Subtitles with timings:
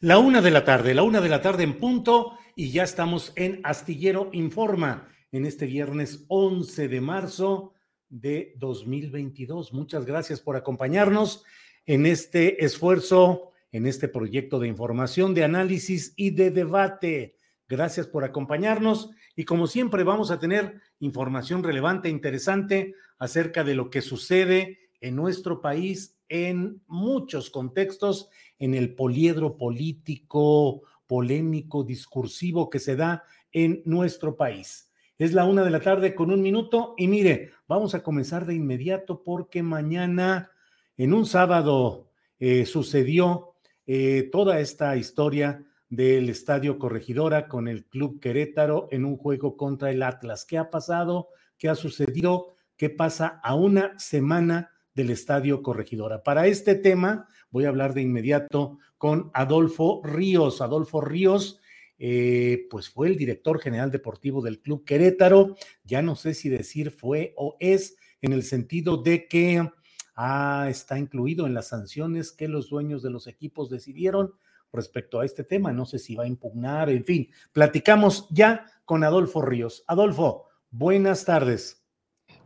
[0.00, 3.32] La una de la tarde, la una de la tarde en punto, y ya estamos
[3.34, 7.72] en Astillero Informa en este viernes 11 de marzo
[8.08, 9.72] de 2022.
[9.72, 11.42] Muchas gracias por acompañarnos
[11.84, 17.34] en este esfuerzo, en este proyecto de información, de análisis y de debate.
[17.68, 23.74] Gracias por acompañarnos y como siempre vamos a tener información relevante, e interesante acerca de
[23.74, 32.70] lo que sucede en nuestro país en muchos contextos en el poliedro político, polémico, discursivo
[32.70, 34.90] que se da en nuestro país.
[35.18, 38.54] Es la una de la tarde con un minuto y mire, vamos a comenzar de
[38.54, 40.52] inmediato porque mañana,
[40.96, 43.54] en un sábado, eh, sucedió
[43.86, 49.90] eh, toda esta historia del Estadio Corregidora con el Club Querétaro en un juego contra
[49.90, 50.44] el Atlas.
[50.44, 51.30] ¿Qué ha pasado?
[51.56, 52.54] ¿Qué ha sucedido?
[52.76, 56.22] ¿Qué pasa a una semana del Estadio Corregidora?
[56.22, 60.60] Para este tema, Voy a hablar de inmediato con Adolfo Ríos.
[60.60, 61.60] Adolfo Ríos,
[61.98, 65.56] eh, pues fue el director general deportivo del Club Querétaro.
[65.84, 69.66] Ya no sé si decir fue o es, en el sentido de que
[70.14, 74.34] ah, está incluido en las sanciones que los dueños de los equipos decidieron
[74.70, 75.72] respecto a este tema.
[75.72, 79.84] No sé si va a impugnar, en fin, platicamos ya con Adolfo Ríos.
[79.86, 81.87] Adolfo, buenas tardes.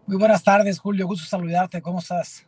[0.07, 1.07] Muy buenas tardes, Julio.
[1.07, 1.81] Gusto saludarte.
[1.81, 2.47] ¿Cómo estás?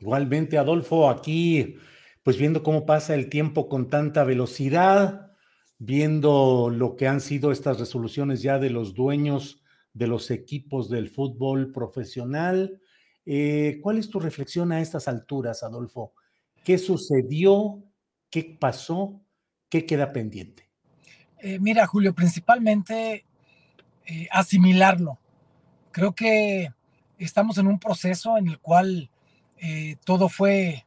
[0.00, 1.76] Igualmente, Adolfo, aquí
[2.22, 5.30] pues viendo cómo pasa el tiempo con tanta velocidad,
[5.78, 9.62] viendo lo que han sido estas resoluciones ya de los dueños
[9.96, 12.80] de los equipos del fútbol profesional.
[13.24, 16.14] Eh, ¿Cuál es tu reflexión a estas alturas, Adolfo?
[16.64, 17.82] ¿Qué sucedió?
[18.28, 19.22] ¿Qué pasó?
[19.68, 20.68] ¿Qué queda pendiente?
[21.38, 23.24] Eh, mira, Julio, principalmente
[24.04, 25.18] eh, asimilarlo.
[25.92, 26.72] Creo que
[27.18, 29.10] estamos en un proceso en el cual
[30.04, 30.86] todo fue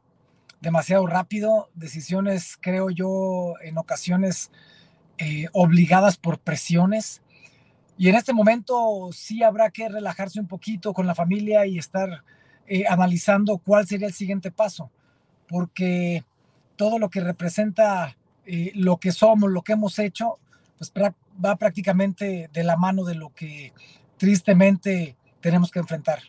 [0.62, 4.51] demasiado rápido, decisiones, creo yo, en ocasiones
[5.17, 7.22] eh, obligadas por presiones.
[7.97, 12.23] Y en este momento sí habrá que relajarse un poquito con la familia y estar
[12.67, 14.91] eh, analizando cuál sería el siguiente paso,
[15.47, 16.23] porque
[16.75, 18.16] todo lo que representa
[18.46, 20.40] eh, lo que somos, lo que hemos hecho,
[20.78, 20.94] pues
[21.44, 23.73] va prácticamente de la mano de lo que
[24.17, 26.19] tristemente tenemos que enfrentar.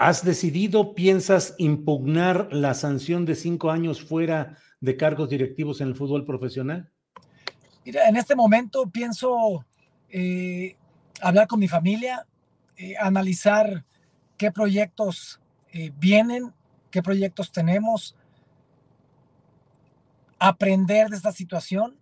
[0.00, 5.94] ¿Has decidido, piensas impugnar la sanción de cinco años fuera de cargos directivos en el
[5.94, 6.90] fútbol profesional?
[7.84, 9.66] Mira, en este momento pienso
[10.08, 10.74] eh,
[11.20, 12.26] hablar con mi familia,
[12.78, 13.84] eh, analizar
[14.38, 15.38] qué proyectos
[15.70, 16.50] eh, vienen,
[16.90, 18.16] qué proyectos tenemos,
[20.38, 21.99] aprender de esta situación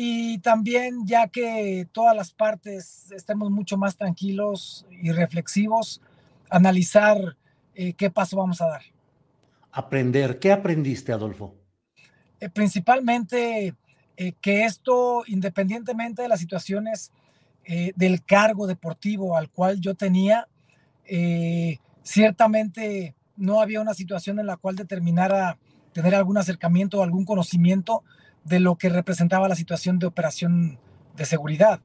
[0.00, 6.00] y también ya que todas las partes estemos mucho más tranquilos y reflexivos,
[6.48, 7.36] analizar
[7.74, 8.82] eh, qué paso vamos a dar.
[9.72, 10.38] Aprender.
[10.38, 11.56] ¿Qué aprendiste, Adolfo?
[12.38, 13.74] Eh, principalmente
[14.16, 17.10] eh, que esto, independientemente de las situaciones
[17.96, 20.48] del cargo deportivo al cual yo tenía,
[22.02, 25.58] ciertamente no había una situación en la cual determinara
[25.92, 28.04] tener algún acercamiento o algún conocimiento
[28.48, 30.78] de lo que representaba la situación de operación
[31.16, 31.80] de seguridad.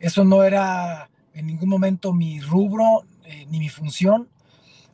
[0.00, 4.28] Eso no era en ningún momento mi rubro eh, ni mi función,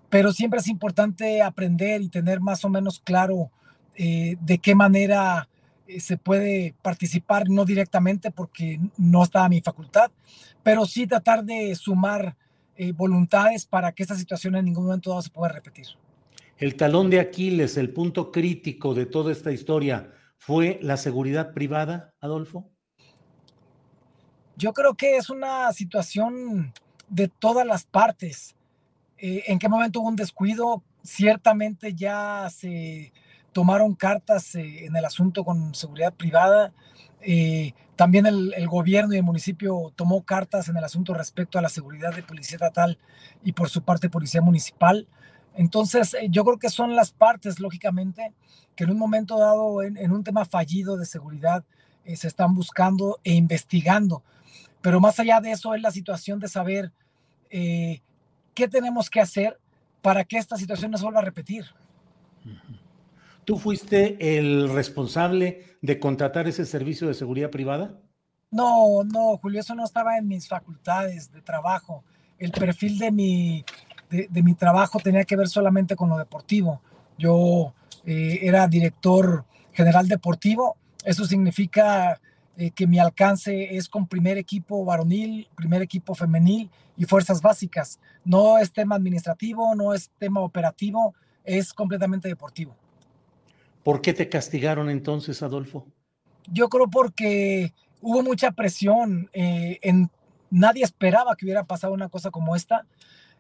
[0.09, 3.51] pero siempre es importante aprender y tener más o menos claro
[3.95, 5.49] eh, de qué manera
[5.87, 10.11] eh, se puede participar, no directamente porque no está a mi facultad,
[10.63, 12.37] pero sí tratar de sumar
[12.97, 15.87] voluntades para que esta situación en ningún momento se pueda repetir.
[16.59, 20.11] El talón de Aquiles, el punto crítico de toda esta historia,
[20.45, 22.69] fue la seguridad privada, Adolfo.
[24.57, 26.75] Yo creo que es una situación
[27.09, 28.57] de todas las partes.
[29.19, 30.83] Eh, ¿En qué momento hubo un descuido?
[31.05, 33.13] Ciertamente ya se
[33.53, 36.73] tomaron cartas eh, en el asunto con seguridad privada.
[37.21, 41.63] Eh, también el, el, gobierno y el municipio tomó cartas en el asunto respecto a
[41.63, 42.99] la seguridad de policía estatal
[43.45, 45.07] y por su parte policía municipal.
[45.55, 48.33] Entonces, yo creo que son las partes, lógicamente,
[48.75, 51.65] que en un momento dado, en, en un tema fallido de seguridad,
[52.17, 54.23] se están buscando e investigando.
[54.81, 56.93] Pero más allá de eso es la situación de saber
[57.51, 58.01] eh,
[58.55, 59.59] qué tenemos que hacer
[60.03, 61.65] para que esta situación no se vuelva a repetir.
[63.45, 68.01] ¿Tú fuiste el responsable de contratar ese servicio de seguridad privada?
[68.51, 72.05] No, no, Julio, eso no estaba en mis facultades de trabajo.
[72.39, 73.65] El perfil de mi,
[74.13, 76.81] de, mi trabajo tenía que ver solamente con lo deportivo.
[77.19, 77.73] Yo
[78.05, 80.77] eh, era director general deportivo.
[81.05, 82.21] Eso significa
[82.57, 87.99] eh, que mi alcance es con primer equipo varonil, primer equipo femenil y fuerzas básicas.
[88.25, 92.77] No es tema administrativo, no es tema operativo, es completamente deportivo.
[93.83, 95.87] ¿Por qué te castigaron entonces, Adolfo?
[96.53, 99.31] Yo creo porque hubo mucha presión.
[99.33, 100.11] Eh, en,
[100.51, 102.87] nadie esperaba que hubiera pasado una cosa como esta.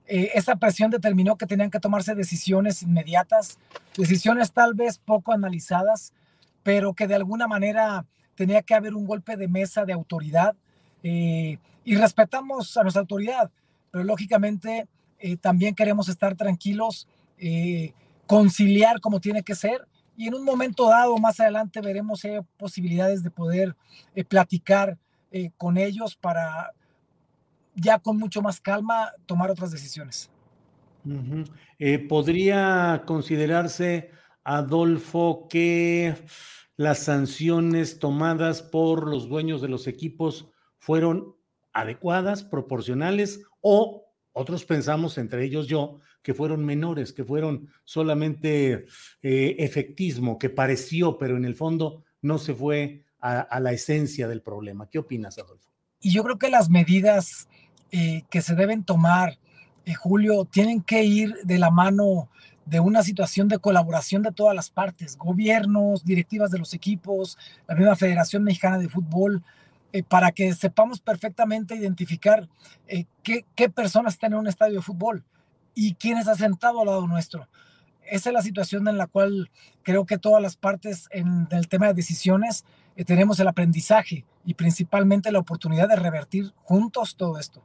[0.07, 3.59] Eh, esa presión determinó que tenían que tomarse decisiones inmediatas,
[3.97, 6.13] decisiones tal vez poco analizadas,
[6.63, 10.57] pero que de alguna manera tenía que haber un golpe de mesa de autoridad
[11.03, 13.51] eh, y respetamos a nuestra autoridad,
[13.91, 14.87] pero lógicamente
[15.19, 17.09] eh, también queremos estar tranquilos,
[17.39, 17.93] eh,
[18.27, 22.41] conciliar como tiene que ser y en un momento dado más adelante veremos si hay
[22.57, 23.77] posibilidades de poder
[24.29, 24.99] platicar
[25.57, 26.73] con ellos para
[27.75, 30.31] ya con mucho más calma tomar otras decisiones.
[32.09, 34.11] ¿Podría considerarse,
[34.45, 36.15] Adolfo, que
[36.77, 40.49] las sanciones tomadas por los dueños de los equipos
[40.79, 41.35] fueron
[41.73, 44.03] adecuadas, proporcionales o
[44.33, 48.87] otros pensamos, entre ellos yo, que fueron menores, que fueron solamente
[49.23, 54.43] eh, efectismo, que pareció, pero en el fondo no se fue a, la esencia del
[54.43, 54.89] problema.
[54.89, 55.71] ¿Qué opinas, Adolfo?
[56.01, 57.49] Y yo creo que las medidas
[57.93, 59.39] eh, que se deben tomar,
[59.85, 62.29] eh, Julio, tienen que ir de la mano
[62.65, 67.37] de una situación de colaboración de todas las partes, gobiernos, directivas de los equipos,
[67.67, 69.43] la misma Federación Mexicana de Fútbol,
[69.93, 72.49] eh, para que sepamos perfectamente identificar
[72.89, 75.23] eh, qué, personas están en un estadio de fútbol
[75.75, 77.47] y quién está sentado al lado nuestro.
[78.06, 79.50] Esa es la situación en la cual
[79.83, 82.65] creo que todas las partes en el tema de decisiones
[83.06, 87.62] tenemos el aprendizaje y principalmente la oportunidad de revertir juntos todo esto.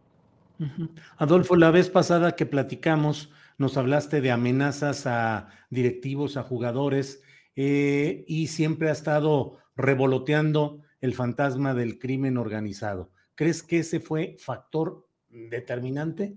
[1.17, 7.21] Adolfo, la vez pasada que platicamos, nos hablaste de amenazas a directivos, a jugadores,
[7.55, 13.11] eh, y siempre ha estado revoloteando el fantasma del crimen organizado.
[13.33, 16.35] ¿Crees que ese fue factor determinante?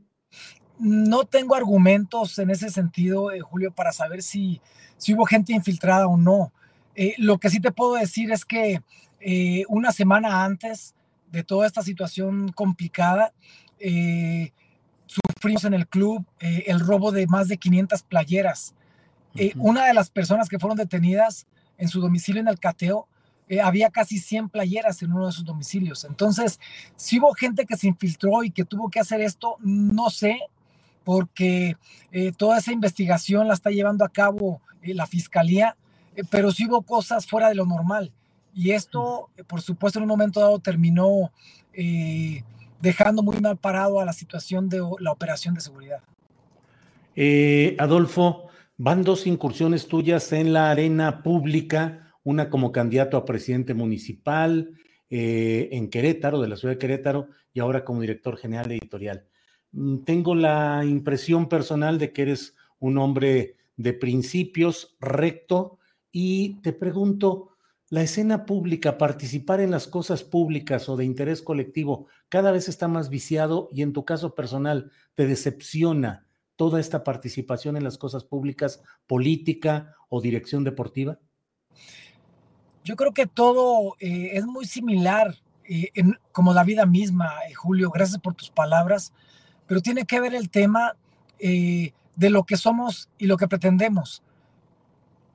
[0.79, 4.61] No tengo argumentos en ese sentido, eh, Julio, para saber si,
[5.09, 6.53] hubo gente infiltrada o no.
[6.95, 8.83] Eh, lo que sí te puedo decir es que
[9.69, 10.95] una semana antes
[11.31, 13.35] de toda esta situación complicada,
[15.11, 18.75] sufrimos en el club eh, el robo de más de 500 playeras.
[19.35, 21.47] Eh, una de las personas que fueron detenidas
[21.79, 23.09] en su domicilio en el cateo,
[23.49, 26.05] eh, había casi 100 playeras en uno de sus domicilios.
[26.05, 26.61] Entonces,
[26.95, 30.39] si hubo gente que se infiltró y que tuvo que hacer esto, no sé,
[31.05, 31.77] porque
[32.37, 35.75] toda esa investigación la está llevando a cabo la fiscalía,
[36.31, 38.13] pero sí hubo cosas fuera de lo normal.
[38.55, 41.33] Y esto, por supuesto, en un momento dado terminó
[42.81, 46.01] dejando muy mal parado a la situación de la operación de seguridad.
[47.17, 53.75] Eh, Adolfo, van dos incursiones tuyas en la arena pública, una como candidato a presidente
[53.75, 54.73] municipal
[55.11, 59.27] eh, en Querétaro, de la ciudad de Querétaro, y ahora como director general editorial.
[59.73, 65.79] Mm, tengo la impresión personal de que eres un hombre de principios, recto,
[66.13, 67.50] y te pregunto,
[67.91, 72.87] la escena pública, participar en las cosas públicas o de interés colectivo, cada vez está
[72.87, 78.23] más viciado y en tu caso personal, ¿te decepciona toda esta participación en las cosas
[78.23, 81.19] públicas, política o dirección deportiva?
[82.85, 85.37] Yo creo que todo eh, es muy similar
[86.33, 89.13] como la vida misma, Julio, gracias por tus palabras,
[89.69, 90.97] pero tiene que ver el tema
[91.39, 94.23] de lo que somos y lo que pretendemos.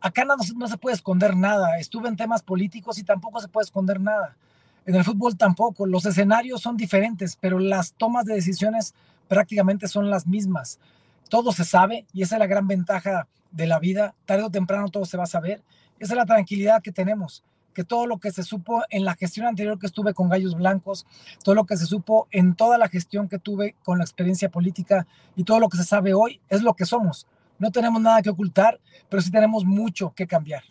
[0.05, 1.79] Acá no, no se puede esconder nada.
[1.79, 4.37] Estuve en temas políticos y tampoco se puede esconder nada.
[4.85, 5.87] En el fútbol tampoco.
[5.87, 8.93] Los escenarios son diferentes, pero las tomas de decisiones
[9.27, 10.79] prácticamente son las mismas.
[11.27, 14.13] Todo se sabe y esa es la gran ventaja de la vida.
[14.27, 15.63] Tarde o temprano todo se va a saber.
[15.97, 17.43] Esa es la tranquilidad que tenemos,
[17.73, 21.07] que todo lo que se supo en la gestión anterior que estuve con Gallos Blancos,
[21.43, 25.07] todo lo que se supo en toda la gestión que tuve con la experiencia política
[25.35, 27.25] y todo lo que se sabe hoy es lo que somos.
[27.59, 30.63] No tenemos nada que ocultar, pero sí tenemos mucho que cambiar.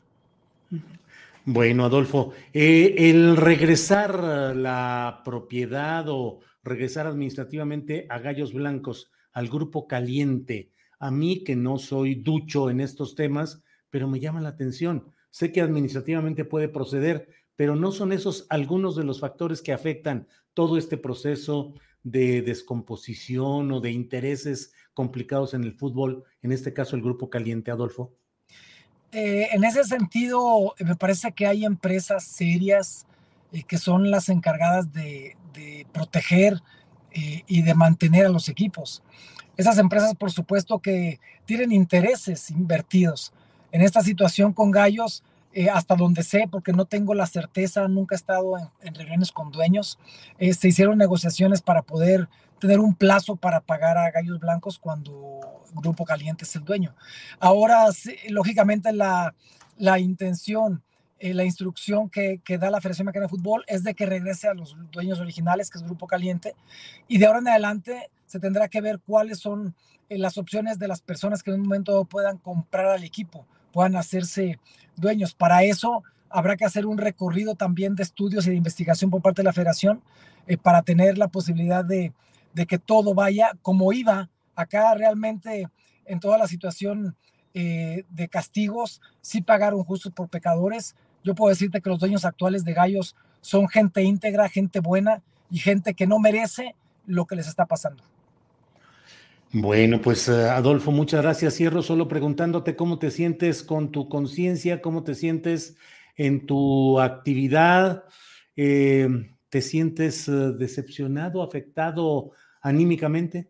[1.46, 9.86] Bueno, Adolfo, eh, el regresar la propiedad o regresar administrativamente a Gallos Blancos, al grupo
[9.86, 15.12] caliente, a mí que no soy ducho en estos temas, pero me llama la atención.
[15.30, 20.26] Sé que administrativamente puede proceder, pero no son esos algunos de los factores que afectan
[20.54, 26.96] todo este proceso de descomposición o de intereses complicados en el fútbol, en este caso
[26.96, 28.12] el grupo caliente, Adolfo.
[29.14, 33.06] Eh, en ese sentido, me parece que hay empresas serias
[33.52, 35.36] eh, que son las encargadas de,
[35.92, 36.60] proteger
[37.12, 39.04] eh, y de mantener a los equipos.
[39.56, 43.32] Esas empresas, por supuesto, que tienen intereses invertidos.
[43.70, 45.22] En esta situación con Gallos,
[45.72, 50.00] hasta donde sé, porque no tengo la certeza, nunca he estado en, reuniones con dueños,
[50.40, 55.40] se hicieron negociaciones para poder tener un plazo para pagar a Gallos Blancos cuando
[55.74, 56.94] Grupo Caliente es el dueño.
[57.38, 57.86] Ahora,
[58.28, 59.34] lógicamente, la,
[59.76, 60.82] la intención,
[61.18, 64.48] eh, la instrucción que, que, da la Federación Mexicana de Fútbol es de que regrese
[64.48, 66.54] a los dueños originales, que es Grupo Caliente,
[67.08, 69.74] y de ahora en adelante se tendrá que ver cuáles son
[70.08, 73.96] eh, las opciones de las personas que en un momento puedan comprar al equipo, puedan
[73.96, 74.58] hacerse
[74.96, 75.34] dueños.
[75.34, 79.42] Para eso habrá que hacer un recorrido también de estudios y de investigación por parte
[79.42, 80.02] de la federación
[80.46, 82.12] eh, para tener la posibilidad de,
[82.54, 84.30] de que todo vaya como iba.
[84.54, 85.68] Acá realmente
[86.06, 87.16] en toda la situación
[87.52, 90.96] eh, de castigos, sí pagaron justos por pecadores.
[91.22, 95.58] Yo puedo decirte que los dueños actuales de gallos son gente íntegra, gente buena y
[95.58, 96.74] gente que no merece
[97.06, 98.02] lo que les está pasando.
[99.52, 101.54] Bueno, pues eh, Adolfo, muchas gracias.
[101.54, 105.76] Cierro solo preguntándote cómo te sientes con tu conciencia, cómo te sientes
[106.16, 108.04] en tu actividad.
[108.56, 109.08] Eh,
[109.48, 112.32] ¿Te sientes decepcionado, afectado
[112.64, 113.46] anímicamente?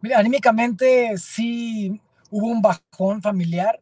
[0.00, 3.80] Mira, anímicamente sí hubo un bajón familiar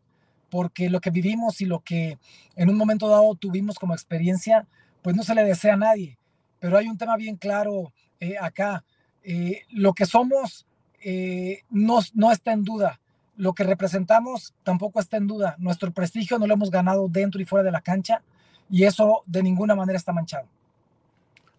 [0.50, 2.18] porque lo que vivimos y lo que
[2.56, 4.66] en un momento dado tuvimos como experiencia,
[5.02, 6.18] pues no se le desea a nadie.
[6.58, 8.84] Pero hay un tema bien claro eh, acá.
[9.22, 10.66] Eh, lo que somos
[11.04, 13.00] eh, no, no está en duda.
[13.36, 15.56] Lo que representamos tampoco está en duda.
[15.58, 18.22] Nuestro prestigio no lo hemos ganado dentro y fuera de la cancha
[18.70, 20.46] y eso de ninguna manera está manchado.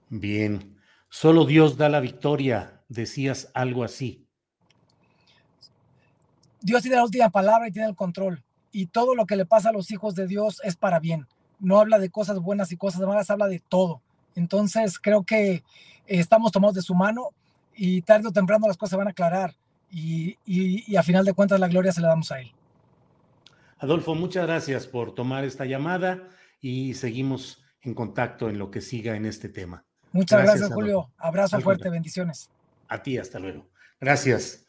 [0.10, 0.73] Bien.
[1.16, 4.26] Solo Dios da la victoria, decías algo así.
[6.60, 8.44] Dios tiene la última palabra y tiene el control.
[8.72, 11.28] Y todo lo que le pasa a los hijos de Dios es para bien.
[11.60, 14.02] No habla de cosas buenas y cosas malas, habla de todo.
[14.34, 15.64] Entonces creo que
[16.08, 17.30] estamos tomados de su mano
[17.76, 19.54] y tarde o temprano las cosas van a aclarar.
[19.92, 22.52] Y, y a final de cuentas la gloria se la damos a Él.
[23.78, 26.28] Adolfo, muchas gracias por tomar esta llamada
[26.60, 29.86] y seguimos en contacto en lo que siga en este tema.
[30.14, 31.12] Muchas gracias, Julio.
[31.18, 32.50] Abrazo fuerte, bendiciones.
[32.88, 33.68] A ti, hasta luego.
[34.00, 34.68] Gracias.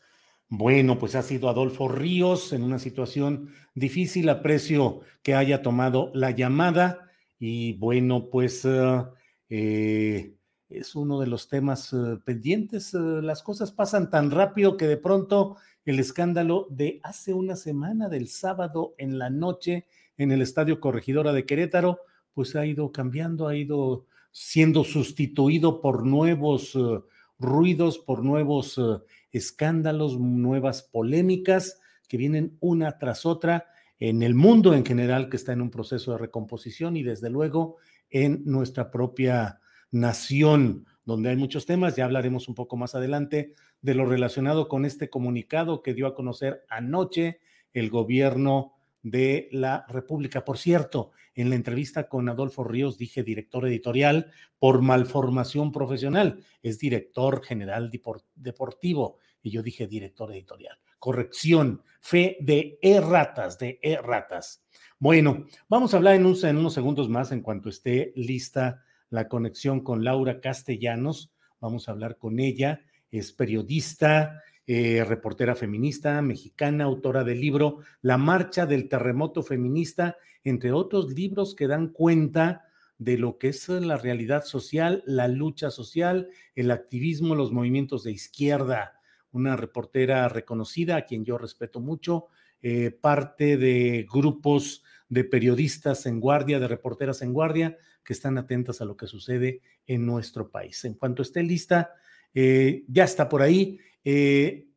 [0.49, 4.29] Bueno, pues ha sido Adolfo Ríos en una situación difícil.
[4.31, 9.05] Aprecio que haya tomado la llamada y bueno, pues eh,
[9.51, 10.35] eh,
[10.71, 12.95] es uno de los temas eh, pendientes.
[12.95, 18.29] las cosas pasan tan rápido que de pronto el escándalo de hace una semana, del
[18.29, 19.87] sábado en la noche,
[20.17, 22.01] en el Estadio Corregidora de Querétaro,
[22.33, 27.01] pues ha ido cambiando, ha ido siendo sustituido por nuevos eh,
[27.39, 28.99] ruidos, por nuevos eh,
[29.31, 33.69] escándalos, nuevas polémicas que vienen una tras otra
[34.01, 37.77] en el mundo en general que está en un proceso de recomposición y desde luego
[38.11, 39.61] en nuestra propia
[39.93, 41.95] nación, donde hay muchos temas.
[41.95, 46.15] Ya hablaremos un poco más adelante de lo relacionado con este comunicado que dio a
[46.17, 47.39] conocer anoche
[47.73, 48.74] el gobierno
[49.05, 50.45] de la República.
[50.45, 56.79] Por cierto, en la entrevista con Adolfo Ríos dije director editorial por malformación profesional, es
[56.79, 57.93] director general
[58.35, 60.79] deportivo y yo dije director editorial.
[60.99, 64.65] Corrección, fe de erratas, de erratas.
[64.99, 69.83] Bueno, vamos a hablar en, en unos segundos más en cuanto esté lista la conexión
[69.83, 71.31] con Laura Castellanos.
[71.61, 72.81] Vamos a hablar con ella,
[73.11, 80.73] es periodista, eh, reportera feminista mexicana, autora del libro La Marcha del Terremoto Feminista, entre
[80.73, 82.65] otros libros que dan cuenta
[82.99, 88.13] de lo que es la realidad social, la lucha social, el activismo, los movimientos de
[88.13, 89.01] izquierda.
[89.33, 92.27] Una reportera reconocida, a quien yo respeto mucho,
[92.63, 98.81] eh, parte de grupos de periodistas en guardia, de reporteras en guardia, que están atentas
[98.81, 100.85] a lo que sucede en nuestro país.
[100.85, 101.93] En cuanto esté lista,
[102.33, 103.79] eh, ya está por ahí.
[104.05, 104.69] Eh,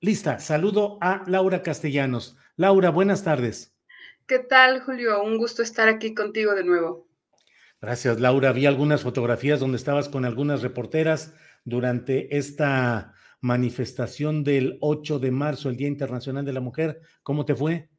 [0.00, 2.36] lista, saludo a Laura Castellanos.
[2.56, 3.76] Laura, buenas tardes.
[4.26, 5.22] ¿Qué tal, Julio?
[5.22, 7.08] Un gusto estar aquí contigo de nuevo.
[7.80, 8.52] Gracias, Laura.
[8.52, 15.68] Vi algunas fotografías donde estabas con algunas reporteras durante esta manifestación del 8 de marzo,
[15.68, 17.00] el Día Internacional de la Mujer.
[17.22, 17.90] ¿Cómo te fue?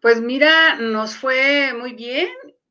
[0.00, 2.28] Pues mira, nos fue muy bien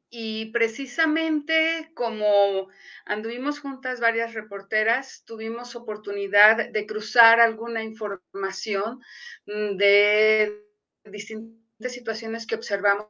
[0.09, 2.69] y precisamente como
[3.05, 9.01] anduvimos juntas varias reporteras, tuvimos oportunidad de cruzar alguna información
[9.45, 10.65] mm, de
[11.05, 13.09] distintas situaciones que observamos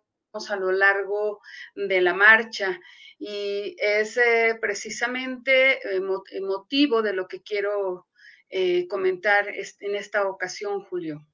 [0.50, 1.42] a lo largo
[1.76, 2.80] de la marcha
[3.18, 6.02] y es eh, precisamente el
[6.44, 8.08] motivo de lo que quiero
[8.50, 11.26] eh, comentar en esta ocasión, Julio.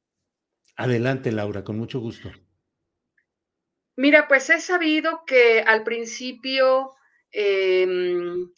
[0.76, 2.32] Adelante, Laura, con mucho gusto.
[3.98, 6.92] Mira, pues he sabido que al principio
[7.32, 8.52] em,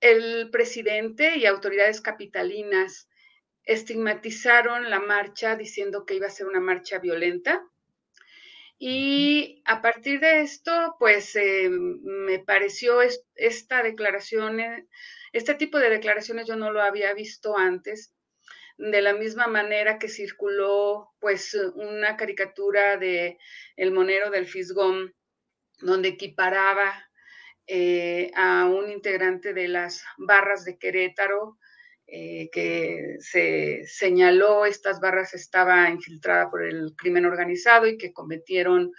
[0.00, 3.08] el presidente y autoridades capitalinas
[3.64, 7.66] estigmatizaron la marcha diciendo que iba a ser una marcha violenta.
[8.78, 13.00] Y a partir de esto, pues em, me pareció
[13.34, 14.60] esta declaración,
[15.32, 18.15] este tipo de declaraciones yo no lo había visto antes
[18.78, 23.38] de la misma manera que circuló pues una caricatura de
[23.76, 25.14] El Monero del Fisgón,
[25.80, 26.92] donde equiparaba
[27.66, 31.58] eh, a un integrante de las barras de Querétaro,
[32.06, 38.92] eh, que se señaló estas barras estaba infiltrada por el crimen organizado y que cometieron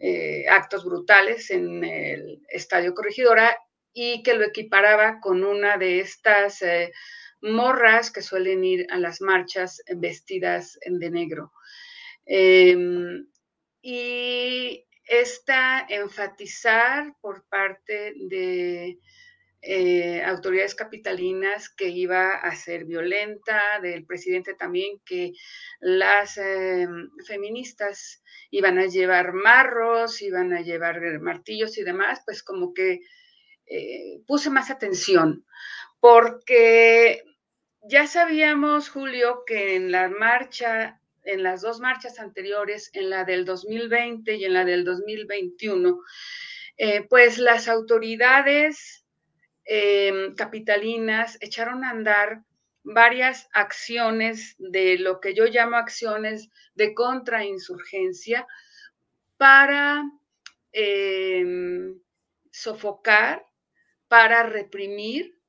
[0.00, 3.56] eh, actos brutales en el Estadio Corregidora
[3.92, 6.60] y que lo equiparaba con una de estas
[7.42, 11.52] morras que suelen ir a las marchas vestidas de negro.
[12.26, 13.26] Em,
[13.82, 18.98] y esta enfatizar por parte de
[19.62, 25.32] eh, autoridades capitalinas que iba a ser violenta, del presidente también que
[25.80, 32.72] las em, feministas iban a llevar marros, iban a llevar martillos y demás, pues como
[32.72, 33.00] que
[33.66, 35.44] eh, puse más atención,
[36.00, 37.22] porque
[37.82, 43.44] ya sabíamos, Julio, que en la marcha, en las dos marchas anteriores, en la del
[43.44, 46.00] 2020 y en la del 2021,
[46.76, 49.04] eh, pues las autoridades
[49.64, 52.42] em, capitalinas echaron a andar
[52.82, 58.46] varias acciones de lo que yo llamo acciones de contrainsurgencia
[59.36, 60.02] para
[60.72, 61.98] em,
[62.50, 63.44] sofocar,
[64.08, 65.39] para reprimir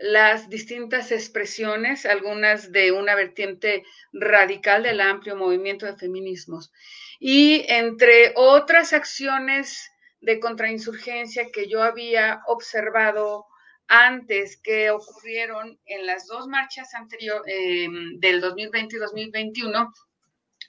[0.00, 3.84] las distintas expresiones, algunas de una vertiente
[4.14, 6.72] radical del amplio movimiento de feminismos.
[7.18, 9.90] Y entre otras acciones
[10.22, 13.46] de contrainsurgencia que yo había observado
[13.88, 19.92] antes que ocurrieron en las dos marchas anteriores em, del 2020 y 2021,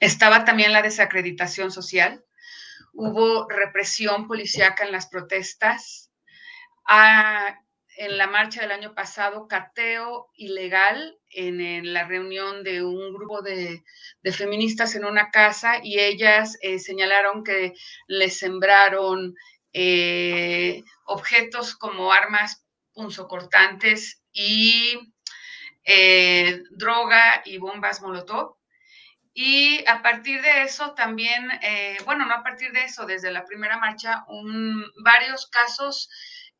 [0.01, 2.25] estaba también la desacreditación social.
[2.93, 6.11] Hubo represión policíaca en las protestas.
[6.85, 7.57] Ah,
[7.97, 13.83] en la marcha del año pasado cateo ilegal en, la reunión de un grupo de,
[14.31, 17.73] feministas en una casa y ellas eh, señalaron que
[18.07, 19.35] les sembraron
[19.73, 25.13] eh, objetos como armas punzocortantes y
[25.83, 28.57] eh, droga y bombas molotov.
[29.33, 31.49] Y a partir de eso también,
[32.03, 34.25] bueno, no a partir de eso, desde la primera marcha,
[35.01, 36.09] varios casos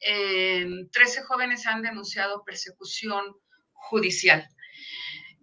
[0.02, 3.36] 13 jóvenes han denunciado persecución
[3.74, 4.48] judicial,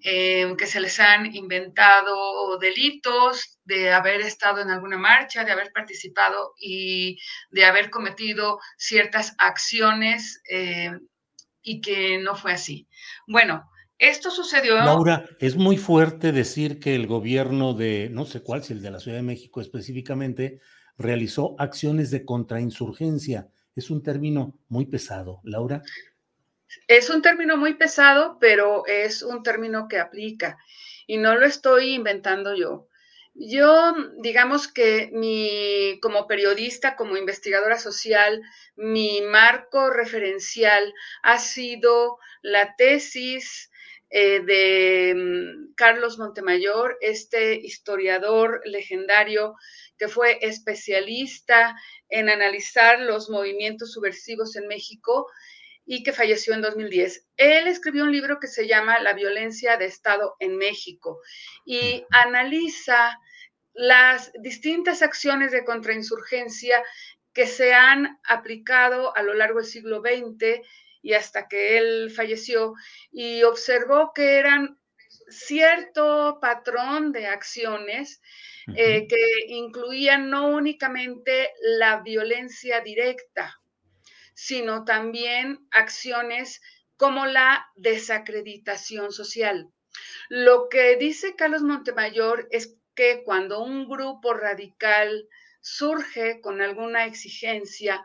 [0.02, 5.72] eh, que se les han inventado delitos de haber estado en alguna marcha, de haber
[5.72, 7.18] participado y
[7.50, 10.92] de haber cometido ciertas acciones eh,
[11.62, 12.88] y que no fue así.
[13.26, 13.68] Bueno,
[13.98, 14.76] esto sucedió.
[14.76, 18.92] Laura, es muy fuerte decir que el gobierno de, no sé cuál, si el de
[18.92, 20.60] la Ciudad de México específicamente,
[20.96, 25.40] realizó acciones de contrainsurgencia es un término muy pesado.
[25.44, 25.82] Laura.
[26.86, 30.58] Es un término muy pesado, pero es un término que aplica
[31.06, 32.88] y no lo estoy inventando yo.
[33.34, 38.42] Yo, digamos que mi, como periodista, como investigadora social,
[38.74, 43.70] mi marco referencial ha sido la tesis
[44.10, 49.54] eh, de mm, Carlos Montemayor, este historiador legendario
[49.98, 51.76] que fue especialista
[52.08, 55.26] en analizar los movimientos subversivos en México
[55.84, 57.26] y que falleció en 2010.
[57.36, 61.20] Él escribió un libro que se llama La violencia de Estado en México
[61.64, 63.18] y analiza
[63.72, 66.82] las distintas acciones de contrainsurgencia
[67.32, 70.60] que se han aplicado a lo largo del siglo XX
[71.02, 72.74] y hasta que él falleció
[73.10, 74.78] y observó que eran
[75.28, 78.20] cierto patrón de acciones
[78.76, 83.58] eh, que incluían no únicamente la violencia directa,
[84.34, 86.60] sino también acciones
[86.96, 89.70] como la desacreditación social.
[90.28, 95.28] Lo que dice Carlos Montemayor es que cuando un grupo radical
[95.60, 98.02] surge con alguna exigencia,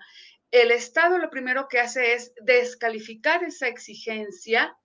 [0.54, 4.78] el Estado lo primero que hace es descalificar esa exigencia,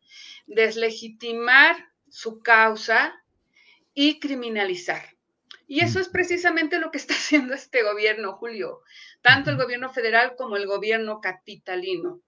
[0.46, 1.76] deslegitimar
[2.08, 3.22] su causa
[3.92, 5.14] y criminalizar.
[5.66, 8.80] Y eso es precisamente lo que está haciendo este gobierno, Julio,
[9.20, 12.22] tanto el gobierno federal como el gobierno capitalino.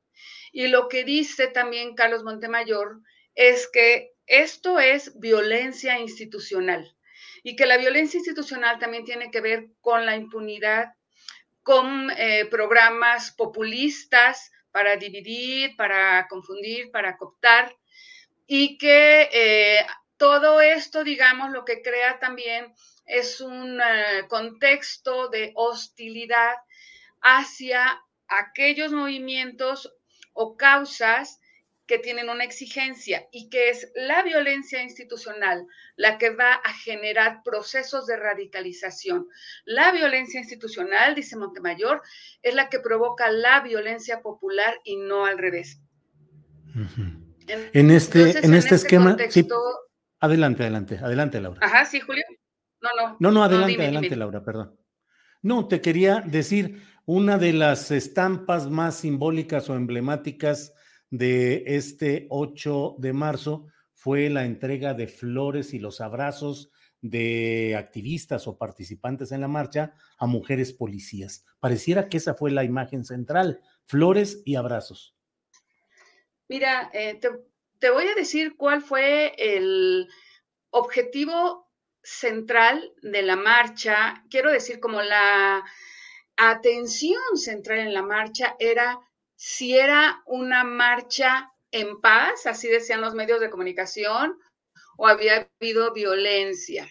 [0.53, 3.01] Y lo que dice también Carlos Montemayor
[3.35, 6.95] es que esto es violencia institucional
[7.43, 10.93] y que la violencia institucional también tiene que ver con la impunidad,
[11.63, 17.75] con eh, programas populistas para dividir, para confundir, para cooptar,
[18.47, 22.75] y que eh, todo esto, digamos, lo que crea también
[23.07, 26.57] es un eh, contexto de hostilidad
[27.21, 29.93] hacia aquellos movimientos
[30.33, 31.41] o causas
[31.91, 37.43] que tienen una exigencia y que es la violencia institucional la que va a generar
[37.45, 39.27] procesos de radicalización.
[39.65, 42.01] La violencia institucional, dice Montemayor,
[42.43, 45.81] es la que provoca la violencia popular y no al revés.
[47.49, 49.17] en, este, en, este, esquema,
[50.21, 51.59] adelante, adelante, adelante, Laura.
[51.61, 52.23] Ajá, sí, Julio.
[52.81, 53.17] No, no.
[53.19, 54.79] No, no, adelante, adelante, Laura, perdón.
[55.43, 60.73] No, te quería decir, una de las estampas más simbólicas o emblemáticas
[61.11, 66.71] de este 8 de marzo fue la entrega de flores y los abrazos
[67.03, 71.45] de activistas o participantes en la marcha a mujeres policías.
[71.59, 75.15] Pareciera que esa fue la imagen central, flores y abrazos.
[76.49, 77.29] Mira, eh, te,
[77.79, 80.09] te voy a decir cuál fue el
[80.71, 81.71] objetivo
[82.03, 85.63] central de la marcha, quiero decir como la
[86.37, 88.99] atención central en la marcha era
[89.43, 94.39] si era una marcha en paz, así decían los medios de comunicación,
[94.99, 96.87] o había habido violencia.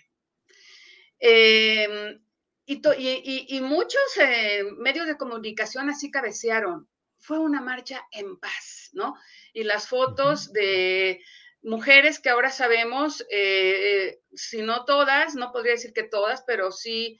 [1.19, 2.19] Em,
[2.65, 6.89] y, muchos eh, medios de comunicación así cabecearon.
[7.19, 9.13] Fue una marcha en paz, ¿no?
[9.53, 11.21] Y las fotos de
[11.61, 17.19] mujeres que ahora sabemos, eh, si no todas, no podría decir que todas, pero sí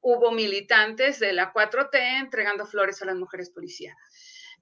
[0.00, 3.94] hubo militantes de la 4T entregando flores a las mujeres policías.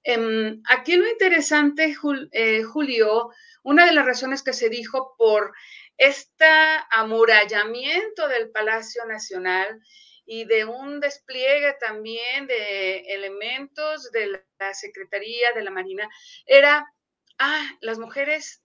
[0.03, 1.95] Em, aquí lo interesante,
[2.31, 3.29] eh, Julio,
[3.63, 5.53] una de las razones que se dijo por
[5.97, 6.45] este
[6.91, 9.81] amurallamiento del Palacio Nacional
[10.25, 16.07] y de un despliegue también de elementos de la Secretaría de la Marina,
[16.45, 16.85] era,
[17.39, 18.63] ah, las mujeres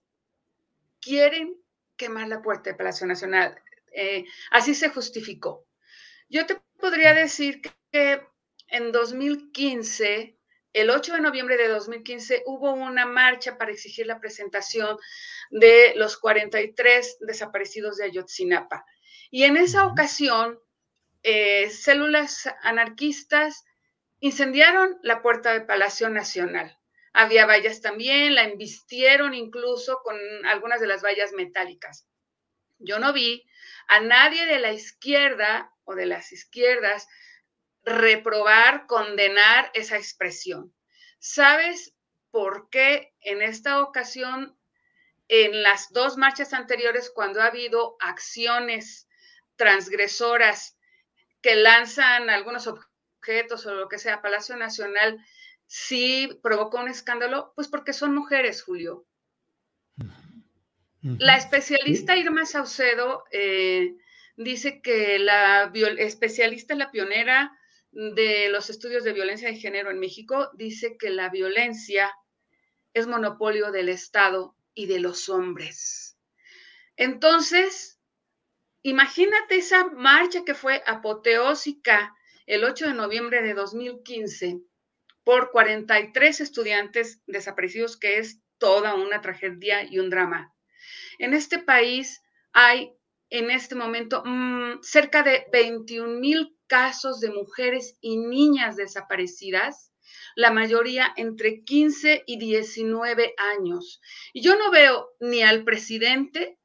[1.01, 1.55] quieren
[1.97, 3.61] quemar la puerta del Palacio Nacional.
[3.91, 5.65] Eh, así se justificó.
[6.29, 8.21] Yo te podría decir que
[8.67, 10.34] en 2015
[10.75, 14.97] el 8 de noviembre de 2015 hubo una marcha para exigir la presentación
[15.49, 18.85] de los 43 desaparecidos de Ayotzinapa.
[19.31, 20.59] Y en esa ocasión,
[21.23, 23.63] eh, células anarquistas
[24.19, 26.77] incendiaron la puerta del Palacio Nacional.
[27.13, 32.05] Había vallas también, la embistieron incluso con algunas de las vallas metálicas.
[32.79, 33.47] Yo no vi
[33.87, 37.07] a nadie de la izquierda o de las izquierdas
[37.85, 40.73] reprobar, condenar esa expresión.
[41.19, 41.93] ¿Sabes
[42.31, 44.57] por qué en esta ocasión,
[45.27, 49.07] en las dos marchas anteriores, cuando ha habido acciones
[49.55, 50.77] transgresoras
[51.41, 55.23] que lanzan algunos objetos o lo que sea, Palacio Nacional,
[55.67, 57.53] sí provocó un escándalo?
[57.55, 59.05] Pues porque son mujeres, Julio.
[61.01, 63.95] La especialista Irma Saucedo eh,
[64.37, 67.55] dice que la especialista, la pionera
[67.95, 72.13] de los estudios de violencia de género en México dice que la violencia
[72.93, 76.17] es monopolio del Estado y de los hombres.
[76.97, 77.97] Entonces,
[78.81, 82.13] imagínate esa marcha que fue apoteósica
[82.45, 84.59] el 8 de noviembre de 2015
[85.23, 90.53] por 43 estudiantes desaparecidos, que es toda una tragedia y un drama.
[91.17, 92.94] En este país hay
[93.29, 99.91] en este momento mm, cerca de 21 mil casos de mujeres y niñas desaparecidas,
[100.35, 104.01] la mayoría entre 15 y 19 años.
[104.33, 106.57] Y yo no veo ni al presidente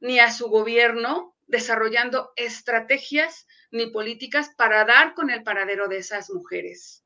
[0.00, 6.30] ni a su gobierno desarrollando estrategias ni políticas para dar con el paradero de esas
[6.30, 7.04] mujeres.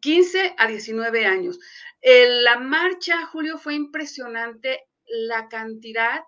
[0.00, 1.58] 15 a 19 años.
[2.02, 6.22] la marcha, Julio, fue impresionante la cantidad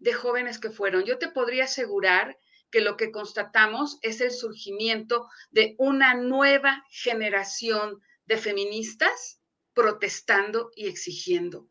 [0.00, 1.04] de jóvenes que fueron.
[1.04, 2.36] Yo te podría asegurar
[2.70, 9.40] que lo que constatamos es el surgimiento de una nueva generación de feministas
[9.74, 11.68] protestando y exigiendo.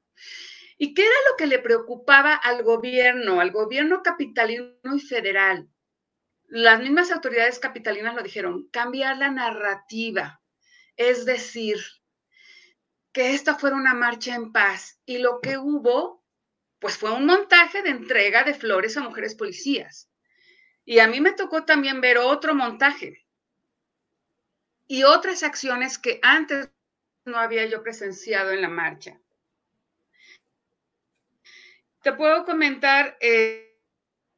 [0.77, 5.69] ¿Y qué era lo que le preocupaba al gobierno, al gobierno capitalino y federal?
[6.47, 10.41] Las mismas autoridades capitalinas lo dijeron, cambiar la narrativa,
[10.95, 11.79] es decir,
[13.11, 14.99] que esta fuera una marcha en paz.
[15.05, 16.18] Y lo que hubo,
[16.79, 20.09] pues fue un montaje de entrega de flores a mujeres policías.
[20.85, 23.25] Y a mí me tocó también ver otro montaje
[24.87, 26.71] y otras acciones que antes
[27.25, 29.19] no había yo presenciado en la marcha.
[32.01, 33.77] Te puedo comentar eh,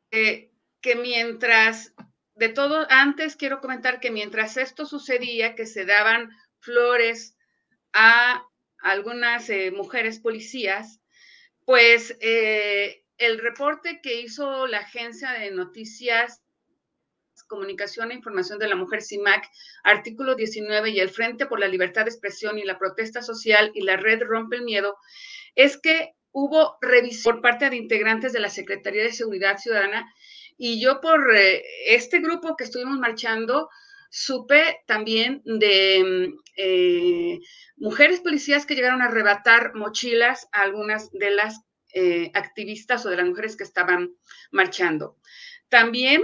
[0.10, 0.52] eh,
[0.82, 1.94] que mientras,
[2.36, 7.38] de todo, antes quiero comentar que mientras esto sucedía, que se daban flores
[7.94, 8.46] a
[8.82, 11.01] algunas eh, mujeres policías,
[11.72, 16.42] pues el reporte que hizo la agencia de noticias
[17.48, 19.50] Comunicación e Información de la Mujer CIMAC,
[19.86, 23.84] artículo 19 y el Frente por la Libertad de Expresión y la Protesta Social y
[23.84, 24.98] la Red Rompe el Miedo,
[25.56, 30.14] es que hubo revisión por parte de integrantes de la Secretaría de Seguridad Ciudadana
[30.58, 33.70] y yo por eh, este grupo que estuvimos marchando,
[34.12, 37.40] supe también de mm, eh,
[37.78, 41.62] mujeres policías que llegaron a arrebatar mochilas a algunas de las
[41.94, 44.16] eh, activistas o de las mujeres que estaban
[44.52, 45.18] marchando.
[45.70, 46.22] También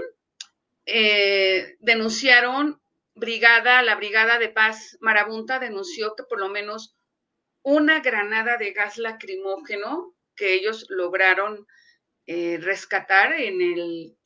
[1.80, 2.80] denunciaron
[3.18, 6.96] brigada, la Brigada de Paz Marabunta denunció que por lo menos
[7.64, 11.68] una granada de gas lacrimógeno que ellos lograron
[12.28, 14.18] eh, rescatar en, el,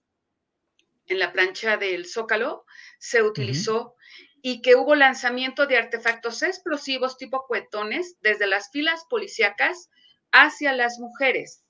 [1.08, 2.66] en la plancha del Zócalo,
[3.02, 3.96] se utilizó
[4.42, 9.90] y que hubo lanzamiento de artefactos explosivos tipo cuetones desde las filas policíacas
[10.32, 11.66] hacia las mujeres.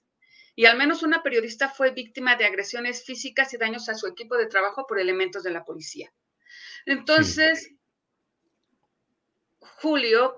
[0.55, 4.35] Y al menos una periodista fue víctima de agresiones físicas y daños a su equipo
[4.37, 6.13] de trabajo por elementos de la policía.
[6.85, 7.73] Entonces,
[9.59, 10.37] Julio,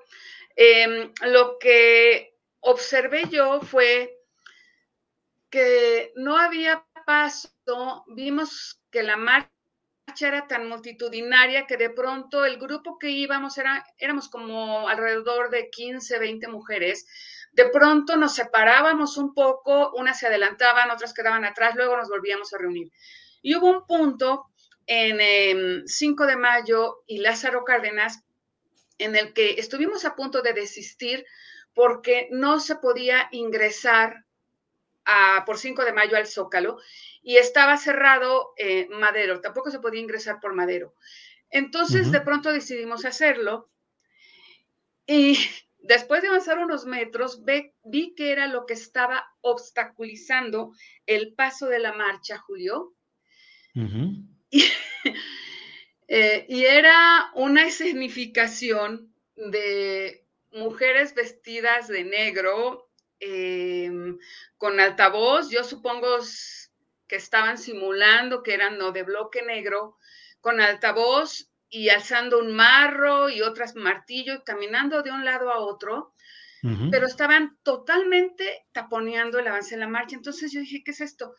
[0.56, 4.20] Em, lo que observé yo fue
[5.50, 7.50] que no había paso,
[8.08, 9.53] vimos que la marcha
[10.22, 15.70] era tan multitudinaria que de pronto el grupo que íbamos era, éramos como alrededor de
[15.70, 17.06] 15, 20 mujeres.
[17.52, 22.54] De pronto nos separábamos un poco, unas se adelantaban, otras quedaban atrás, luego nos volvíamos
[22.54, 22.92] a reunir.
[23.42, 24.46] Y hubo un punto
[24.86, 28.24] en 5 em, de mayo y Lázaro Cárdenas
[28.98, 31.26] en el que estuvimos a punto de desistir
[31.74, 34.26] porque no se podía ingresar
[35.06, 36.78] a, por 5 de mayo al Zócalo
[37.24, 40.94] y estaba cerrado eh, Madero, tampoco se podía ingresar por Madero.
[41.50, 43.72] Entonces, de pronto decidimos hacerlo
[45.08, 45.38] y
[45.80, 47.44] después de avanzar unos metros,
[47.84, 50.74] vi que era lo que estaba obstaculizando
[51.06, 52.94] el paso de la marcha, Julio.
[53.74, 54.64] y,
[56.08, 64.18] eh, y era una escenificación de mujeres vestidas de negro, em,
[64.58, 66.20] con altavoz, yo supongo
[67.14, 70.00] que estaban simulando que eran no de bloque negro,
[70.42, 75.60] con altavoz y alzando un marro y otras martillo y caminando de un lado a
[75.60, 76.16] otro,
[76.90, 80.16] pero estaban totalmente taponeando el avance de la marcha.
[80.16, 81.36] Entonces yo dije, ¿qué es esto?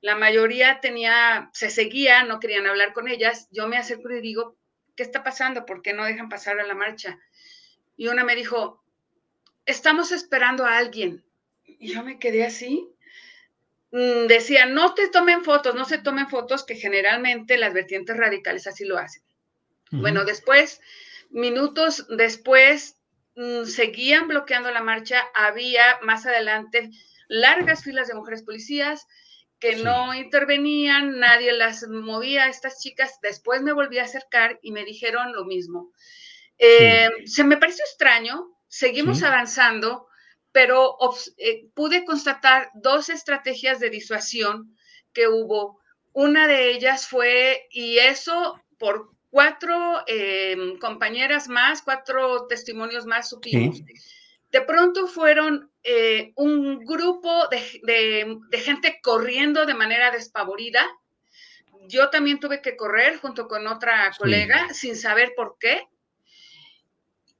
[0.00, 3.48] La mayoría tenía, se seguía, no querían hablar con ellas.
[3.50, 4.56] Yo me acerco y digo,
[4.94, 5.66] ¿qué está pasando?
[5.66, 7.18] ¿Por qué no dejan pasar a la marcha?
[7.96, 8.80] Y una me dijo,
[9.64, 11.24] estamos esperando a alguien.
[11.64, 12.92] Y yo me quedé así.
[13.92, 18.66] Mm, decía, no te tomen fotos, no se tomen fotos, que generalmente las vertientes radicales
[18.66, 19.22] así lo hacen.
[19.90, 20.80] Bueno, después,
[21.30, 22.96] minutos después,
[23.36, 25.22] mm, seguían bloqueando la marcha.
[25.34, 26.90] Había más adelante
[27.28, 29.06] largas filas de mujeres policías
[29.58, 33.18] que no intervenían, nadie las movía a estas chicas.
[33.22, 35.92] Después me volví a acercar y me dijeron lo mismo.
[36.58, 40.05] Eh, se me pareció extraño, seguimos avanzando,
[40.56, 40.96] pero
[41.36, 44.74] eh, pude constatar dos estrategias de disuasión
[45.12, 45.82] que hubo.
[46.14, 53.82] Una de ellas fue, y eso por cuatro em, compañeras más, cuatro testimonios más supimos.
[54.50, 60.86] De pronto fueron eh, un grupo de, gente corriendo de manera despavorida.
[61.86, 65.86] Yo también tuve que correr junto con otra colega sin saber por qué.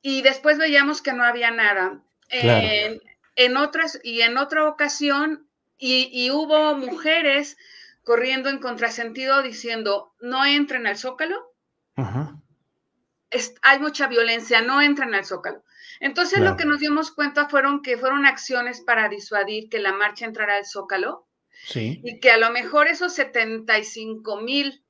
[0.02, 2.02] Y después veíamos que no había nada.
[2.30, 5.46] En otras, y en otra ocasión,
[5.78, 7.56] y, hubo mujeres
[8.02, 11.52] corriendo en contrasentido diciendo, no entren al zócalo.
[13.62, 15.62] hay mucha violencia, no entren al zócalo.
[16.00, 20.26] Entonces lo que nos dimos cuenta fueron que fueron acciones para disuadir que la marcha
[20.26, 21.26] entrara al Zócalo
[21.64, 22.00] sí.
[22.04, 24.84] y que a lo mejor esos 75 mil,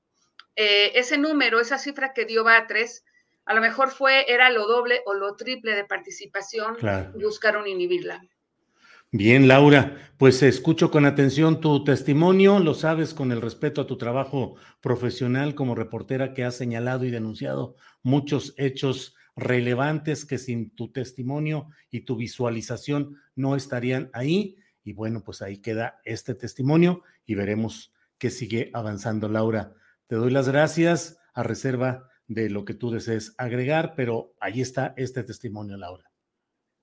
[0.56, 3.04] eh, ese número, esa cifra que dio Batres,
[3.46, 6.76] a lo mejor fue, era lo doble o lo triple de participación
[7.16, 8.22] y buscaron inhibirla.
[9.12, 13.96] Bien, Laura, pues escucho con atención tu testimonio, lo sabes con el respeto a tu
[13.96, 20.90] trabajo profesional como reportera que has señalado y denunciado muchos hechos relevantes que sin tu
[20.90, 24.56] testimonio y tu visualización no estarían ahí.
[24.82, 29.28] Y bueno, pues ahí queda este testimonio y veremos qué sigue avanzando.
[29.28, 29.72] Laura,
[30.08, 34.94] te doy las gracias a reserva de lo que tú desees agregar, pero ahí está
[34.96, 36.10] este testimonio, Laura.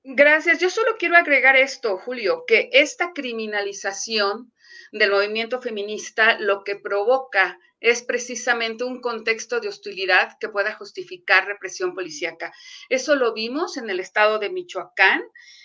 [0.06, 0.60] Gracias.
[0.60, 4.52] Yo solo quiero agregar esto, Julio, que esta criminalización
[4.92, 11.46] del movimiento feminista lo que provoca es precisamente un contexto de hostilidad que pueda justificar
[11.46, 12.54] represión policíaca.
[12.90, 15.22] Eso lo vimos en el estado de Michoacán,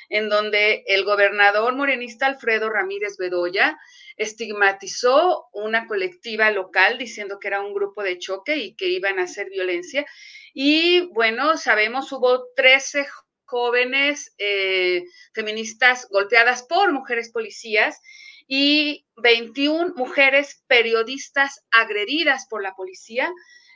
[0.09, 3.79] en donde el gobernador morenista Alfredo Ramírez Bedoya
[4.17, 9.25] estigmatizó una colectiva local diciendo que era un grupo de choque y que iban a
[9.25, 10.07] hacer violencia.
[10.55, 13.07] Y bueno, sabemos, hubo 13
[13.45, 18.01] jóvenes eh, feministas golpeadas por mujeres policías
[18.47, 23.31] y 21 mujeres periodistas agredidas por la policía,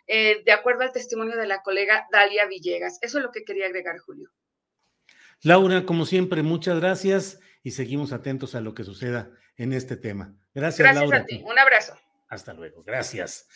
[0.07, 2.99] eh, de acuerdo al testimonio de la colega Dalia Villegas.
[3.03, 4.31] Eso es lo que quería agregar, Julio.
[5.43, 10.35] Laura, como siempre, muchas gracias y seguimos atentos a lo que suceda en este tema.
[10.55, 11.19] Gracias, gracias Laura.
[11.19, 11.51] Gracias a ti.
[11.51, 11.95] Un abrazo.
[12.29, 12.83] Hasta luego.
[12.83, 13.49] Gracias.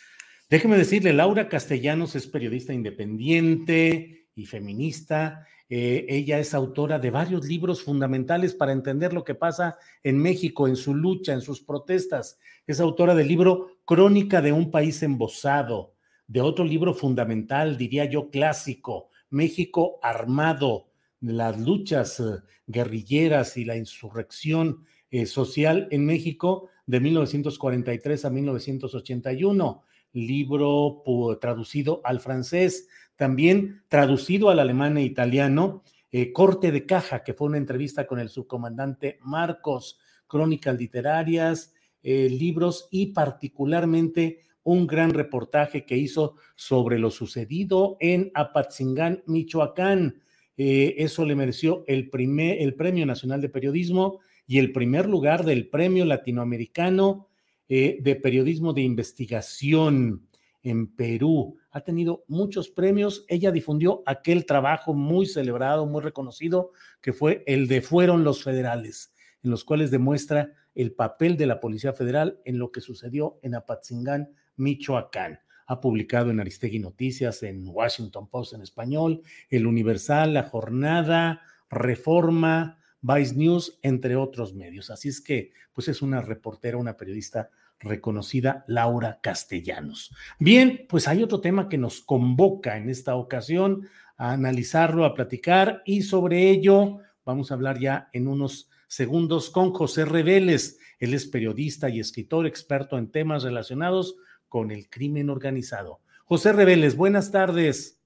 [0.49, 7.45] Déjeme decirle, Laura Castellanos es periodista independiente y feminista eh, ella es autora de varios
[7.45, 12.39] libros fundamentales para entender lo que pasa en México, en su lucha, en sus protestas.
[12.65, 15.93] Es autora del libro Crónica de un país embosado,
[16.27, 20.87] de otro libro fundamental, diría yo clásico, México armado,
[21.21, 29.83] las luchas eh, guerrilleras y la insurrección eh, social en México de 1943 a 1981,
[30.13, 31.03] libro
[31.39, 37.47] traducido al francés también traducido al alemán e italiano, eh, Corte de Caja, que fue
[37.47, 45.97] una entrevista con el subcomandante Marcos, crónicas literarias, libros y particularmente un gran reportaje que
[45.97, 50.21] hizo sobre lo sucedido en Apatzingán, Michoacán.
[50.57, 55.45] Eh, eso le mereció el, primer, el Premio Nacional de Periodismo y el primer lugar
[55.45, 57.27] del Premio Latinoamericano
[57.69, 60.27] de Periodismo de Investigación
[60.69, 63.25] en Perú ha tenido muchos premios.
[63.27, 69.13] Ella difundió aquel trabajo muy celebrado, muy reconocido, que fue el de Fueron los Federales,
[69.43, 73.55] en los cuales demuestra el papel de la Policía Federal en lo que sucedió en
[73.55, 75.39] Apatzingán, Michoacán.
[75.67, 82.79] Ha publicado en Aristegui Noticias, en Washington Post en español, El Universal, La Jornada, Reforma,
[83.01, 84.89] Vice News, entre otros medios.
[84.89, 87.49] Así es que, pues es una reportera, una periodista
[87.79, 90.13] reconocida Laura Castellanos.
[90.39, 95.83] Bien, pues hay otro tema que nos convoca en esta ocasión a analizarlo, a platicar
[95.85, 100.79] y sobre ello vamos a hablar ya en unos segundos con José Reveles.
[100.99, 104.15] Él es periodista y escritor experto en temas relacionados
[104.49, 106.01] con el crimen organizado.
[106.25, 108.01] José Reveles, buenas tardes.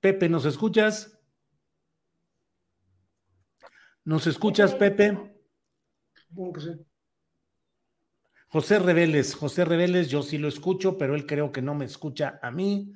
[0.00, 1.18] Pepe, ¿nos escuchas?
[4.04, 5.34] ¿Nos escuchas, Pepe?
[8.48, 12.38] José Reveles, José Reveles, yo sí lo escucho, pero él creo que no me escucha
[12.42, 12.92] a mí.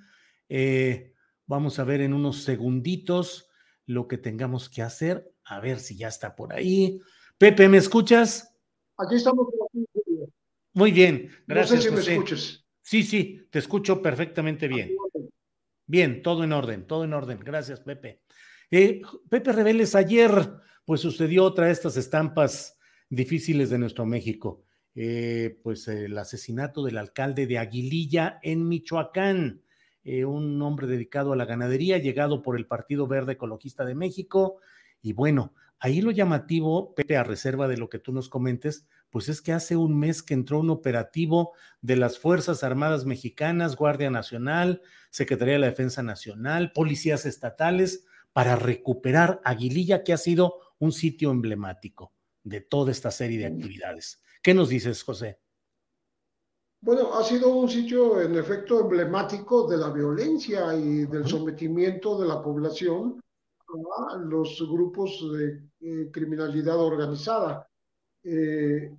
[0.49, 1.15] Eh,
[1.47, 3.49] vamos a ver en unos segunditos
[3.87, 7.01] lo que tengamos que hacer, a ver si ya está por ahí.
[7.39, 8.55] Pepe, ¿me escuchas?
[8.99, 9.49] Aquí estamos.
[10.79, 11.87] Muy bien, gracias.
[11.87, 12.65] No sé si me escuchas.
[12.83, 14.95] Sí, sí, te escucho perfectamente bien.
[15.87, 17.41] Bien, todo en orden, todo en orden.
[17.41, 18.23] Gracias, Pepe.
[18.71, 20.31] Eh, Pepe Reveles, ayer
[20.85, 22.79] pues sucedió otra de estas estampas
[23.11, 24.63] difíciles de nuestro México.
[24.95, 29.63] Eh, pues el asesinato del alcalde de Aguililla en Michoacán,
[30.05, 34.61] eh, un hombre dedicado a la ganadería, llegado por el Partido Verde Ecologista de México.
[35.03, 39.29] Y bueno, ahí lo llamativo, Pepe, a reserva de lo que tú nos comentes, pues
[39.29, 44.11] es que hace un mes que entró un operativo de las Fuerzas Armadas Mexicanas, Guardia
[44.11, 50.93] Nacional, Secretaría de la Defensa Nacional, policías estatales, para recuperar Aguililla, que ha sido un
[50.93, 52.13] sitio emblemático
[52.45, 54.23] de toda esta serie de actividades.
[54.43, 55.41] ¿Qué nos dices, José?
[56.81, 62.29] Bueno, ha sido un sitio en efecto emblemático de la violencia y del sometimiento de
[62.29, 63.21] la población
[64.11, 67.69] a los grupos de eh, criminalidad organizada.
[68.25, 68.91] Eh,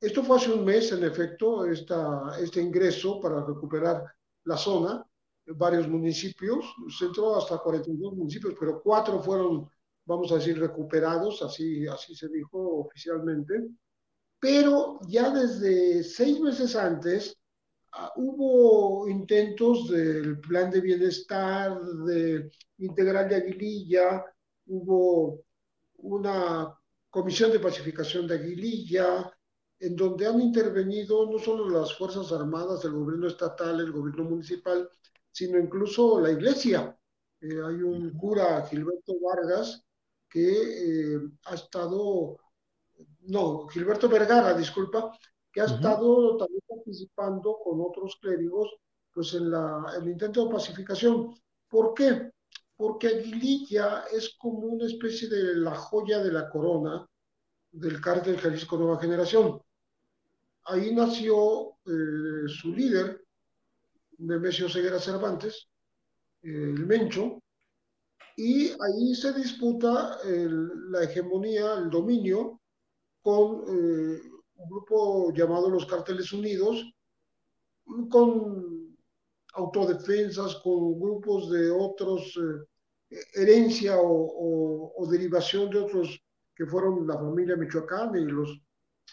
[0.00, 4.04] esto fue hace un mes, en efecto, esta, este ingreso para recuperar
[4.44, 5.04] la zona,
[5.46, 6.64] varios municipios,
[6.96, 9.68] se entró hasta 42 municipios, pero cuatro fueron,
[10.04, 13.68] vamos a decir, recuperados, así, así se dijo oficialmente.
[14.38, 17.36] Pero ya desde seis meses antes
[17.92, 24.24] ah, hubo intentos del plan de bienestar de integral de Aguililla,
[24.66, 25.42] hubo
[25.98, 26.76] una
[27.16, 29.32] comisión de pacificación de Aguililla,
[29.78, 34.86] en donde han intervenido no solo las Fuerzas Armadas, el gobierno estatal, el gobierno municipal,
[35.32, 36.94] sino incluso la iglesia.
[37.40, 39.82] Eh, hay un cura, Gilberto Vargas,
[40.28, 42.36] que eh, ha estado
[43.22, 45.10] no, Gilberto Vergara, disculpa,
[45.50, 48.76] que ha estado también participando con otros clérigos
[49.10, 51.34] pues en la, el intento de pacificación.
[51.66, 52.30] ¿Por qué?
[52.76, 57.06] Porque Aguililla es como una especie de la joya de la corona
[57.72, 59.60] del cártel Jalisco Nueva Generación.
[60.64, 63.24] Ahí nació eh, su líder,
[64.18, 65.68] Nemesio Ceguera Cervantes,
[66.42, 67.42] el Mencho,
[68.36, 72.60] y ahí se disputa la hegemonía, el dominio
[73.22, 74.20] con eh,
[74.56, 76.84] un grupo llamado los Cárteles Unidos,
[78.10, 78.75] con
[79.56, 82.38] autodefensas, con grupos de otros,
[83.10, 86.20] eh, herencia o, derivación de otros
[86.54, 88.60] que fueron la familia Michoacán y los,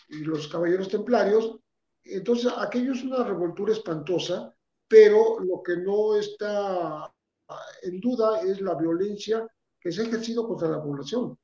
[0.10, 1.60] y los caballeros templarios.
[2.04, 4.54] Entonces, aquello es una revoltura espantosa,
[4.88, 7.14] pero lo que no está
[7.84, 9.48] en duda es la violencia
[9.80, 11.38] que se ha ejercido contra la población.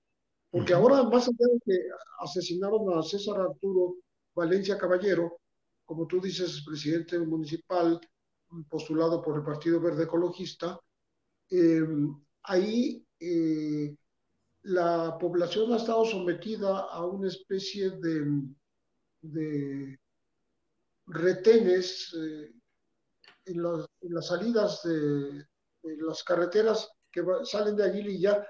[0.49, 1.79] Porque ahora, más allá de que
[2.19, 3.97] asesinaron a César Arturo
[4.33, 5.39] Valencia Caballero,
[5.85, 7.99] como tú dices, presidente municipal
[8.69, 10.79] postulado por el Partido Verde Ecologista,
[11.49, 11.81] eh,
[12.43, 13.95] ahí eh,
[14.63, 18.43] la población ha estado sometida a una especie de,
[19.21, 19.99] de
[21.07, 22.51] retenes eh,
[23.45, 25.45] en, las, salidas de,
[25.83, 28.47] las carreteras que salen de Aguililla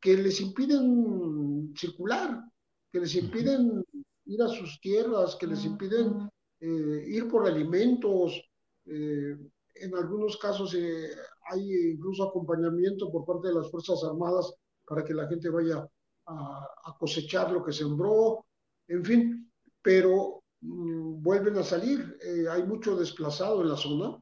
[0.00, 2.44] que les impiden circular,
[2.92, 3.82] que les impiden
[4.26, 6.28] ir a sus tierras, que les impiden
[6.60, 8.42] eh, ir por alimentos.
[8.86, 9.36] Eh,
[9.76, 11.10] en algunos casos eh,
[11.50, 14.54] hay incluso acompañamiento por parte de las Fuerzas Armadas
[14.86, 15.86] para que la gente vaya
[16.26, 18.46] a, cosechar lo que sembró,
[18.88, 22.18] en fin, pero mm, vuelven a salir.
[22.50, 24.18] hay mucho desplazado en la zona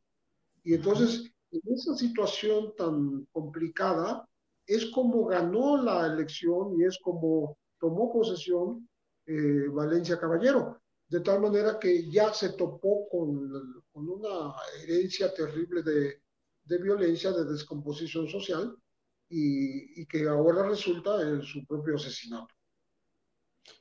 [0.64, 4.26] y entonces en esa situación tan complicada,
[4.66, 8.88] es como ganó la elección y es como tomó posesión
[9.26, 15.82] eh, Valencia Caballero, de tal manera que ya se topó con, con una herencia terrible
[15.82, 16.22] de,
[16.64, 18.76] de, violencia, de descomposición social,
[19.28, 22.54] y, y, que ahora resulta en su propio asesinato.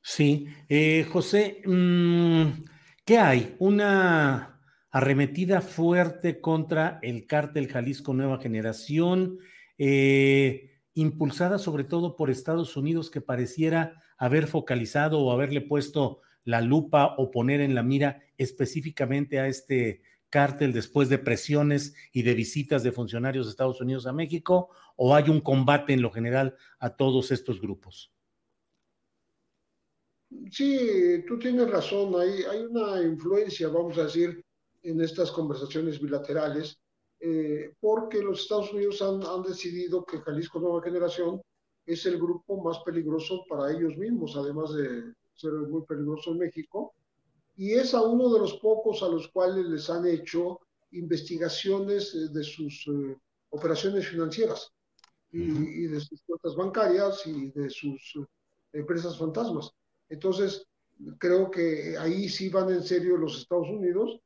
[0.02, 2.64] Sí, eh, José, mm,
[3.06, 3.56] ¿qué hay?
[3.60, 9.40] Una arremetida fuerte contra el cártel Jalisco Nueva Generación.
[9.78, 16.62] Eh, impulsada sobre todo por Estados Unidos, que pareciera haber focalizado o haberle puesto la
[16.62, 22.34] lupa o poner en la mira específicamente a este cártel después de presiones y de
[22.34, 26.56] visitas de funcionarios de Estados Unidos a México, o hay un combate en lo general
[26.80, 28.12] a todos estos grupos?
[30.50, 34.42] Sí, tú tienes razón, hay, hay una influencia, vamos a decir,
[34.84, 36.80] en estas conversaciones bilaterales
[37.24, 41.40] eh, porque los Estados Unidos han, han, decidido que Jalisco Nueva Generación
[41.86, 46.96] es el grupo más peligroso para ellos mismos, además de ser muy peligroso en México,
[47.62, 50.62] y es a uno de los pocos a los cuales les han hecho
[50.94, 53.16] investigaciones eh, de sus eh,
[53.52, 54.72] operaciones financieras
[55.32, 58.18] y, y, de sus cuentas bancarias y de sus
[58.74, 59.70] empresas fantasmas.
[60.10, 60.66] Entonces,
[61.20, 64.20] creo que ahí sí van en serio los Estados Unidos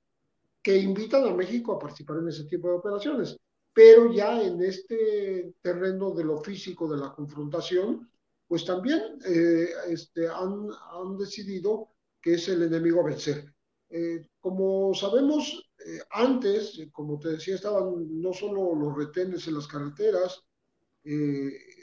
[0.64, 3.36] que invitan a México a participar en ese tipo de operaciones.
[3.74, 8.10] Pero ya en este terreno de lo físico, de la confrontación,
[8.48, 11.90] pues también eh, este, han, han, decidido
[12.26, 13.54] que es el enemigo a vencer.
[13.88, 19.68] Eh, como sabemos, eh, antes, como te decía, estaban no solo los retenes en las
[19.68, 20.42] carreteras,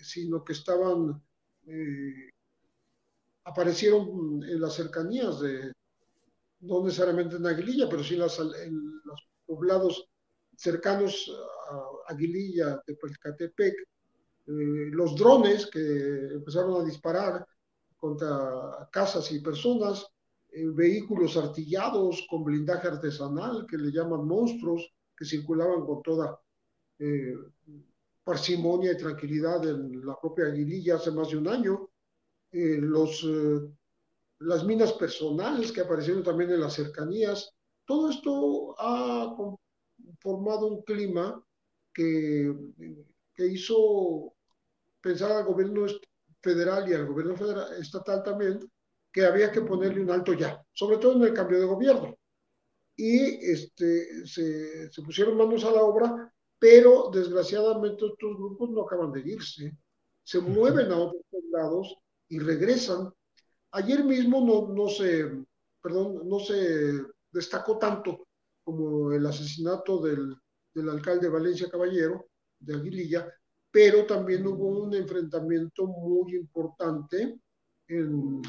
[0.03, 1.22] sino que estaban,
[3.45, 5.72] aparecieron en las cercanías de,
[6.59, 10.09] no necesariamente en Aguililla, pero sí en, los poblados
[10.57, 11.30] cercanos
[11.70, 13.74] a Aguililla, Tepalcatepec,
[14.47, 17.47] los drones que empezaron a disparar
[17.97, 20.05] contra casas y personas,
[20.74, 26.38] vehículos artillados con blindaje artesanal que le llaman monstruos, que circulaban con toda
[28.24, 31.90] parsimonia y tranquilidad en la propia Aguililla hace más de un año,
[32.53, 33.26] los,
[34.38, 37.50] las minas personales que aparecieron también en las cercanías,
[37.84, 39.34] todo esto ha
[40.20, 41.42] formado un clima
[41.92, 42.55] que,
[43.34, 44.34] que hizo
[45.00, 45.86] pensar al gobierno
[46.40, 48.61] federal y al gobierno federal, estatal también
[49.12, 52.16] que había que ponerle un alto ya, sobre todo en el cambio de gobierno.
[52.96, 59.12] Y este, se, se pusieron manos a la obra, pero desgraciadamente estos grupos no acaban
[59.12, 59.76] de irse,
[60.22, 61.96] se mueven a otros lados
[62.28, 63.12] y regresan.
[63.72, 65.44] Ayer mismo no, no se,
[65.82, 68.26] perdón, no se destacó tanto
[68.62, 70.36] como el asesinato del,
[70.72, 72.26] del alcalde Valencia Caballero
[72.60, 73.28] de Aguililla,
[73.70, 77.38] pero también hubo un enfrentamiento muy importante
[77.88, 78.42] en,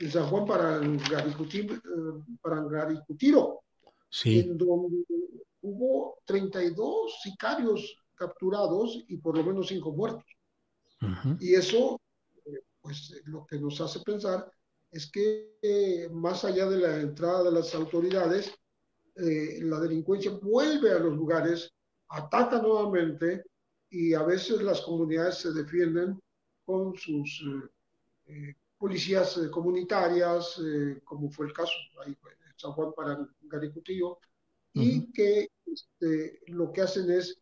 [0.00, 0.80] en San Juan para
[2.40, 3.60] Parangaricutiro,
[4.08, 4.40] sí.
[4.40, 5.04] en donde
[5.60, 10.24] hubo 32 sicarios capturados y por lo menos 5 muertos.
[11.02, 11.36] Uh -huh.
[11.40, 12.00] Y eso,
[12.80, 14.50] pues lo que nos hace pensar
[14.90, 18.52] es que eh, más allá de la entrada de las autoridades,
[19.16, 21.72] eh, la delincuencia vuelve a los lugares,
[22.08, 23.44] ataca nuevamente
[23.90, 26.20] y a veces las comunidades se defienden
[26.64, 27.44] con sus
[28.26, 30.58] eh, policías comunitarias,
[31.04, 31.72] como fue el caso
[32.04, 34.18] ahí en San Juan para Garicutío, uh
[34.74, 34.82] -huh.
[34.82, 37.38] y que este, lo que hacen es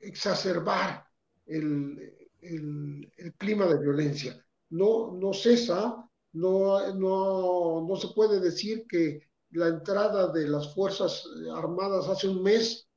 [0.00, 1.06] exacerbar
[1.46, 4.44] el, el, el, clima de violencia.
[4.70, 11.24] No, no cesa, no, no, no se puede decir que la entrada de las Fuerzas
[11.54, 12.88] Armadas hace un mes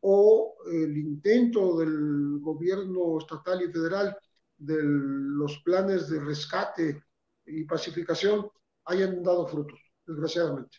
[0.00, 4.16] o el intento del gobierno estatal y federal
[4.64, 7.02] de los planes de rescate
[7.46, 8.48] y pacificación
[8.84, 10.78] hayan dado frutos, desgraciadamente.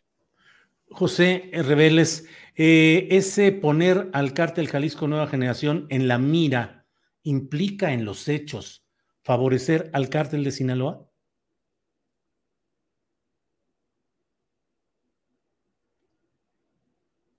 [0.89, 6.85] José Reveles, eh, ese poner al cártel Jalisco Nueva Generación en la mira
[7.23, 8.83] implica en los hechos
[9.23, 11.09] favorecer al cártel de Sinaloa?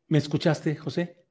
[0.09, 1.24] ¿Me escuchaste, José?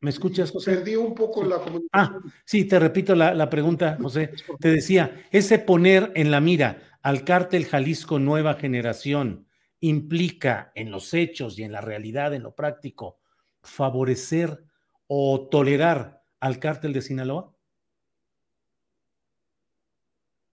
[0.00, 0.76] ¿Me escuchas, José?
[0.76, 1.90] Perdí un poco la comunicación.
[1.92, 4.30] Ah, sí, te repito la, la, pregunta, José.
[4.60, 9.48] Te decía, ese poner en la mira al cártel Jalisco Nueva Generación
[9.80, 13.18] implica en los hechos y en la realidad, en lo práctico,
[13.62, 14.64] favorecer
[15.06, 17.52] o tolerar al cártel de Sinaloa?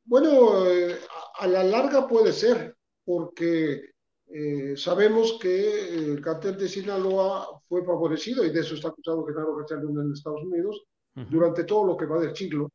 [0.05, 0.99] Bueno, eh,
[1.39, 3.94] a la larga puede ser, porque
[4.27, 9.55] eh, sabemos que el cártel de Sinaloa fue favorecido, y de eso está acusado Genaro
[9.55, 10.83] García Luna en Estados Unidos,
[11.15, 11.29] uh -huh.
[11.29, 12.71] durante todo lo que va del siglo,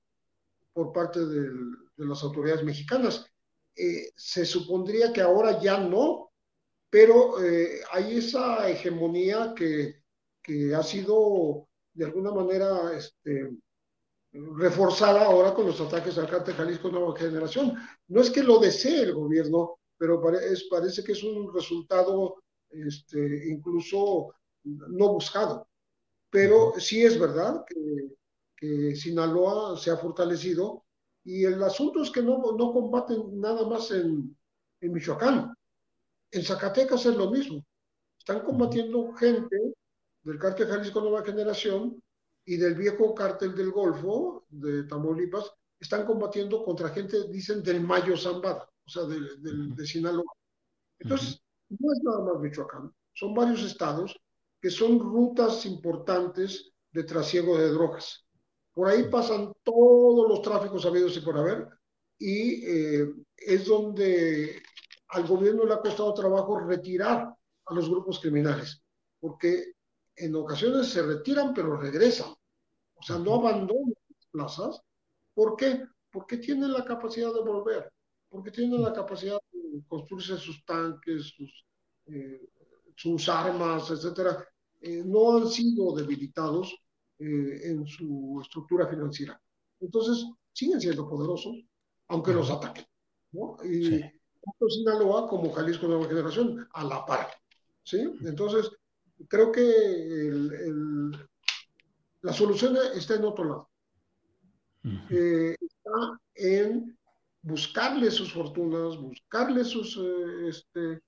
[0.73, 3.27] por parte del, de las autoridades mexicanas.
[3.77, 6.31] Eh, se supondría que ahora ya no,
[6.89, 10.03] pero eh, hay esa hegemonía que,
[10.43, 13.51] que, ha sido de alguna manera este,
[14.33, 17.77] reforzada ahora con los ataques al cártel Jalisco Nueva Generación.
[18.09, 23.51] No es que lo desee el gobierno, pero es, parece que es un resultado este,
[23.51, 24.33] incluso
[24.65, 25.69] no buscado.
[26.31, 28.17] Pero sí es verdad que,
[28.57, 30.87] que, Sinaloa se ha fortalecido
[31.23, 34.35] y el asunto es que no, no combaten nada más en,
[34.81, 35.55] en Michoacán.
[36.31, 37.63] En Zacatecas es lo mismo.
[38.19, 39.75] Están combatiendo gente
[40.23, 42.03] del cártel Jalisco Nueva Generación
[42.47, 45.53] y del viejo cártel del Golfo de Tamaulipas.
[45.79, 50.33] Están combatiendo contra gente, dicen, del Mayo Zambada, o sea, de, de, de Sinaloa.
[50.99, 52.93] Entonces, no es nada más Michoacán.
[53.13, 54.19] Son varios estados
[54.61, 58.27] que son rutas importantes de trasiego de drogas.
[58.73, 61.69] Por ahí pasan todos los tráficos habidos y por haber,
[62.19, 64.61] y eh, es donde
[65.09, 67.33] al gobierno le ha costado trabajo retirar
[67.67, 68.83] a los grupos criminales,
[69.21, 69.73] porque
[70.17, 74.83] en ocasiones se retiran pero regresan, o sea, no abandonan las plazas.
[75.33, 75.85] ¿Por qué?
[76.11, 77.93] Porque tienen la capacidad de volver,
[78.31, 81.67] porque tienen la capacidad de construirse sus tanques, sus,
[82.07, 82.49] eh,
[82.97, 84.47] sus armas, etcétera.
[84.81, 86.75] Eh, no han sido debilitados
[87.19, 89.39] eh, en su estructura financiera.
[89.81, 91.57] Entonces, siguen siendo poderosos,
[92.09, 92.87] aunque los ataquen.
[93.33, 93.57] ¿no?
[93.65, 94.05] Y, sí
[94.43, 97.29] tanto Sinaloa como Jalisco Nueva Generación a la par.
[97.83, 97.99] ¿sí?
[98.25, 98.71] Entonces,
[99.29, 101.29] creo que el, el,
[102.23, 103.71] la solución está en otro lado.
[104.83, 105.07] Uh -huh.
[105.11, 106.99] eh, está en
[107.43, 111.01] buscarle sus fortunas, buscarle sus eh, este,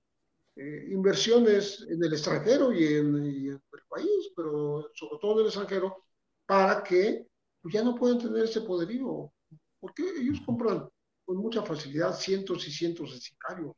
[0.55, 5.39] eh, inversiones en el extranjero y en, y en, el país, pero sobre todo en
[5.39, 6.03] el extranjero,
[6.45, 7.27] para que
[7.61, 9.31] pues ya no pueden tener ese poderío,
[9.79, 10.87] porque ellos compran
[11.25, 13.75] con mucha facilidad cientos y cientos de sicarios,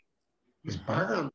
[0.64, 1.30] les pagan,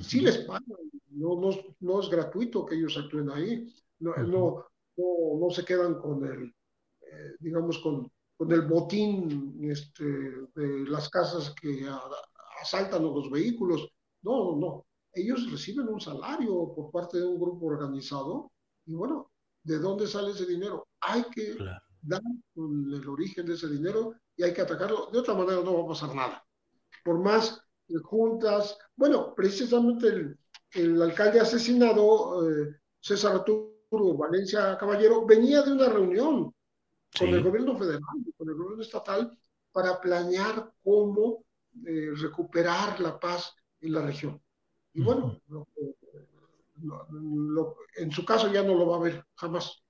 [0.00, 0.64] sí les pagan,
[1.08, 6.24] no, no, no, es gratuito que ellos actúen ahí, no, no, no, se quedan con
[6.26, 6.54] el,
[7.00, 8.10] eh, digamos, con,
[8.40, 11.86] con el botín este, de las casas que
[12.62, 13.86] asaltan los vehículos,
[14.22, 18.50] no, no, no, ellos reciben un salario por parte de un grupo organizado
[18.86, 19.30] y bueno,
[19.62, 20.88] ¿de dónde sale ese dinero?
[21.02, 21.54] Hay que
[22.00, 22.22] dar
[22.54, 25.10] con el origen de ese dinero y hay que atacarlo.
[25.12, 26.42] De otra manera no va a pasar nada.
[27.04, 27.62] Por más
[28.04, 30.38] juntas, bueno, precisamente el,
[30.72, 36.54] el alcalde asesinado, eh, César Arturo Valencia Caballero, venía de una reunión
[37.18, 38.00] con el gobierno federal,
[38.36, 39.36] con el gobierno estatal,
[39.72, 41.44] para planear cómo
[41.86, 44.40] eh, recuperar la paz en la región.
[44.92, 45.40] Y bueno,
[47.96, 49.82] en su caso ya no lo va a ver jamás.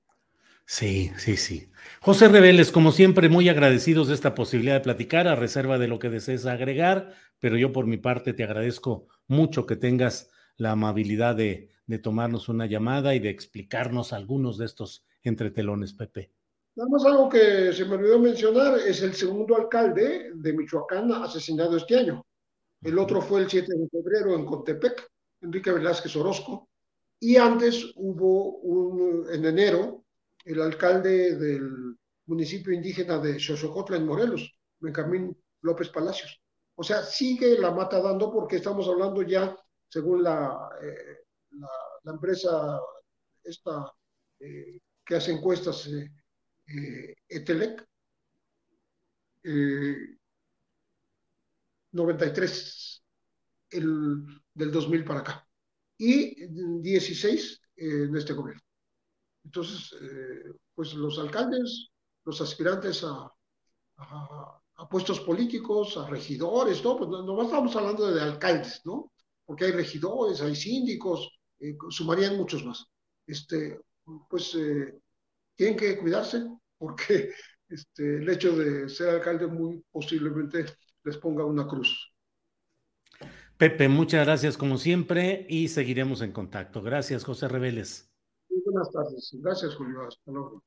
[0.66, 1.70] Sí, sí, sí.
[2.00, 5.98] José Reveles, como siempre, muy agradecidos de esta posibilidad de platicar, a reserva de lo
[5.98, 11.34] que desees agregar, pero yo por mi parte te agradezco mucho que tengas la amabilidad
[11.34, 16.30] de, de tomarnos una llamada y de explicarnos algunos de estos entretelones, Pepe.
[16.76, 21.76] Nada más algo que se me olvidó mencionar, es el segundo alcalde de Michoacán asesinado
[21.76, 22.24] este año.
[22.80, 25.06] El otro fue el 7 de febrero en Contepec,
[25.42, 26.68] Enrique Velázquez Orozco.
[27.18, 30.04] Y antes hubo un, en enero,
[30.44, 31.96] el alcalde del
[32.26, 36.40] municipio indígena de Xochocotla en Morelos, Benjamín López Palacios.
[36.76, 39.54] O sea, sigue la mata dando porque estamos hablando ya,
[39.88, 41.24] según la, eh,
[42.04, 42.80] la, empresa
[43.44, 43.92] esta
[44.38, 46.10] eh, que hace encuestas, eh,
[47.28, 47.86] Etelec,
[51.92, 53.02] 93
[53.70, 55.48] el, del 2000 para acá
[55.98, 56.46] y
[56.80, 58.62] 16 en este gobierno.
[59.44, 61.90] Entonces, eh, pues los alcaldes,
[62.24, 63.30] los aspirantes a,
[63.96, 66.96] a, puestos políticos, a regidores, ¿no?
[66.96, 69.12] Pues no, estamos hablando de alcaldes, ¿no?
[69.44, 72.86] Porque hay regidores, hay síndicos, eh, sumarían muchos más.
[73.26, 73.80] Este,
[74.28, 75.00] pues eh,
[75.60, 76.42] tienen que cuidarse
[76.78, 77.32] porque
[77.68, 80.64] este, el hecho de ser alcalde muy posiblemente
[81.04, 82.14] les ponga una cruz.
[83.58, 86.80] Pepe, muchas gracias como siempre y seguiremos en contacto.
[86.80, 88.10] Gracias, José Reveles.
[88.48, 89.30] Muy buenas tardes.
[89.34, 90.08] Gracias, Julio.
[90.08, 90.64] Hasta luego.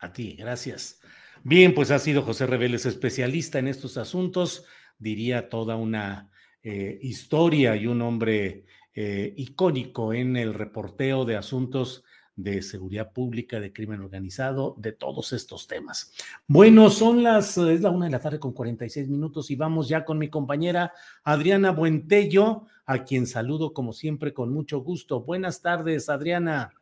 [0.00, 1.00] A ti, gracias.
[1.42, 4.66] Bien, pues ha sido José Reveles especialista en estos asuntos,
[4.98, 6.30] diría toda una
[6.62, 12.04] eh, historia y un hombre eh, icónico en el reporteo de asuntos
[12.36, 16.12] de seguridad pública, de crimen organizado, de todos estos temas.
[16.46, 20.04] Bueno, son las, es la una de la tarde con 46 minutos y vamos ya
[20.04, 20.92] con mi compañera
[21.24, 25.22] Adriana Buentello, a quien saludo como siempre con mucho gusto.
[25.22, 26.72] Buenas tardes, Adriana.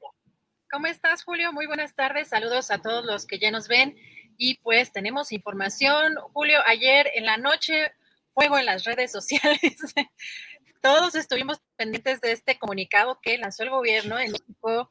[0.71, 1.53] ¿Cómo estás, Julio?
[1.53, 2.29] Muy buenas tardes.
[2.29, 3.97] Saludos a todos los que ya nos ven.
[4.37, 6.15] Y pues tenemos información.
[6.33, 7.93] Julio, ayer en la noche,
[8.33, 9.61] juego en las redes sociales.
[10.83, 14.91] todos estuvimos pendientes de este comunicado que lanzó el gobierno en México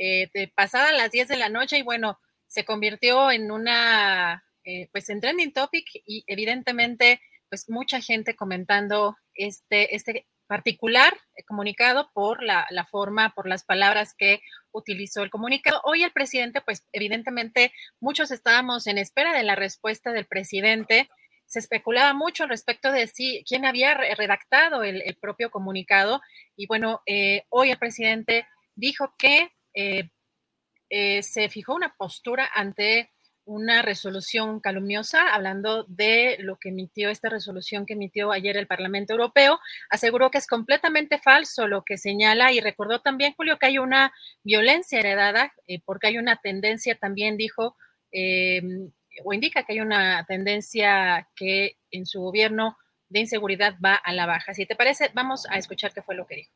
[0.00, 4.88] eh, de pasada las 10 de la noche y bueno, se convirtió en una, eh,
[4.92, 11.12] pues en trending topic y evidentemente pues mucha gente comentando este, este particular
[11.46, 14.40] comunicado por la, forma, por las palabras que
[14.70, 15.80] utilizó el comunicado.
[15.84, 21.08] Hoy el presidente, pues evidentemente muchos estábamos en espera de la respuesta del presidente.
[21.46, 26.20] Se especulaba mucho respecto de si quién había redactado el, el propio comunicado.
[26.56, 28.46] Y bueno, eh, hoy el presidente
[28.76, 29.50] dijo que
[29.80, 30.10] eh,
[30.90, 33.12] eh, se fijó una postura ante
[33.44, 39.12] una resolución calumniosa, hablando de lo que emitió esta resolución que emitió ayer el Parlamento
[39.12, 43.78] Europeo, aseguró que es completamente falso lo que señala y recordó también, Julio, que hay
[43.78, 44.12] una
[44.42, 47.76] violencia heredada, eh, porque hay una tendencia, también dijo,
[49.24, 52.76] o indica que hay una tendencia que en su gobierno
[53.08, 54.54] de inseguridad va a la baja.
[54.54, 56.52] Si te parece, vamos a escuchar qué fue lo que dijo.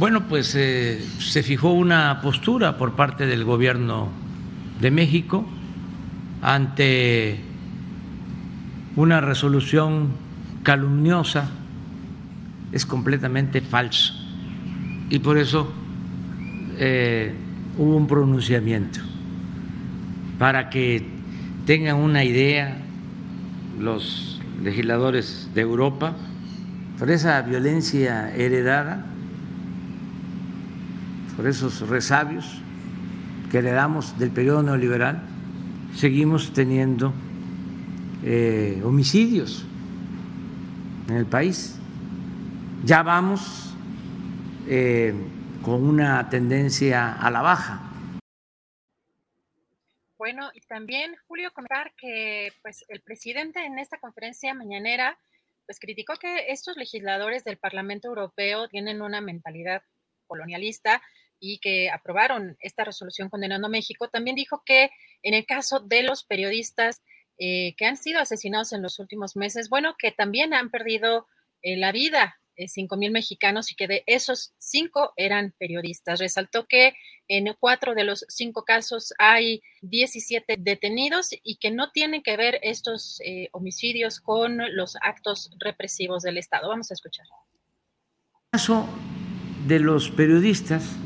[0.00, 4.08] Bueno, pues eh, se fijó una postura por parte del gobierno
[4.80, 5.46] de México
[6.40, 7.38] ante
[8.96, 10.08] una resolución
[10.62, 11.50] calumniosa,
[12.72, 14.14] es completamente falso.
[15.10, 15.70] Y por eso
[16.78, 17.34] eh,
[17.76, 19.00] hubo un pronunciamiento
[20.38, 21.06] para que
[21.66, 22.78] tengan una idea
[23.78, 26.16] los legisladores de Europa
[26.98, 29.09] por esa violencia heredada
[31.40, 32.44] por esos resabios
[33.50, 35.22] que heredamos del periodo neoliberal,
[35.94, 37.14] seguimos teniendo
[38.22, 39.64] eh, homicidios
[41.08, 41.78] en el país.
[42.84, 43.74] Ya vamos
[44.68, 45.14] eh,
[45.62, 47.90] con una tendencia a la baja.
[50.18, 55.18] Bueno, Y también, Julio, comentar que pues, el presidente en esta conferencia mañanera
[55.64, 59.82] pues, criticó que estos legisladores del Parlamento Europeo tienen una mentalidad
[60.26, 61.00] colonialista
[61.40, 64.08] y que aprobaron esta resolución condenando a México.
[64.08, 64.90] También dijo que
[65.22, 67.02] en el caso de los periodistas
[67.38, 71.26] eh, que han sido asesinados en los últimos meses, bueno, que también han perdido
[71.62, 76.20] eh, la vida eh, cinco mil mexicanos y que de esos cinco eran periodistas.
[76.20, 76.92] Resaltó que
[77.28, 82.58] en cuatro de los cinco casos hay 17 detenidos y que no tienen que ver
[82.62, 83.20] estos
[83.52, 86.68] homicidios con los actos represivos del Estado.
[86.68, 87.24] Vamos a escuchar.
[88.50, 88.86] Caso
[89.66, 90.96] de los periodistas,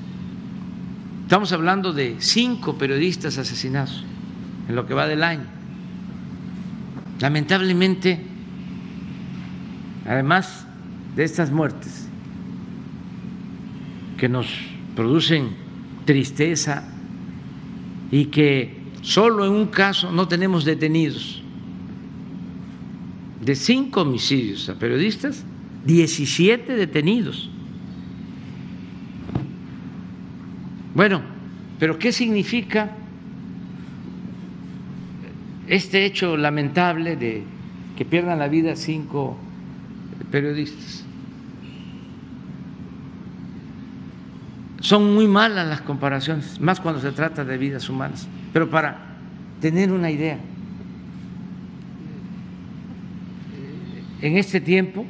[1.25, 4.05] estamos hablando de cinco periodistas asesinados
[4.69, 5.45] en lo que va del año.
[7.19, 8.21] Lamentablemente,
[10.07, 10.67] además,
[11.17, 12.09] de estas muertes
[14.19, 14.47] que nos
[14.95, 15.51] producen
[16.05, 16.85] tristeza
[18.11, 21.43] y que solo en un caso no tenemos detenidos.
[23.41, 25.45] De cinco homicidios a periodistas,
[25.87, 27.51] 17 detenidos.
[30.95, 31.23] Bueno,
[31.79, 32.91] pero ¿qué significa
[35.67, 37.43] este hecho lamentable de
[37.97, 39.37] que pierdan la vida cinco
[40.31, 41.05] periodistas?
[44.81, 48.29] Son muy malas las comparaciones, más cuando se trata de vidas humanas.
[48.53, 48.99] Pero para
[49.61, 50.39] tener una idea,
[54.21, 55.05] en este tiempo,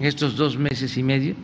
[0.00, 1.34] en estos dos meses y medio,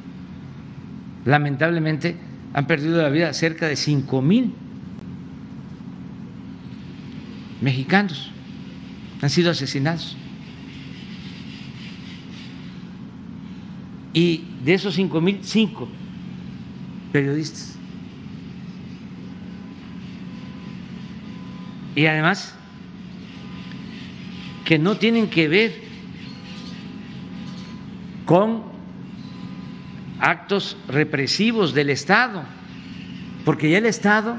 [1.24, 2.16] lamentablemente
[2.53, 4.53] han perdido la vida cerca de cinco mil
[7.61, 8.30] mexicanos,
[9.20, 10.16] han sido asesinados.
[14.12, 15.88] Y de esos cinco mil, cinco
[17.12, 17.76] periodistas.
[21.94, 22.55] Y además,
[24.64, 25.74] que no tienen que ver
[28.24, 28.69] con
[30.20, 32.42] actos represivos del Estado,
[33.44, 34.36] porque ya el Estado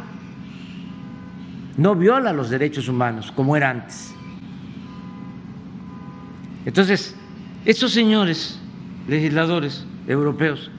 [1.77, 4.13] no viola los derechos humanos como era antes.
[6.65, 7.15] Entonces,
[7.65, 8.59] estos señores
[9.07, 10.69] legisladores europeos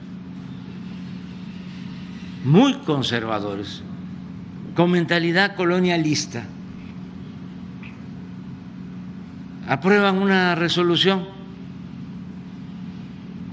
[2.43, 3.83] muy conservadores,
[4.75, 6.43] con mentalidad colonialista,
[9.67, 11.25] aprueban una resolución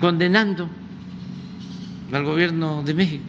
[0.00, 0.68] condenando
[2.12, 3.24] al gobierno de México.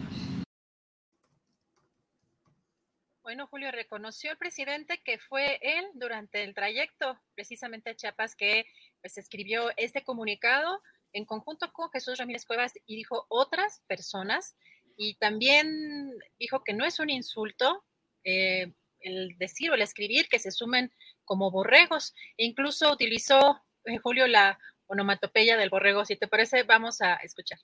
[3.22, 8.66] Bueno, Julio, reconoció el presidente que fue él durante el trayecto precisamente a Chiapas que
[9.00, 14.56] pues, escribió este comunicado en conjunto con Jesús Ramírez Cuevas y dijo otras personas
[14.96, 17.84] y también dijo que no es un insulto
[18.24, 20.92] eh, el decir o el escribir que se sumen
[21.24, 22.14] como borregos.
[22.36, 26.04] E incluso utilizó, eh, Julio, la onomatopeya del borrego.
[26.04, 27.58] Si te parece, vamos a escuchar.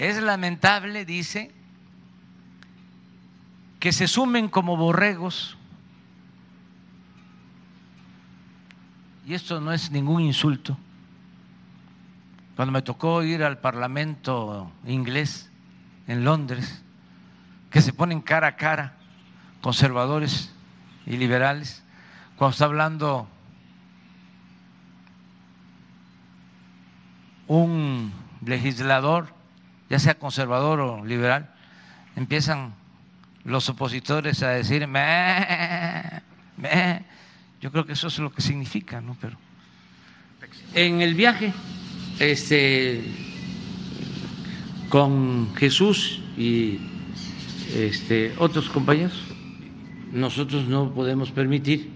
[0.00, 1.52] Es lamentable, dice,
[3.78, 5.58] que se sumen como borregos.
[9.26, 10.78] Y esto no es ningún insulto
[12.56, 15.50] cuando me tocó ir al Parlamento inglés
[16.06, 16.82] en Londres,
[17.70, 18.96] que se ponen cara a cara
[19.60, 20.50] conservadores
[21.04, 21.82] y liberales,
[22.36, 23.28] cuando está hablando
[27.46, 28.12] un
[28.46, 29.39] legislador,
[29.90, 31.50] ya sea conservador o liberal,
[32.16, 32.72] empiezan
[33.44, 34.88] los opositores a decir,
[37.60, 39.16] yo creo que eso es lo que significa, ¿no?
[39.20, 39.36] Pero
[40.74, 41.52] en el viaje
[42.20, 43.02] este,
[44.88, 46.78] con Jesús y
[47.74, 49.20] este, otros compañeros,
[50.12, 51.90] nosotros no podemos permitir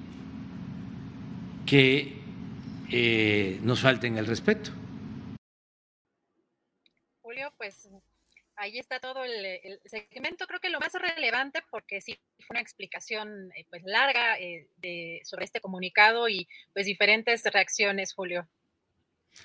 [1.66, 2.20] que
[2.90, 4.70] eh, nos falten el respeto.
[7.56, 7.88] Pues
[8.56, 10.46] ahí está todo el, segmento.
[10.46, 15.20] Creo que lo más relevante, porque sí fue una explicación eh, pues larga eh, de,
[15.24, 18.48] sobre este comunicado y pues diferentes reacciones, Julio.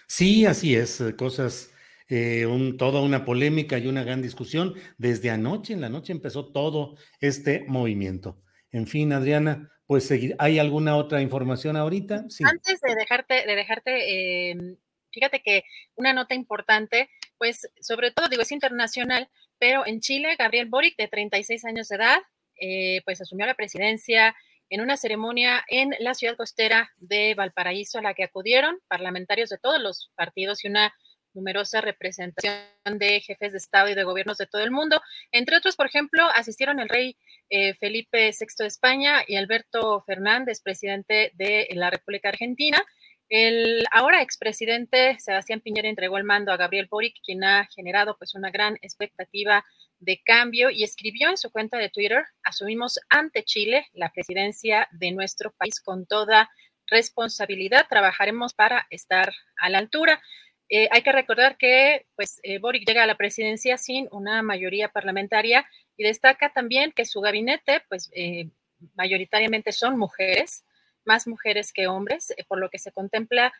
[0.07, 1.73] Sí, así es, eh, cosas,
[2.07, 4.75] eh, un, toda una polémica y una gran discusión.
[4.97, 8.41] Desde anoche, en la noche empezó todo este movimiento.
[8.71, 10.35] En fin, Adriana, pues seguir.
[10.39, 12.25] ¿Hay alguna otra información ahorita?
[12.43, 14.77] Antes de dejarte, de dejarte, em,
[15.11, 15.63] fíjate que
[15.95, 17.09] una nota importante,
[17.39, 19.27] pues sobre todo digo es internacional,
[19.57, 22.19] pero en Chile, Gabriel Boric, de 36 años de edad,
[22.61, 24.35] eh, pues asumió la presidencia
[24.69, 29.57] en una ceremonia en la ciudad costera de Valparaíso a la que acudieron parlamentarios de
[29.57, 30.93] todos los partidos y una
[31.33, 32.59] numerosa representación
[32.97, 35.01] de jefes de Estado y de gobiernos de todo el mundo.
[35.31, 37.17] Entre otros, por ejemplo, asistieron el rey
[37.49, 42.83] eh, Felipe VI de España y Alberto Fernández, presidente de la República Argentina.
[43.29, 48.33] El ahora expresidente Sebastián Piñera entregó el mando a Gabriel Boric, quien ha generado pues
[48.33, 49.63] una gran expectativa
[49.99, 55.11] de cambio y escribió en su cuenta de Twitter, asumimos ante Chile la presidencia de
[55.11, 56.49] nuestro país con toda
[56.87, 60.21] responsabilidad, trabajaremos para estar a la altura.
[60.69, 64.89] Eh, hay que recordar que pues, eh, Boric llega a la presidencia sin una mayoría
[64.89, 65.67] parlamentaria
[65.97, 68.49] y destaca también que su gabinete, pues eh,
[68.95, 70.63] mayoritariamente son mujeres,
[71.09, 73.51] más mujeres que hombres, por lo que se contempla,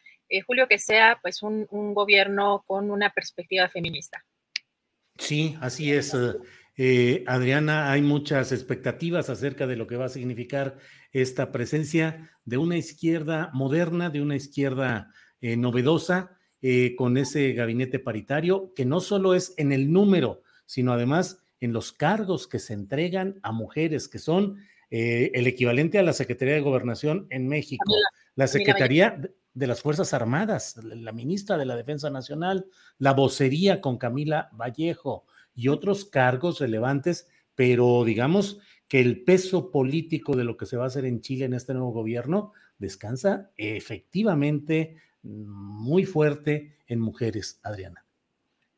[0.46, 4.24] Julio, que sea pues un, un, gobierno con una perspectiva feminista.
[5.18, 6.16] Sí, así es.
[7.26, 10.78] Adriana, hay muchas expectativas acerca de lo que va a significar
[11.12, 18.74] esta presencia de una izquierda moderna, de una izquierda novedosa, eh, con ese gabinete paritario,
[18.76, 23.40] que no solo es en el número, sino además en los cargos que se entregan
[23.44, 24.58] a mujeres, que son
[24.92, 27.94] eh, el equivalente a la Secretaría de Gobernación en México,
[28.36, 29.22] la Secretaría
[29.54, 32.66] de las Fuerzas Armadas, la ministra de la Defensa Nacional,
[32.98, 40.36] la vocería con Camila Vallejo y otros cargos relevantes, pero digamos que el peso político
[40.36, 44.96] de lo que se va a hacer en Chile en este nuevo gobierno descansa efectivamente
[45.22, 48.09] muy fuerte en mujeres, Adriana.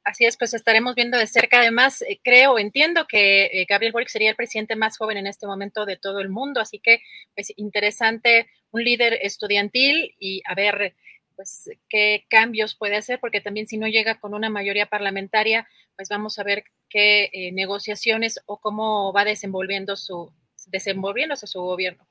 [0.03, 1.59] Así es, pues estaremos viendo de cerca.
[1.59, 5.45] Además, eh, creo, entiendo que eh, Gabriel Boric sería el presidente más joven en este
[5.45, 7.01] momento de todo el mundo, así que
[7.35, 10.95] pues interesante, un líder estudiantil y a ver
[11.35, 16.09] pues qué cambios puede hacer, porque también si no llega con una mayoría parlamentaria, pues
[16.09, 20.31] vamos a ver qué eh, negociaciones o cómo va desenvolviendo su,
[20.67, 22.07] desenvolviéndose su gobierno.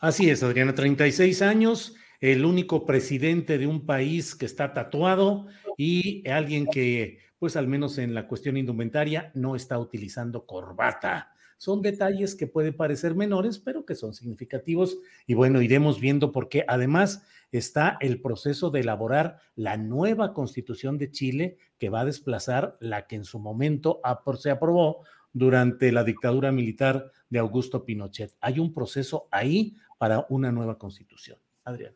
[0.00, 5.46] Así es, Adriana, 36 años el único presidente de un país que está tatuado
[5.76, 11.34] y alguien que, pues al menos en la cuestión indumentaria, no está utilizando corbata.
[11.56, 14.98] Son detalles que pueden parecer menores, pero que son significativos.
[15.26, 21.10] Y bueno, iremos viendo porque además está el proceso de elaborar la nueva constitución de
[21.10, 24.00] Chile que va a desplazar la que en su momento
[24.38, 28.34] se aprobó durante la dictadura militar de Augusto Pinochet.
[28.40, 31.38] Hay un proceso ahí para una nueva constitución.
[31.64, 31.94] Adrián.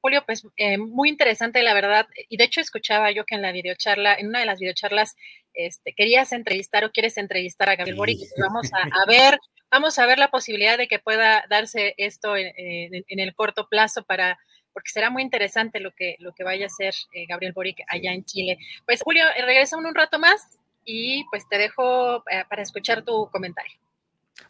[0.00, 2.06] Julio, pues eh, muy interesante, la verdad.
[2.28, 5.16] Y de hecho escuchaba yo que en la videocharla, en una de las videocharlas,
[5.54, 8.20] este, querías entrevistar o quieres entrevistar a Gabriel Boric.
[8.38, 8.78] Vamos a,
[9.08, 9.38] ver,
[9.70, 14.38] vamos a ver la posibilidad de que pueda darse esto en, el corto plazo para,
[14.72, 18.12] porque será muy interesante lo que, lo que vaya a hacer eh, Gabriel Boric allá
[18.12, 18.58] en Chile.
[18.86, 23.78] Pues Julio, eh, regresa un rato más y pues te dejo para escuchar tu comentario.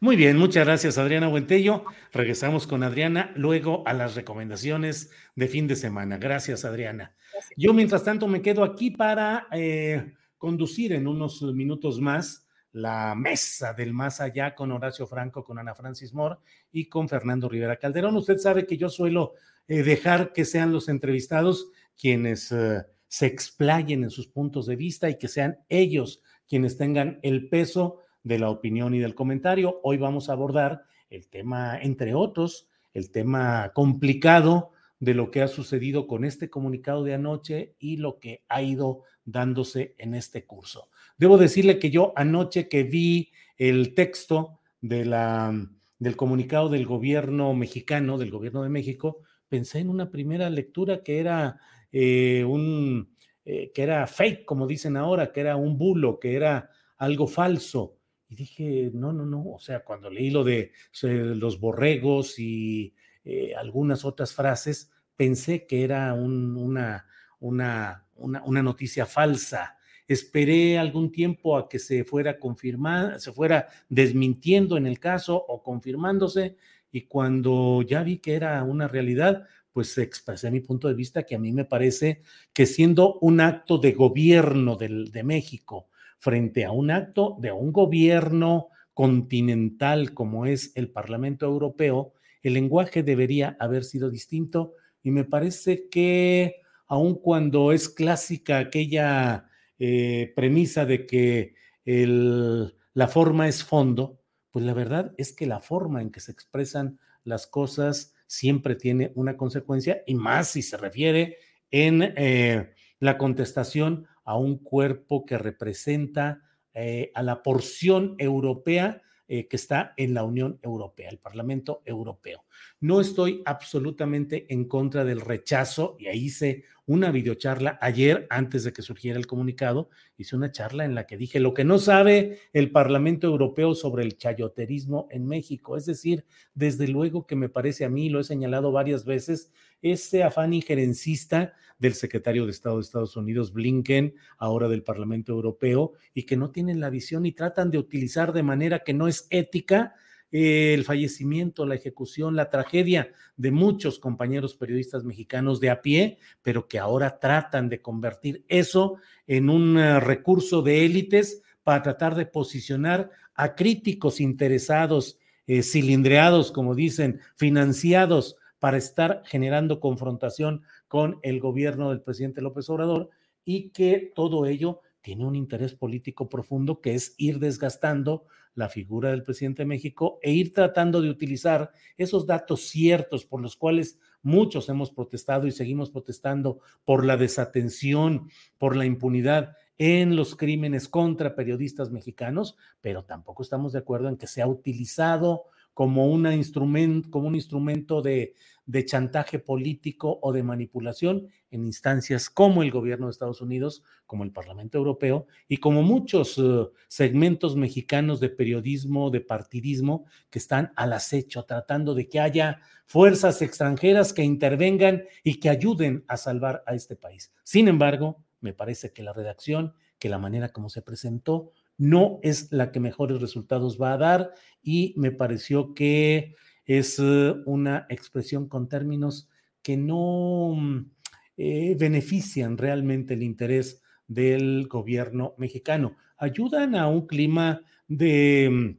[0.01, 1.84] Muy bien, muchas gracias Adriana Buentello.
[2.12, 6.18] Regresamos con Adriana luego a las recomendaciones de fin de semana.
[6.18, 7.16] Gracias Adriana.
[7.57, 13.72] Yo mientras tanto me quedo aquí para eh, conducir en unos minutos más la mesa
[13.72, 16.36] del más allá con Horacio Franco, con Ana Francis Moore
[16.70, 18.16] y con Fernando Rivera Calderón.
[18.16, 19.34] Usted sabe que yo suelo
[19.66, 21.70] eh, dejar que sean los entrevistados
[22.01, 27.18] quienes eh, se explayen en sus puntos de vista y que sean ellos quienes tengan
[27.22, 29.80] el peso de la opinión y del comentario.
[29.82, 35.48] Hoy vamos a abordar el tema, entre otros, el tema complicado de lo que ha
[35.48, 40.90] sucedido con este comunicado de anoche y lo que ha ido dándose en este curso.
[41.16, 45.52] Debo decirle que yo anoche que vi el texto de la,
[45.98, 51.20] del comunicado del gobierno mexicano, del gobierno de México, pensé en una primera lectura que
[51.20, 51.60] era
[51.92, 53.16] eh, un
[53.50, 57.97] eh, que era fake, como dicen ahora, que era un bulo, que era algo falso.
[58.28, 60.72] Y dije, no, no, no, o sea, cuando leí lo de
[61.02, 67.06] los borregos y eh, algunas otras frases, pensé que era una,
[67.40, 69.78] una, una, noticia falsa.
[70.06, 75.62] Esperé algún tiempo a que se fuera confirmando, se fuera desmintiendo en el caso o
[75.62, 76.56] confirmándose,
[76.90, 81.34] y cuando ya vi que era una realidad, pues expresé mi punto de vista que
[81.34, 82.22] a mí me parece
[82.52, 85.88] que siendo un acto de gobierno del, de México,
[86.18, 93.02] frente a un acto de un gobierno continental como es el Parlamento Europeo, el lenguaje
[93.02, 94.74] debería haber sido distinto.
[95.02, 96.56] Y me parece que
[96.86, 99.48] aun cuando es clásica aquella
[99.78, 101.54] eh, premisa de que
[101.84, 106.98] la forma es fondo, pues la verdad es que la forma en que se expresan
[107.24, 111.38] las cosas siempre tiene una consecuencia y más si se refiere
[111.70, 116.42] en eh, la contestación a un cuerpo que representa
[116.74, 122.44] eh, a la porción europea eh, que está en la Unión Europea, el Parlamento Europeo.
[122.80, 128.72] No estoy absolutamente en contra del rechazo, y ahí hice una videocharla ayer, antes de
[128.72, 132.38] que surgiera el comunicado, hice una charla en la que dije lo que no sabe
[132.54, 135.76] el Parlamento Europeo sobre el chayoterismo en México.
[135.76, 139.52] Es decir, desde luego que me parece a mí, lo he señalado varias veces,
[139.82, 145.92] ese afán injerencista del secretario de Estado de Estados Unidos, Blinken, ahora del Parlamento Europeo,
[146.14, 149.26] y que no tienen la visión y tratan de utilizar de manera que no es
[149.28, 149.94] ética
[150.30, 156.68] el fallecimiento, la ejecución, la tragedia de muchos compañeros periodistas mexicanos de a pie, pero
[156.68, 162.26] que ahora tratan de convertir eso en un eh, recurso de élites para tratar de
[162.26, 171.40] posicionar a críticos interesados, eh, cilindreados, como dicen, financiados para estar generando confrontación con el
[171.40, 173.10] gobierno del presidente López Obrador
[173.44, 179.09] y que todo ello tiene un interés político profundo que es ir desgastando la figura
[179.11, 183.98] del presidente de México e ir tratando de utilizar esos datos ciertos por los cuales
[184.20, 188.28] muchos hemos protestado y seguimos protestando por la desatención,
[188.59, 194.18] por la impunidad en los crímenes contra periodistas mexicanos, pero tampoco estamos de acuerdo en
[194.18, 198.34] que sea utilizado como, como un instrumento de,
[198.68, 204.24] de chantaje político o de manipulación en instancias como el gobierno de Estados Unidos, como
[204.24, 210.70] el Parlamento Europeo y como muchos uh, segmentos mexicanos de periodismo, de partidismo, que están
[210.76, 216.62] al acecho, tratando de que haya fuerzas extranjeras que intervengan y que ayuden a salvar
[216.66, 217.32] a este país.
[217.44, 222.52] Sin embargo, me parece que la redacción, que la manera como se presentó, no es
[222.52, 226.34] la que mejores resultados va a dar y me pareció que
[226.68, 229.28] es eh, una expresión con términos
[229.62, 230.90] que no mm,
[231.38, 235.96] eh, benefician realmente el interés del gobierno mexicano.
[236.18, 238.78] Ayudan a un clima de mm,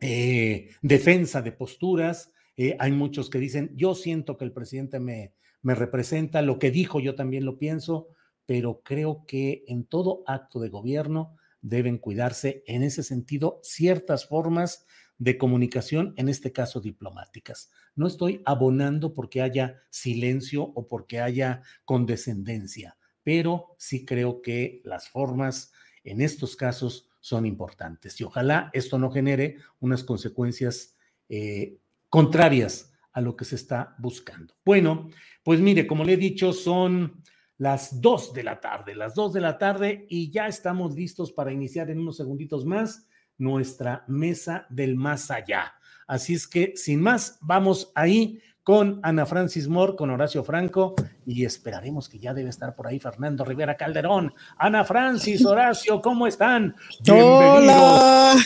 [0.00, 2.32] eh, defensa de posturas.
[2.78, 7.00] hay muchos que dicen, yo siento que el presidente me, me representa, lo que dijo
[7.00, 8.08] yo también lo pienso,
[8.46, 14.86] pero creo que en todo acto de gobierno deben cuidarse en ese sentido ciertas formas
[15.18, 17.70] de comunicación, en este caso diplomáticas.
[17.96, 25.08] No estoy abonando porque haya silencio o porque haya condescendencia, pero sí creo que las
[25.08, 25.72] formas
[26.04, 30.96] en estos casos son importantes y ojalá esto no genere unas consecuencias
[31.28, 34.54] eh, contrarias a lo que se está buscando.
[34.64, 35.10] Bueno,
[35.42, 37.22] pues mire, como le he dicho, son
[37.56, 41.52] las dos de la tarde, las dos de la tarde y ya estamos listos para
[41.52, 43.07] iniciar en unos segunditos más
[43.38, 45.74] nuestra mesa del más allá.
[46.06, 51.46] Así es que, sin más, vamos ahí con Ana Francis Moore, con Horacio Franco y
[51.46, 54.34] esperaremos que ya debe estar por ahí Fernando Rivera Calderón.
[54.58, 56.76] Ana Francis, Horacio, ¿cómo están?
[57.10, 58.36] Hola.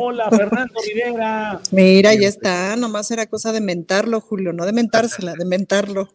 [0.00, 1.60] Hola, Fernando Rivera.
[1.70, 6.08] Mira, ya está, nomás era cosa de mentarlo, Julio, no de mentársela, de mentarlo.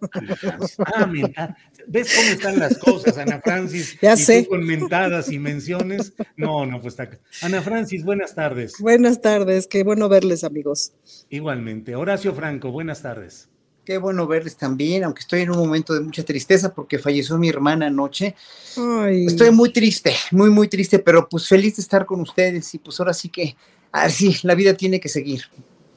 [0.93, 1.57] Ah, mira,
[1.87, 3.97] ¿ves cómo están las cosas, Ana Francis?
[4.01, 4.43] Ya y sé.
[4.43, 6.13] Tú con mentadas y menciones.
[6.35, 7.17] No, no, pues está.
[7.41, 8.75] Ana Francis, buenas tardes.
[8.79, 10.93] Buenas tardes, qué bueno verles, amigos.
[11.29, 11.95] Igualmente.
[11.95, 13.49] Horacio Franco, buenas tardes.
[13.85, 17.49] Qué bueno verles también, aunque estoy en un momento de mucha tristeza porque falleció mi
[17.49, 18.33] hermana anoche.
[18.77, 19.25] Ay.
[19.25, 22.97] Estoy muy triste, muy, muy triste, pero pues feliz de estar con ustedes y pues
[22.99, 23.57] ahora sí que,
[23.91, 25.43] así, la vida tiene que seguir.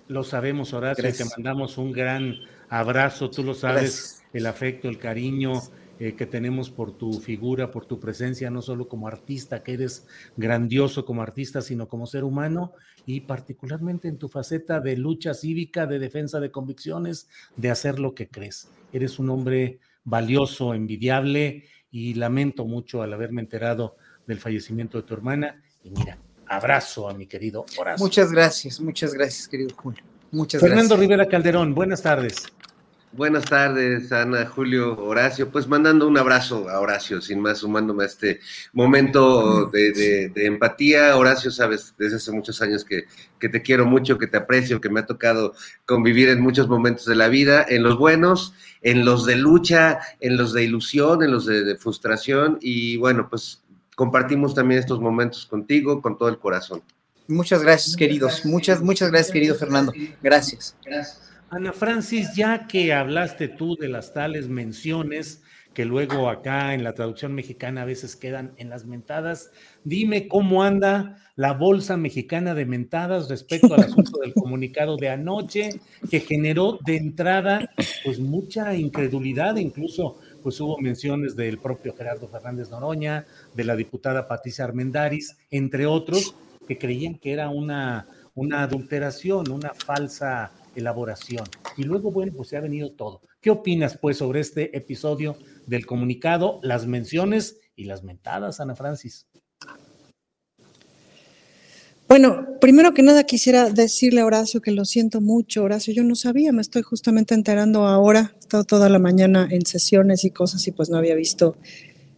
[0.08, 1.28] Lo sabemos, Horacio, Gracias.
[1.28, 2.34] te mandamos un gran
[2.68, 3.30] abrazo.
[3.30, 4.22] Tú lo sabes, Gracias.
[4.32, 5.62] el afecto, el cariño
[5.98, 10.06] eh, que tenemos por tu figura, por tu presencia, no solo como artista, que eres
[10.36, 12.72] grandioso como artista, sino como ser humano
[13.06, 18.14] y particularmente en tu faceta de lucha cívica, de defensa de convicciones, de hacer lo
[18.14, 18.68] que crees.
[18.92, 25.14] Eres un hombre valioso, envidiable y lamento mucho al haberme enterado del fallecimiento de tu
[25.14, 25.62] hermana.
[25.82, 28.04] Y mira, abrazo a mi querido Horacio.
[28.04, 30.02] Muchas gracias, muchas gracias, querido Julio.
[30.30, 31.00] Muchas Fernando gracias.
[31.00, 32.52] Rivera Calderón, buenas tardes.
[33.12, 35.48] Buenas tardes, Ana, Julio, Horacio.
[35.50, 38.40] Pues mandando un abrazo a Horacio, sin más, sumándome a este
[38.74, 41.16] momento de, de- de empatía.
[41.16, 43.04] Horacio, sabes, desde hace muchos años que,
[43.40, 45.54] que te quiero mucho, que te aprecio, que me ha tocado
[45.86, 48.52] convivir en muchos momentos de la vida, en los buenos,
[48.82, 52.58] en los de lucha, en los de ilusión, en los de, de frustración.
[52.60, 53.62] Y bueno, pues
[53.94, 56.82] compartimos también estos momentos contigo, con todo el corazón.
[57.28, 58.44] Muchas gracias, queridos.
[58.44, 59.92] Muchas, muchas gracias, querido Fernando.
[60.22, 60.76] Gracias.
[61.48, 65.42] Ana Francis, ya que hablaste tú de las tales menciones
[65.74, 69.50] que luego acá en la traducción mexicana a veces quedan en las mentadas,
[69.84, 75.80] dime cómo anda la bolsa mexicana de mentadas respecto al asunto del comunicado de anoche
[76.10, 77.70] que generó de entrada
[78.04, 84.26] pues mucha incredulidad, incluso pues hubo menciones del propio Gerardo Fernández Noroña, de la diputada
[84.26, 86.34] Patricia Armendaris, entre otros,
[86.66, 91.44] que creían que era una, una adulteración, una falsa elaboración.
[91.76, 93.22] Y luego, bueno, pues se ha venido todo.
[93.40, 99.26] ¿Qué opinas, pues, sobre este episodio del comunicado, las menciones y las mentadas, Ana Francis?
[102.08, 105.64] Bueno, primero que nada quisiera decirle a Horacio que lo siento mucho.
[105.64, 108.32] Horacio, yo no sabía, me estoy justamente enterando ahora.
[108.36, 111.56] He estado toda la mañana en sesiones y cosas y pues no había visto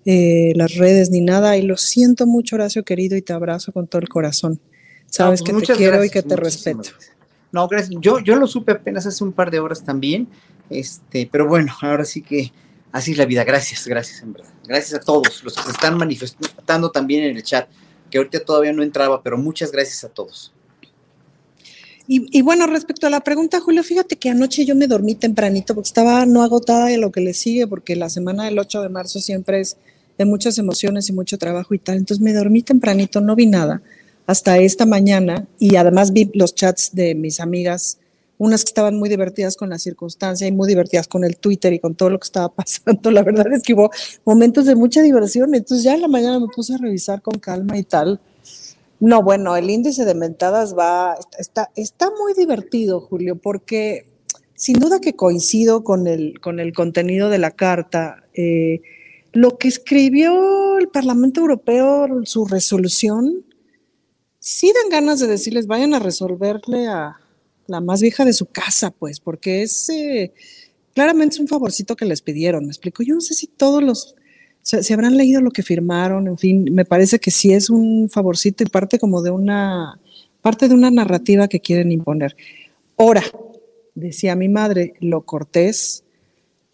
[0.04, 1.56] eh, las redes ni nada.
[1.56, 4.61] Y lo siento mucho, Horacio querido, y te abrazo con todo el corazón.
[5.06, 6.90] Sabes No, pues, que te quiero y que te respeto.
[6.90, 7.17] gracias.
[7.53, 7.99] No, gracias.
[8.01, 10.28] Yo, yo lo supe apenas hace un par de horas también.
[10.70, 12.53] Este, pero bueno, ahora sí que
[12.92, 13.44] así es la vida.
[13.44, 14.51] Gracias, gracias, en verdad.
[14.66, 17.68] Gracias a todos los que se están manifestando también en el chat,
[18.11, 20.53] que ahorita todavía no entraba, pero muchas gracias a todos.
[22.07, 25.74] Y, y bueno, respecto a la pregunta, Julio, fíjate que anoche yo me dormí tempranito
[25.74, 28.88] porque estaba no agotada de lo que le sigue, porque la semana del 8 de
[28.88, 29.76] marzo siempre es
[30.16, 31.96] de muchas emociones y mucho trabajo y tal.
[31.96, 33.82] Entonces me dormí tempranito, no vi nada
[34.29, 37.99] hasta esta mañana y además vi los chats de mis amigas,
[38.37, 41.79] unas que estaban muy divertidas con la circunstancia y muy divertidas con el Twitter y
[41.79, 43.11] con todo lo que estaba pasando.
[43.11, 43.91] La verdad es que hubo
[44.26, 45.55] momentos de mucha diversión.
[45.55, 48.20] Entonces ya en la mañana me puse a revisar con calma y tal.
[49.01, 54.05] No, bueno, el índice de mentadas va, está, está muy divertido, Julio, porque
[54.55, 58.24] sin duda que coincido con el, con el contenido de la carta.
[58.35, 58.83] Eh,
[59.33, 63.45] lo que escribió el Parlamento Europeo, su resolución,
[64.49, 67.20] sí dan ganas de decirles, vayan a resolverle a
[67.66, 70.32] la más vieja de su casa, pues, porque es, eh,
[70.94, 73.03] claramente es un favorcito que les pidieron, me explico.
[73.03, 74.14] Yo no sé si todos los,
[74.62, 78.64] se habrán leído lo que firmaron, en fin, me parece que sí es un favorcito
[78.64, 80.01] y parte como de una,
[80.40, 82.34] parte de una narrativa que quieren imponer.
[82.96, 83.22] Ahora,
[83.94, 86.05] decía mi madre, lo cortés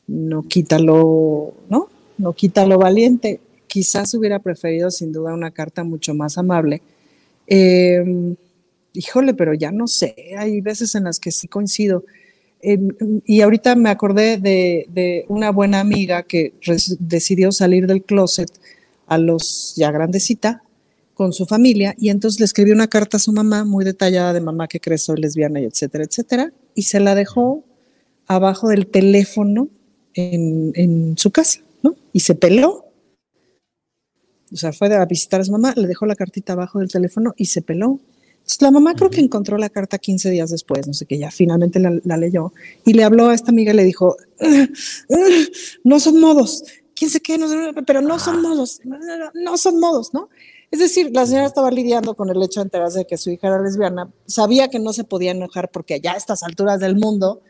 [0.06, 1.88] no quita lo, ¿no?
[2.18, 3.40] No quita lo valiente.
[3.66, 6.82] Quizás hubiera preferido sin duda una carta mucho más amable.
[7.46, 8.34] Eh,
[8.92, 12.04] híjole, pero ya no sé, hay veces en las que sí coincido.
[12.62, 12.78] Eh,
[13.26, 16.54] y ahorita me acordé de, de una buena amiga que
[16.98, 18.50] decidió salir del closet
[19.06, 20.62] a los ya grandecita
[21.14, 24.40] con su familia y entonces le escribió una carta a su mamá muy detallada de
[24.40, 27.64] mamá que crees soy lesbiana y etcétera, etcétera, y se la dejó
[28.26, 29.68] abajo del teléfono
[30.14, 31.94] en, en su casa, ¿no?
[32.12, 32.83] Y se peló.
[34.54, 37.34] O sea, fue a visitar a su mamá, le dejó la cartita abajo del teléfono
[37.36, 37.98] y se peló.
[38.34, 41.30] Entonces, la mamá creo que encontró la carta 15 días después, no sé qué, ya
[41.32, 42.52] finalmente la, la leyó
[42.84, 44.68] y le habló a esta amiga y le dijo, "Ah,
[45.10, 45.44] ah,
[45.82, 46.62] no son modos,
[46.94, 50.14] quién sé qué, no sé, pero no son modos, no, no, no, no son modos,
[50.14, 50.28] ¿no?
[50.70, 53.48] Es decir, la señora estaba lidiando con el hecho de enterarse de que su hija
[53.48, 57.42] era lesbiana, sabía que no se podía enojar porque ya a estas alturas del mundo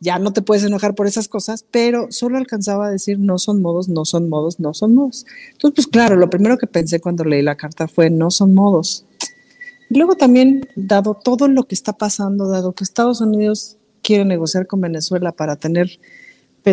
[0.00, 3.62] ya no te puedes enojar por esas cosas, pero solo alcanzaba a decir no son
[3.62, 5.26] modos, no son modos, no son modos.
[5.52, 9.04] Entonces, pues claro, lo primero que pensé cuando leí la carta fue no son modos.
[9.90, 14.66] Y luego también, dado todo lo que está pasando, dado que Estados Unidos quiere negociar
[14.66, 15.98] con Venezuela para tener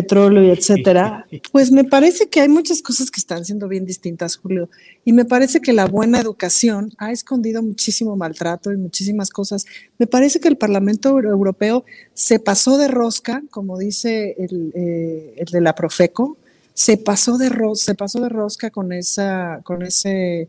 [0.00, 4.36] petróleo y etcétera, pues me parece que hay muchas cosas que están siendo bien distintas,
[4.36, 4.68] Julio.
[5.04, 9.64] Y me parece que la buena educación ha escondido muchísimo maltrato y muchísimas cosas.
[9.98, 11.84] Me parece que el Parlamento Euro- Europeo
[12.14, 16.36] se pasó de rosca, como dice el, eh, el de la Profeco,
[16.74, 20.48] se pasó de, ro- se pasó de rosca con esa, con ese,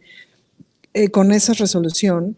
[0.93, 2.35] eh, con esa resolución.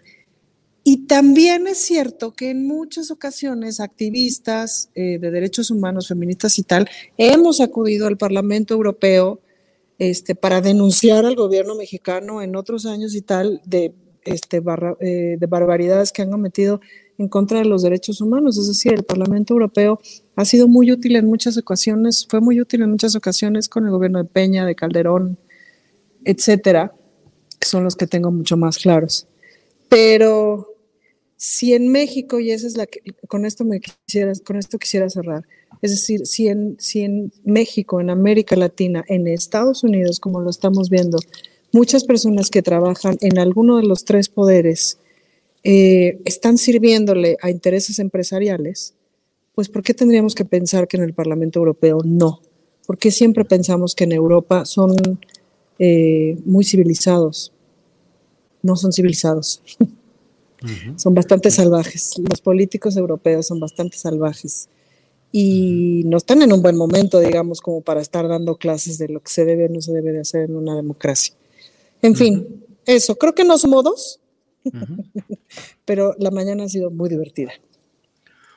[0.91, 6.63] Y también es cierto que en muchas ocasiones activistas eh, de derechos humanos, feministas y
[6.63, 9.39] tal, hemos acudido al Parlamento Europeo
[9.99, 15.37] este, para denunciar al gobierno mexicano en otros años y tal de, este, barra- eh,
[15.39, 16.81] de barbaridades que han cometido
[17.19, 18.57] en contra de los derechos humanos.
[18.57, 19.99] Es decir, el Parlamento Europeo
[20.35, 23.91] ha sido muy útil en muchas ocasiones, fue muy útil en muchas ocasiones con el
[23.91, 25.37] gobierno de Peña, de Calderón,
[26.25, 26.95] etcétera,
[27.59, 29.27] que son los que tengo mucho más claros.
[29.87, 30.65] Pero
[31.41, 32.99] si en México, y esa es la que,
[33.29, 35.45] con esto me quisiera, con esto quisiera cerrar,
[35.81, 40.49] es decir, si en, si en México, en América Latina, en Estados Unidos, como lo
[40.49, 41.17] estamos viendo,
[41.71, 44.99] muchas personas que trabajan en alguno de los tres poderes
[45.63, 48.93] eh, están sirviéndole a intereses empresariales,
[49.55, 52.41] pues ¿por qué tendríamos que pensar que en el Parlamento Europeo no?
[52.85, 54.93] ¿Por qué siempre pensamos que en Europa son
[55.79, 57.53] eh, muy civilizados?
[58.61, 59.63] No son civilizados.
[60.95, 62.15] son bastante salvajes.
[62.29, 64.69] Los políticos europeos son bastante salvajes
[65.31, 69.21] y no están en un buen momento, digamos, como para estar dando clases de lo
[69.21, 71.35] que se debe o no se debe de hacer en una democracia.
[72.01, 74.19] En fin, eso, creo que no son modos,
[75.85, 77.51] pero la mañana ha sido muy divertida.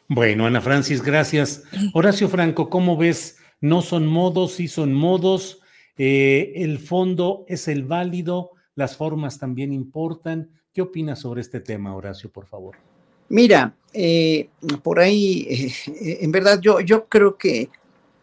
[0.08, 1.62] Bueno, Ana Francis, gracias.
[1.94, 3.36] Horacio Franco, ¿cómo ves?
[3.60, 5.60] No son modos, sí son modos.
[5.96, 10.50] Eh, el fondo es el válido, las formas también importan.
[10.72, 12.76] ¿Qué opinas sobre este tema, Horacio, por favor?
[13.28, 14.48] Mira, eh,
[14.82, 15.46] por ahí,
[15.86, 17.68] eh, en verdad, yo, yo creo que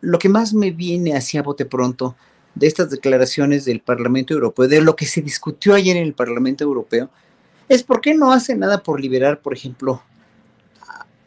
[0.02, 2.16] lo que más me viene hacia bote pronto
[2.56, 6.64] de estas declaraciones del Parlamento Europeo, de lo que se discutió ayer en el Parlamento
[6.64, 7.12] Europeo,
[7.68, 10.02] es por qué no hace nada por liberar, por ejemplo,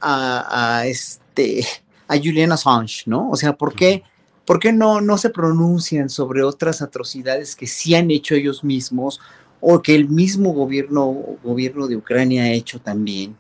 [0.01, 1.65] a, este
[2.09, 3.31] a Julian Assange, ¿no?
[3.31, 4.03] O sea, ¿por qué,
[4.45, 9.21] ¿por qué no, no se pronuncian sobre otras atrocidades que sí han hecho ellos mismos
[9.63, 13.37] o que el mismo gobierno, gobierno de Ucrania ha hecho también?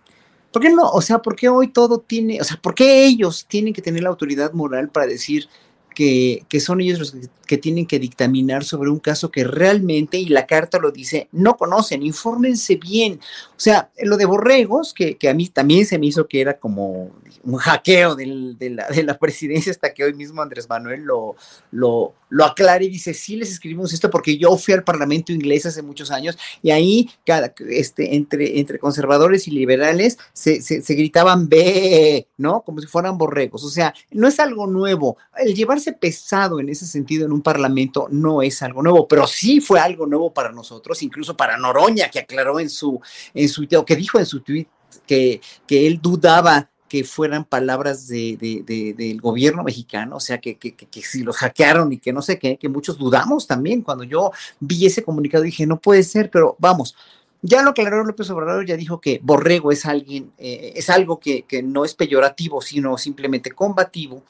[0.52, 0.88] ¿Por qué no?
[0.88, 4.02] O sea, ¿por qué hoy todo tiene, o sea, ¿por qué ellos tienen que tener
[4.02, 5.48] la autoridad moral para decir
[5.94, 7.16] que, que son ellos los
[7.46, 11.56] que, tienen que dictaminar sobre un caso que realmente, y la carta lo dice, no
[11.56, 13.20] conocen, infórmense bien.
[13.50, 16.58] O sea, lo de Borregos, que, que a mí también se me hizo que era
[16.58, 17.10] como
[17.44, 18.26] un hackeo de,
[18.70, 21.36] la, de, la, presidencia, hasta que hoy mismo Andrés Manuel lo,
[21.72, 25.66] lo, lo aclara y dice, sí les escribimos esto porque yo fui al Parlamento inglés
[25.66, 31.46] hace muchos años y ahí cada, este, entre, entre conservadores y liberales se, se, gritaban
[31.50, 32.62] B, ¿no?
[32.62, 33.62] Como si fueran borregos.
[33.64, 35.18] O sea, no es algo nuevo.
[35.36, 39.60] El llevarse pesado en ese sentido en un parlamento no es algo nuevo, pero sí
[39.60, 42.98] fue algo nuevo para nosotros, incluso para Noroña, que aclaró en su,
[43.34, 44.68] en su, o que dijo en su tweet
[45.06, 50.42] que, que él dudaba que fueran palabras de, de, de, del gobierno mexicano, o sea,
[50.42, 53.80] que, que, que, si los hackearon y que no sé qué, que muchos dudamos también.
[53.80, 56.94] Cuando yo vi ese comunicado dije, no puede ser, pero vamos,
[57.40, 61.44] ya lo aclaró López Obrador, ya dijo que borrego es alguien, eh, es algo que,
[61.44, 64.22] que, no es peyorativo, sino simplemente combativo.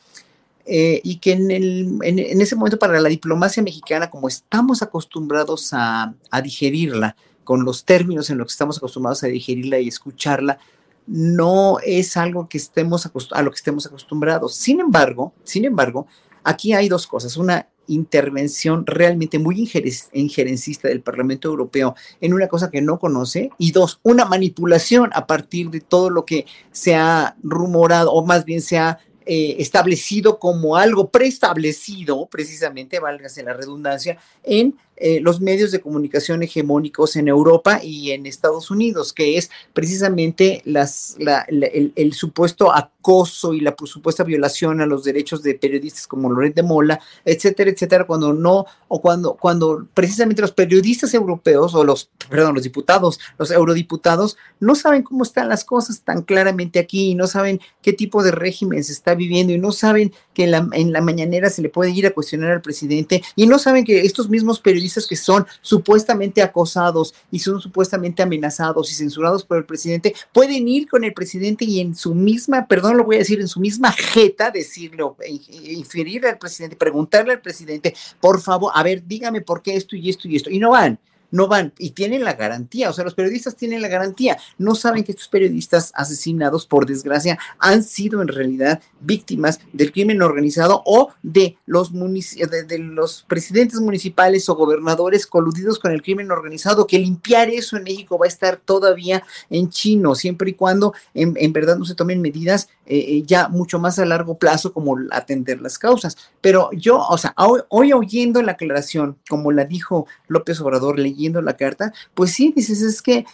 [0.65, 4.83] Eh, y que en, el, en, en, ese momento para la diplomacia mexicana, como estamos
[4.83, 9.89] acostumbrados a, a digerirla, con los términos en los que estamos acostumbrados a digerirla y
[9.89, 10.61] escucharla,
[11.07, 14.55] no es algo que estemos a lo que estemos acostumbrados.
[14.55, 16.07] Sin embargo, sin embargo,
[16.45, 17.37] aquí hay dos cosas.
[17.37, 19.69] Una intervención realmente muy
[20.13, 25.27] injerencista del Parlamento Europeo en una cosa que no conoce y dos, una manipulación a
[25.27, 30.39] partir de todo lo que se ha rumorado o más bien se ha eh, establecido
[30.39, 37.27] como algo preestablecido, precisamente, válgase la redundancia, en eh, los medios de comunicación hegemónicos en
[37.27, 44.81] Europa y en Estados Unidos, que es precisamente el, supuesto acoso y la supuesta violación
[44.81, 49.35] a los derechos de periodistas como Loret de Mola, etcétera, etcétera, cuando no, o cuando,
[49.35, 55.25] cuando precisamente los periodistas europeos, o los, perdón, los diputados, los eurodiputados, no saben cómo
[55.25, 59.53] están las cosas tan claramente aquí, no saben qué tipo de régimen se está viviendo,
[59.53, 62.51] y no saben que en la, en la mañanera se le puede ir a cuestionar
[62.51, 67.61] al presidente, y no saben que estos mismos periodistas que son supuestamente acosados y son
[67.61, 72.15] supuestamente amenazados y censurados por el presidente, pueden ir con el presidente y en su
[72.15, 77.33] misma, perdón, lo voy a decir, en su misma jeta decirlo, inferirle al presidente, preguntarle
[77.35, 80.59] al presidente, por favor, a ver, dígame por qué esto y esto y esto, y
[80.59, 80.99] no van
[81.33, 85.03] no van y tienen la garantía, o sea, los periodistas tienen la garantía, no saben
[85.03, 91.13] que estos periodistas asesinados, por desgracia, han sido en realidad víctimas del crimen organizado o
[91.23, 96.99] de los, de, de los presidentes municipales o gobernadores coludidos con el crimen organizado, que
[96.99, 101.77] limpiar eso en México va a estar todavía en chino, siempre y cuando en, verdad
[101.77, 106.17] no se tomen medidas eh, ya mucho más a largo plazo como atender las causas.
[106.41, 111.22] Pero yo, o sea, hoy, hoy oyendo la aclaración, como la dijo López Obrador, leyendo
[111.31, 113.25] la carta, pues sí, dices, es que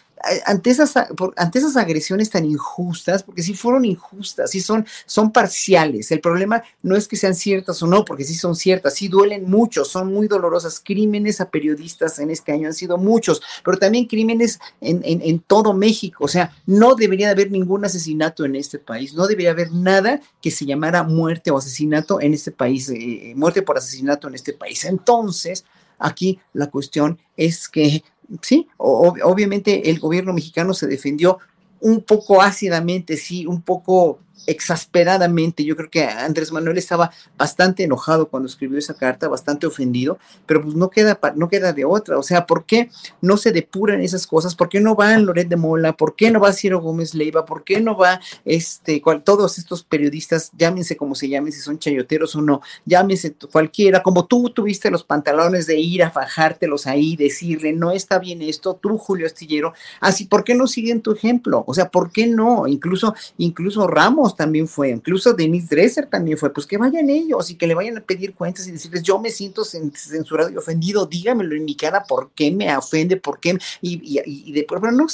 [0.47, 0.94] ante esas,
[1.36, 6.10] ante esas agresiones tan injustas, porque sí fueron injustas, sí son, son parciales.
[6.10, 9.48] El problema no es que sean ciertas o no, porque sí son ciertas, sí duelen
[9.48, 10.81] mucho, son muy dolorosas.
[10.85, 15.40] Crímenes a periodistas en este año han sido muchos, pero también crímenes en, en, en
[15.40, 16.24] todo México.
[16.24, 20.51] O sea, no debería haber ningún asesinato en este país, no debería haber nada que
[20.51, 24.85] se llamara muerte o asesinato en este país, eh, muerte por asesinato en este país.
[24.85, 25.65] Entonces,
[25.99, 28.03] aquí la cuestión es que
[28.43, 31.39] sí, obviamente el gobierno mexicano se defendió
[31.81, 34.19] un poco ácidamente, sí, un poco
[34.49, 35.65] exasperadamente.
[35.65, 40.62] Yo creo que Andrés Manuel estaba bastante enojado cuando escribió esa carta, bastante ofendido, pero
[40.62, 42.19] pues no queda, no queda de otra.
[42.19, 44.55] O sea, ¿por qué no se depuran esas cosas?
[44.55, 45.93] ¿Por qué no va Loret de Mola?
[45.93, 47.45] ¿Por qué no va Ciro Gómez Leiva?
[47.45, 51.79] ¿Por qué no va este, cual, todos estos periodistas, llámense como se llamen, si son
[51.79, 57.16] chayoteros o no, llámense cualquiera, como tú tuviste los pantalones de ir a fajártelos ahí,
[57.16, 61.65] decirle, no está bien esto, tú, Julio Astillero, así, ¿por qué no siguen tu ejemplo?
[61.66, 62.66] O sea, ¿por qué no?
[62.66, 67.56] Incluso, incluso Ramos también fue, incluso Denise Dresser también fue, pues que vayan ellos y
[67.56, 71.56] que le vayan a pedir cuentas y decirles, yo me siento censurado y ofendido, dígamelo
[71.56, 73.16] en mi cara, ¿por qué me ofende?
[73.16, 73.59] ¿Por qué?
[73.82, 75.06] Y, y, y de, pero no,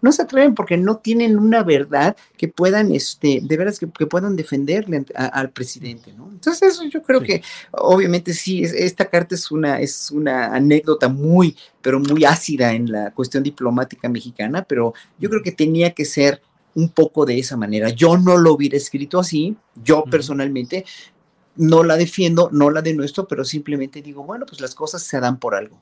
[0.00, 4.06] no se atreven porque no tienen una verdad que puedan, este, de veras, que, que
[4.06, 6.28] puedan defenderle a, al presidente, ¿no?
[6.32, 7.26] Entonces eso yo creo sí.
[7.26, 12.72] que obviamente sí, es, esta carta es una, es una anécdota muy, pero muy ácida
[12.72, 16.42] en la cuestión diplomática mexicana, pero yo creo que tenía que ser
[16.74, 17.90] un poco de esa manera.
[17.90, 20.84] Yo no lo hubiera escrito así, yo personalmente,
[21.56, 25.38] no la defiendo, no la denuestro, pero simplemente digo, bueno, pues las cosas se dan
[25.38, 25.80] por algo.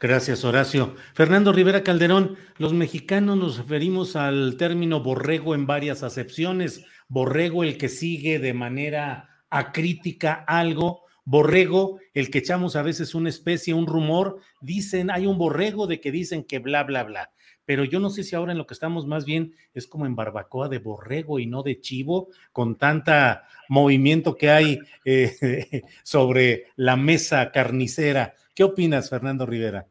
[0.00, 0.94] Gracias, Horacio.
[1.12, 6.86] Fernando Rivera Calderón, los mexicanos nos referimos al término borrego en varias acepciones.
[7.08, 11.02] Borrego, el que sigue de manera acrítica algo.
[11.26, 14.38] Borrego, el que echamos a veces una especie, un rumor.
[14.62, 17.30] Dicen, hay un borrego de que dicen que bla, bla, bla.
[17.64, 20.16] Pero yo no sé si ahora en lo que estamos más bien es como en
[20.16, 26.96] barbacoa de borrego y no de chivo, con tanta movimiento que hay eh, sobre la
[26.96, 28.34] mesa carnicera.
[28.54, 29.86] ¿Qué opinas, Fernando Rivera?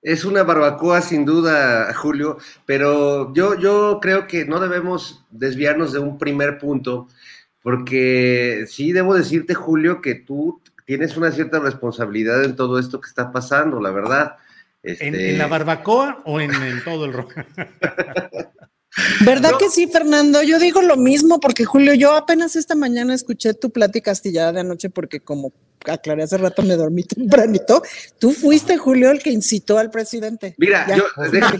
[0.00, 5.98] Es una barbacoa sin duda, Julio, pero yo, yo creo que no debemos desviarnos de
[5.98, 7.08] un primer punto,
[7.62, 13.08] porque sí debo decirte, Julio, que tú tienes una cierta responsabilidad en todo esto que
[13.08, 14.36] está pasando, la verdad.
[15.00, 17.30] ¿En, en la Este, barbacoa o en, en todo el rojo?
[19.24, 20.42] ¿Verdad que sí, Fernando?
[20.42, 24.60] Yo digo lo mismo porque Julio, yo apenas esta mañana escuché tu plática astillada de
[24.60, 25.52] anoche porque como
[25.86, 27.82] aclaré hace rato me dormí tempranito.
[28.18, 30.54] Tú fuiste, Julio, el que incitó al presidente.
[30.58, 31.52] Mira, Ya, yo deja,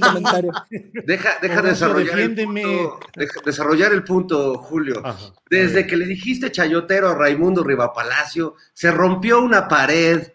[1.05, 5.03] deja, deja desarrollar, el punto, deja desarrollar el punto, Julio.
[5.49, 10.29] Desde que le dijiste chayotero a Raimundo Rivapalacio, se rompió una pared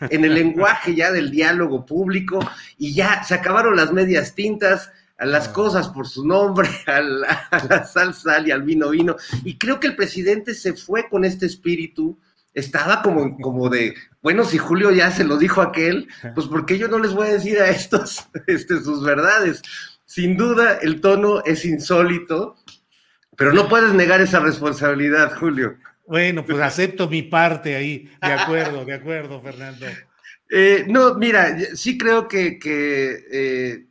[0.00, 2.38] en el lenguaje ya del diálogo público
[2.78, 7.28] y ya se acabaron las medias tintas a las cosas por su nombre, a la,
[7.50, 9.16] a la sal sal y al vino vino.
[9.44, 12.18] Y creo que el presidente se fue con este espíritu.
[12.54, 16.64] Estaba como, como de, bueno, si Julio ya se lo dijo a aquel, pues ¿por
[16.64, 19.62] qué yo no les voy a decir a estos este, sus verdades?
[20.06, 22.56] Sin duda, el tono es insólito,
[23.36, 25.76] pero no puedes negar esa responsabilidad, Julio.
[26.06, 28.10] Bueno, pues acepto mi parte ahí.
[28.22, 29.86] De acuerdo, de acuerdo, Fernando.
[30.48, 33.86] Eh, no, mira, sí creo que, que, eh,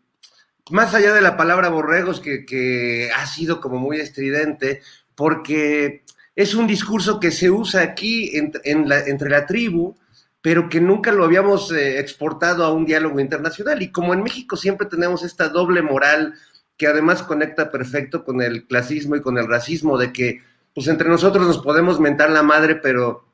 [0.71, 4.81] más allá de la palabra borregos, que, que ha sido como muy estridente,
[5.15, 6.03] porque
[6.35, 9.95] es un discurso que se usa aquí en- en la- entre la tribu,
[10.41, 13.81] pero que nunca lo habíamos eh, exportado a un diálogo internacional.
[13.81, 16.33] Y como en México siempre tenemos esta doble moral
[16.77, 20.41] que además conecta perfecto con el clasismo y con el racismo, de que
[20.75, 23.25] pues entre nosotros nos podemos mentar la madre, pero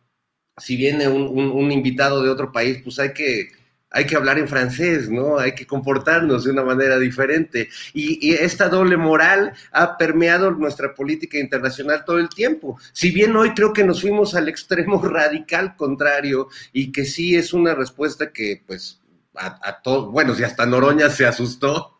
[0.57, 3.49] si viene un, invitado de otro país, pues hay que,
[3.89, 5.39] hay que hablar en francés, ¿no?
[5.39, 7.67] Hay que comportarnos de una manera diferente.
[7.95, 12.77] Y, y esta doble moral ha permeado nuestra política internacional todo el tiempo.
[12.93, 17.53] Si bien hoy creo que nos fuimos al extremo radical contrario y que sí es
[17.53, 19.00] una respuesta que, pues,
[19.35, 21.99] a, a todos, bueno, si hasta Noroña se asustó,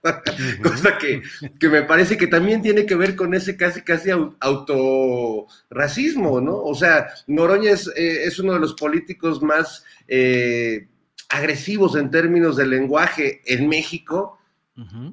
[0.64, 1.22] cosa que,
[1.60, 6.58] que me parece que también tiene que ver con ese casi, casi au- autorracismo, ¿no?
[6.58, 10.88] O sea, Noroña es, eh, es uno de los políticos más eh,
[11.30, 14.38] agresivos en términos de lenguaje en México,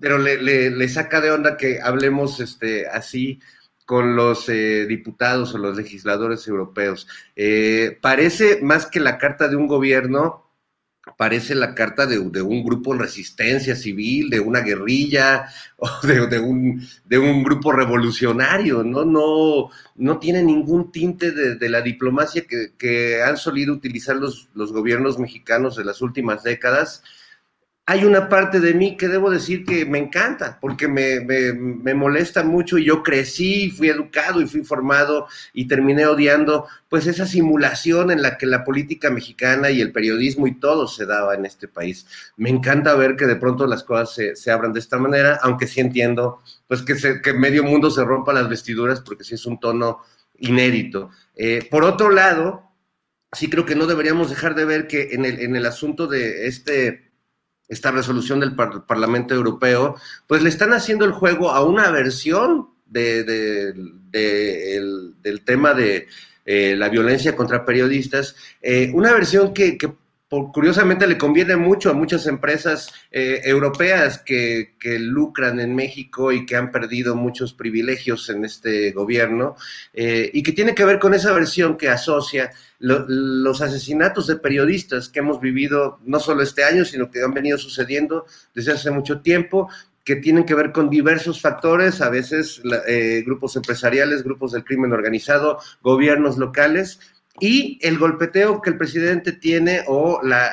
[0.00, 3.38] pero le, le- le saca de onda que hablemos este, así
[3.84, 7.06] con los eh, diputados o los legisladores europeos.
[7.36, 10.47] Eh, parece más que la carta de un gobierno,
[11.16, 16.26] parece la carta de, de un grupo en resistencia civil, de una guerrilla o de,
[16.26, 19.04] de un, de un grupo revolucionario, ¿no?
[19.04, 24.72] No, no tiene ningún tinte de, la diplomacia que, que han solido utilizar los, los
[24.72, 27.02] gobiernos mexicanos de las últimas décadas
[27.90, 31.94] hay una parte de mí que debo decir que me encanta, porque me, me, me
[31.94, 37.24] molesta mucho y yo crecí, fui educado y fui formado y terminé odiando pues esa
[37.24, 41.46] simulación en la que la política mexicana y el periodismo y todo se daba en
[41.46, 42.06] este país.
[42.36, 45.66] Me encanta ver que de pronto las cosas se, se abran de esta manera, aunque
[45.66, 49.46] sí entiendo pues que, se, que medio mundo se rompa las vestiduras porque sí es
[49.46, 50.00] un tono
[50.36, 51.08] inédito.
[51.34, 52.70] Eh, por otro lado,
[53.32, 56.48] sí creo que no deberíamos dejar de ver que en el, en el asunto de
[56.48, 57.07] este
[57.68, 59.96] esta resolución del par Parlamento Europeo,
[60.26, 63.74] pues le están haciendo el juego a una versión de, de,
[64.10, 66.08] de el, del tema de
[66.50, 69.76] eh, la violencia contra periodistas, eh, una versión que,
[70.50, 76.56] curiosamente le conviene mucho a muchas empresas eh, europeas que, lucran en México y que
[76.56, 79.56] han perdido muchos privilegios en este gobierno,
[79.92, 85.08] y que tiene que ver con esa versión que asocia lo, los asesinatos de periodistas
[85.08, 89.20] que hemos vivido no solo este año, sino que han venido sucediendo desde hace mucho
[89.20, 89.68] tiempo,
[90.04, 94.92] que tienen que ver con diversos factores, a veces eh, grupos empresariales, grupos del crimen
[94.92, 96.98] organizado, gobiernos locales,
[97.40, 100.50] y el golpeteo que el presidente tiene o la,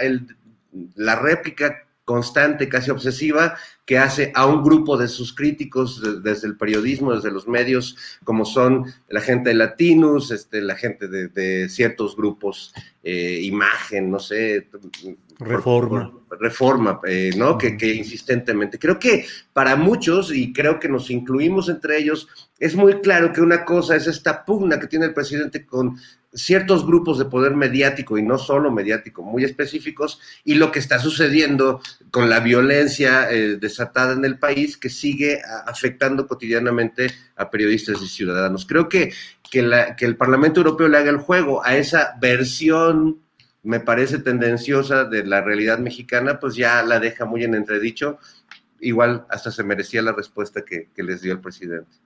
[0.95, 6.48] la réplica constante, casi obsesiva, que hace a un grupo de sus críticos de, desde
[6.48, 11.28] el periodismo, desde los medios, como son la gente de Latinos, este, la gente de,
[11.28, 14.68] de ciertos grupos, eh, imagen, no sé.
[15.38, 16.12] Reforma.
[16.12, 17.57] Por, por, reforma, eh, ¿no?
[17.57, 18.80] Que, que, insistentemente.
[18.80, 23.41] Creo que para muchos, y creo que nos incluimos entre ellos, es muy claro que
[23.41, 25.98] una cosa es esta pugna que tiene el presidente con
[26.36, 30.99] ciertos grupos de poder mediático y no solo mediático, muy específicos, y lo que está
[30.99, 31.82] sucediendo
[32.12, 38.07] con la violencia eh, desatada en el país que sigue afectando cotidianamente a periodistas y
[38.07, 38.66] ciudadanos.
[38.66, 39.14] Creo que,
[39.49, 43.26] que, que el Parlamento Europeo le haga el juego a esa versión
[43.66, 48.20] me parece tendenciosa de la realidad mexicana, pues ya la deja muy en entredicho.
[48.80, 51.98] Igual hasta se merecía la respuesta que, les dio el presidente.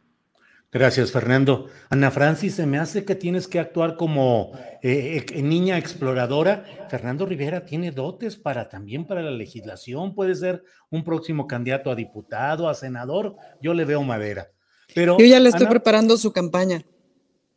[0.72, 1.68] Gracias, Fernando.
[1.90, 4.52] Ana Francis, se me hace que tienes que actuar como
[4.84, 6.64] eh, eh, niña exploradora.
[6.90, 10.14] Fernando Rivera tiene dotes para también para la legislación.
[10.14, 13.36] Puede ser un próximo candidato a diputado, a senador.
[13.60, 14.52] Yo le veo madera.
[14.94, 16.86] Pero, Yo ya le estoy preparando su campaña.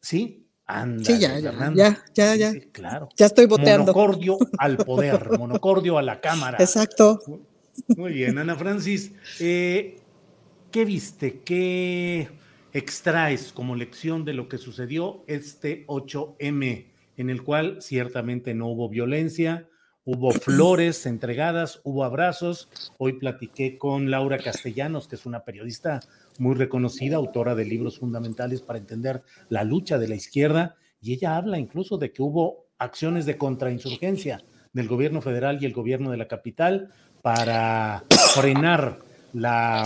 [0.00, 0.48] Sí,
[1.02, 2.52] sí, ya, ya, ya, ya, ya.
[2.72, 3.10] claro.
[3.16, 3.92] Ya estoy boteando.
[3.92, 6.56] Monocordio al poder, monocordio a la Cámara.
[6.58, 7.20] Exacto.
[7.88, 9.12] Muy bien, Ana Francis.
[9.38, 10.00] Eh,
[10.70, 11.40] ¿Qué viste?
[11.42, 12.41] ¿Qué
[12.72, 16.86] extraes como lección de lo que sucedió este 8M,
[17.16, 19.68] en el cual ciertamente no hubo violencia,
[20.04, 22.68] hubo flores entregadas, hubo abrazos?
[22.98, 26.00] Hoy platiqué con Laura Castellanos, que es una periodista
[26.38, 31.36] muy reconocida, autora de libros fundamentales para entender la lucha de la izquierda, y ella
[31.36, 36.16] habla incluso de que hubo acciones de contrainsurgencia del gobierno federal y el gobierno de
[36.16, 36.88] la capital
[37.20, 38.04] para
[38.34, 38.98] frenar
[39.32, 39.84] la,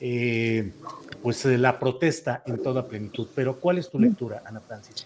[0.00, 0.72] eh,
[1.22, 3.28] pues, la protesta en toda plenitud.
[3.34, 5.04] Pero ¿cuál es tu lectura, Ana Francis,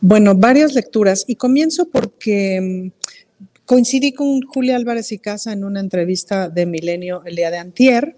[0.00, 1.24] Bueno, varias lecturas.
[1.26, 3.06] Y comienzo porque mm,
[3.64, 8.16] coincidí con Julia Álvarez y Casa en una entrevista de Milenio el día de antier.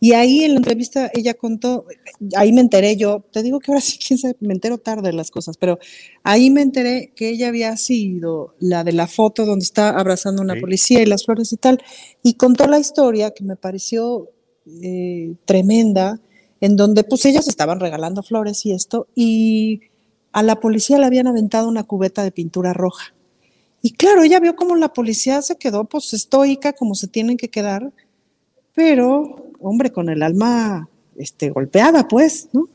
[0.00, 1.86] Y ahí en la entrevista ella contó,
[2.36, 5.14] ahí me enteré yo, te digo que ahora sí, quién sabe, me entero tarde de
[5.14, 5.78] las cosas, pero
[6.22, 10.44] ahí me enteré que ella había sido la de la foto donde está abrazando a
[10.44, 11.82] una policía y las flores y tal,
[12.22, 14.30] y contó la historia que me pareció
[14.82, 16.20] eh, tremenda,
[16.60, 19.82] en donde pues ellas estaban regalando flores y esto, y
[20.32, 23.14] a la policía le habían aventado una cubeta de pintura roja.
[23.82, 27.50] Y claro, ella vio como la policía se quedó pues estoica, como se tienen que
[27.50, 27.92] quedar,
[28.74, 32.68] pero hombre, con el alma este, golpeada, pues, ¿no?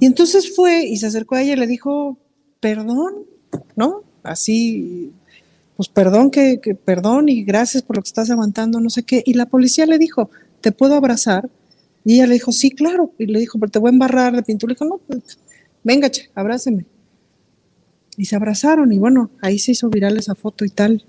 [0.00, 2.18] Y entonces fue y se acercó a ella y le dijo,
[2.58, 3.26] perdón,
[3.76, 4.02] ¿no?
[4.22, 5.12] Así,
[5.76, 9.22] pues perdón, que, perdón y gracias por lo que estás aguantando, no sé qué.
[9.24, 10.30] Y la policía le dijo,
[10.60, 11.48] ¿te puedo abrazar?
[12.04, 13.12] Y ella le dijo, sí, claro.
[13.18, 14.70] Y le dijo, pero te voy a embarrar de pintura.
[14.70, 15.38] Le dijo, no, pues,
[15.84, 16.86] venga, che, abráceme.
[18.16, 21.04] Y se abrazaron y bueno, ahí se hizo viral esa foto y tal.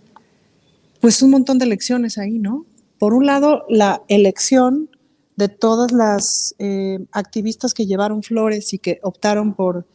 [1.01, 2.65] Pues un montón de lecciones ahí, ¿no?
[2.99, 4.89] Por un lado, la elección
[5.37, 9.87] de todas las eh, activistas que llevaron flores y que optaron por,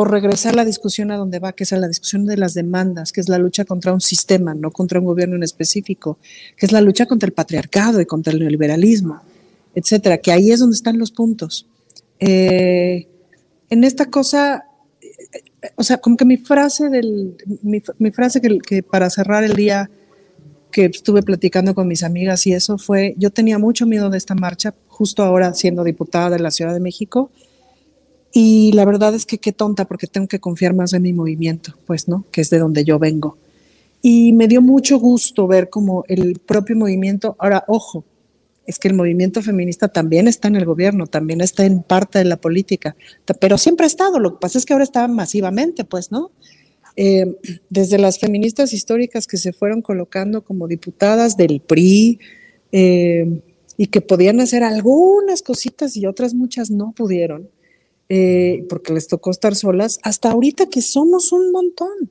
[0.00, 3.12] por regresar la discusión a donde va, que es a la discusión de las demandas,
[3.12, 6.16] que es la lucha contra un sistema, no contra un gobierno en específico,
[6.56, 9.20] que es la lucha contra el patriarcado y contra el neoliberalismo,
[9.74, 11.66] etcétera, que ahí es donde están los puntos.
[12.18, 13.08] Eh,
[13.68, 14.64] en esta cosa,
[15.02, 19.90] eh, o sea, como que mi frase del, mi, frase que para cerrar el día
[20.72, 24.34] que estuve platicando con mis amigas y eso fue, yo tenía mucho miedo de esta
[24.34, 27.30] marcha, justo ahora siendo diputada de la Ciudad de México,
[28.32, 31.74] y la verdad es que qué tonta, porque tengo que confiar más en mi movimiento,
[31.86, 32.24] pues, ¿no?
[32.30, 33.38] Que es de donde yo vengo.
[34.02, 38.04] Y me dio mucho gusto ver como el propio movimiento, ahora, ojo,
[38.66, 42.24] es que el movimiento feminista también está en el gobierno, también está en parte de
[42.24, 42.94] la política,
[43.40, 46.30] pero siempre ha estado, lo que pasa es que ahora está masivamente, pues, ¿no?
[46.96, 47.36] Eh,
[47.68, 52.18] desde las feministas históricas que se fueron colocando como diputadas del PRI
[52.72, 53.40] eh,
[53.76, 57.48] y que podían hacer algunas cositas y otras muchas no pudieron,
[58.10, 62.10] eh, porque les tocó estar solas, hasta ahorita que somos un montón.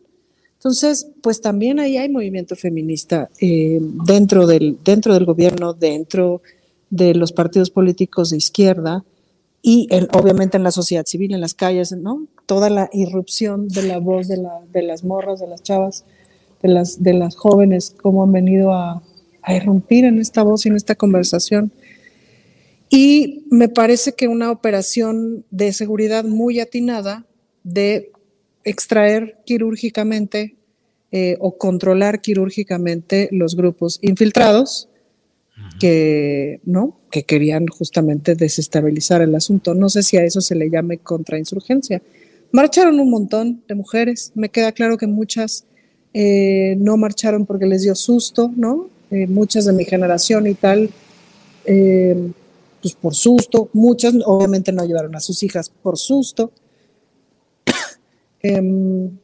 [0.54, 6.42] Entonces, pues también ahí hay movimiento feminista dentro, del, dentro del gobierno, dentro
[6.90, 9.06] de los partidos políticos de izquierda
[9.62, 12.28] y obviamente en la sociedad civil, en las calles, ¿no?
[12.50, 16.04] toda la irrupción de la voz de, la, de las morras, de las chavas,
[16.64, 19.04] de las, de las jóvenes, cómo han venido a,
[19.44, 21.72] a irrumpir en esta voz y en esta conversación.
[22.90, 27.26] Y me parece que una operación de seguridad muy atinada
[27.64, 28.12] de
[28.64, 30.56] extraer quirúrgicamente
[31.12, 34.90] eh, o controlar quirúrgicamente los grupos infiltrados
[35.80, 39.74] que no que querían justamente desestabilizar el asunto.
[39.74, 42.02] No sé si a eso se le llame contrainsurgencia.
[42.52, 44.32] Marcharon un montón de mujeres.
[44.36, 45.66] Me queda claro que muchas
[46.14, 48.90] eh, no marcharon porque les dio susto, ¿no?
[49.12, 50.90] Eh, muchas de mi generación y tal,
[51.66, 52.32] eh,
[52.82, 53.70] pues por susto.
[53.74, 56.52] Muchas obviamente no llevaron a sus hijas por susto.
[58.42, 59.18] Em,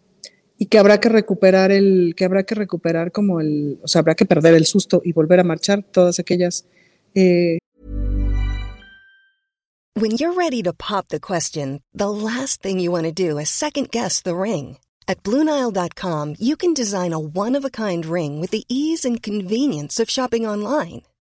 [0.58, 4.14] y que habrá que recuperar el, que habrá que recuperar como el, o sea, habrá
[4.16, 6.66] que perder el susto y volver a marchar todas aquellas.
[9.98, 13.50] When you're ready to pop the question, the last thing you want to do is
[13.50, 14.78] second guess the ring.
[15.08, 19.22] At Bluenile.com, you can design a one of a kind ring with the ease and
[19.22, 21.04] convenience of shopping online.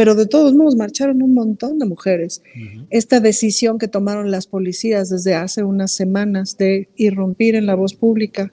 [0.00, 2.40] pero de todos modos marcharon un montón de mujeres.
[2.88, 7.92] Esta decisión que tomaron las policías desde hace unas semanas de irrumpir en la voz
[7.92, 8.50] pública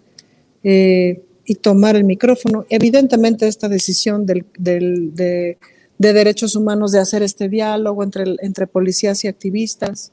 [0.61, 5.57] eh, y tomar el micrófono, evidentemente esta decisión del, del- de,
[5.97, 10.11] de derechos humanos de hacer este diálogo entre, entre policías y activistas,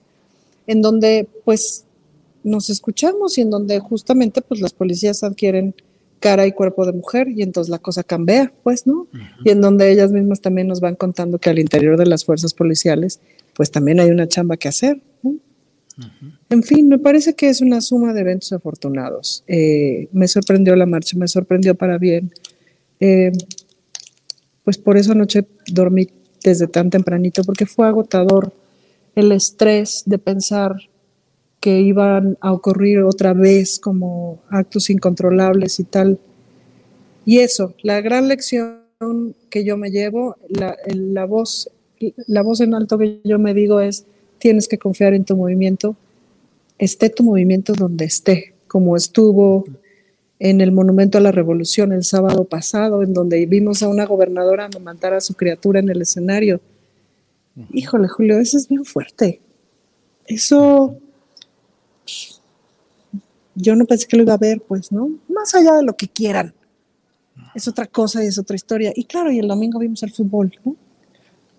[0.68, 1.84] en donde pues
[2.44, 5.74] nos escuchamos y en donde justamente pues las policías adquieren
[6.20, 9.08] cara y cuerpo de mujer y entonces la cosa cambia, pues, ¿no?
[9.44, 12.54] Y en donde ellas mismas también nos van contando que al interior de las fuerzas
[12.54, 13.20] policiales
[13.54, 15.36] pues también hay una chamba que hacer, ¿no?
[16.50, 19.44] En fin, me parece que es una suma de eventos afortunados.
[19.46, 22.32] Eh, me sorprendió la marcha, me sorprendió para bien.
[22.98, 23.30] Eh,
[24.64, 26.08] pues por eso anoche dormí
[26.42, 28.52] desde tan tempranito, porque fue agotador
[29.14, 30.74] el estrés de pensar
[31.64, 36.18] que iban a ocurrir otra vez como actos incontrolables y tal.
[37.24, 38.84] Y eso, la gran lección
[39.48, 41.70] que yo me llevo, la, la voz,
[42.26, 44.04] la voz en alto que yo me digo es,
[44.36, 45.96] tienes que confiar en tu movimiento,
[46.78, 49.64] esté tu movimiento donde esté, como estuvo
[50.38, 54.66] en el Monumento a la Revolución el sábado pasado, en donde vimos a una gobernadora
[54.66, 56.60] amamantar a su criatura en el escenario.
[57.72, 59.40] Híjole, Julio, eso es bien fuerte.
[60.26, 60.98] Eso
[63.54, 65.08] yo no pensé que lo iba a ver, pues, ¿no?
[65.28, 66.54] Más allá de lo que quieran.
[67.54, 68.92] Es otra cosa y es otra historia.
[68.94, 70.76] Y claro, y el domingo vimos el fútbol, ¿no?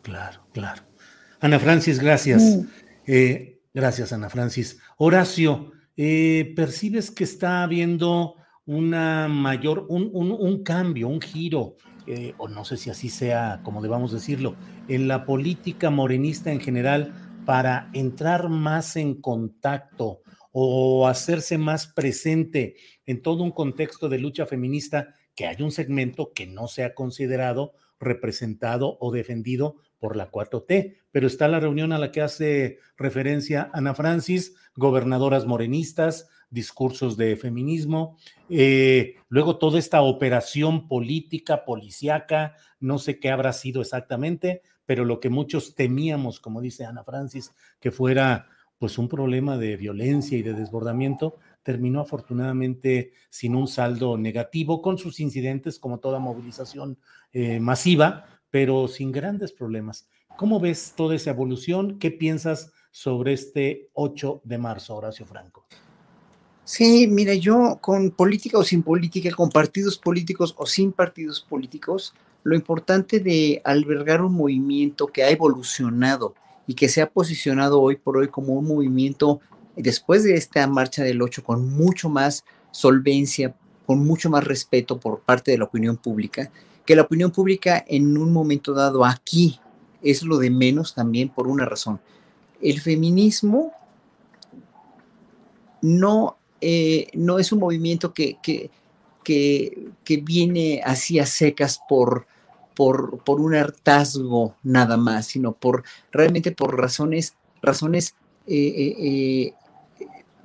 [0.01, 0.83] Claro, claro.
[1.39, 2.41] Ana Francis, gracias.
[2.43, 2.61] Mm.
[3.07, 4.77] Eh, gracias, Ana Francis.
[4.97, 8.35] Horacio, eh, ¿percibes que está habiendo
[8.65, 11.75] una mayor, un, un- un cambio, un giro,
[12.07, 14.55] eh, o no sé si así sea como debamos decirlo,
[14.87, 17.13] en la política morenista en general
[17.45, 20.21] para entrar más en contacto
[20.57, 26.31] o hacerse más presente en todo un contexto de lucha feminista que hay un segmento
[26.33, 31.91] que no se ha considerado representado o defendido por la 4T, pero está la reunión
[31.91, 38.17] a la que hace referencia Ana Francis, gobernadoras morenistas, discursos de feminismo,
[38.49, 45.19] eh, luego toda esta operación política, policíaca, no sé qué habrá sido exactamente, pero lo
[45.19, 47.51] que muchos temíamos, como dice Ana Francis,
[47.81, 54.17] que fuera pues un problema de violencia y de desbordamiento, terminó afortunadamente sin un saldo
[54.17, 56.97] negativo, con sus incidentes como toda movilización
[57.33, 60.07] eh, masiva, pero sin grandes problemas.
[60.37, 61.97] ¿Cómo ves toda esa evolución?
[61.97, 65.65] ¿Qué piensas sobre este 8 de marzo, Horacio Franco?
[66.63, 72.13] Sí, mira, yo con política o sin política, con partidos políticos o sin partidos políticos,
[72.43, 76.35] lo importante de albergar un movimiento que ha evolucionado
[76.67, 79.39] y que se ha posicionado hoy por hoy como un movimiento
[79.75, 83.55] después de esta marcha del 8 con mucho más solvencia,
[83.85, 86.51] con mucho más respeto por parte de la opinión pública,
[86.85, 89.59] que la opinión pública en un momento dado aquí
[90.01, 91.99] es lo de menos también por una razón.
[92.61, 93.73] El feminismo
[95.81, 98.69] no, eh, no es un movimiento que, que,
[99.23, 102.27] que, que viene así a secas por,
[102.75, 108.15] por, por un hartazgo nada más, sino por realmente por razones, razones
[108.47, 109.53] eh, eh, eh,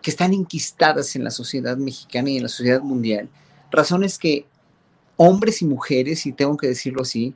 [0.01, 3.29] que están enquistadas en la sociedad mexicana y en la sociedad mundial.
[3.71, 4.47] Razones que
[5.17, 7.35] hombres y mujeres, y tengo que decirlo así,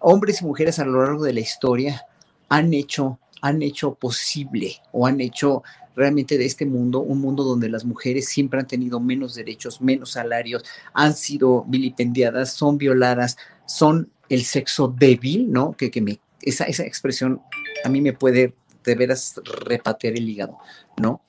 [0.00, 2.06] hombres y mujeres a lo largo de la historia
[2.48, 5.62] han hecho, han hecho posible o han hecho
[5.94, 10.12] realmente de este mundo un mundo donde las mujeres siempre han tenido menos derechos, menos
[10.12, 13.36] salarios, han sido vilipendiadas, son violadas,
[13.66, 15.72] son el sexo débil, ¿no?
[15.72, 17.40] Que, que me, esa, esa expresión
[17.84, 20.58] a mí me puede de veras repatear el hígado,
[20.96, 21.20] ¿no?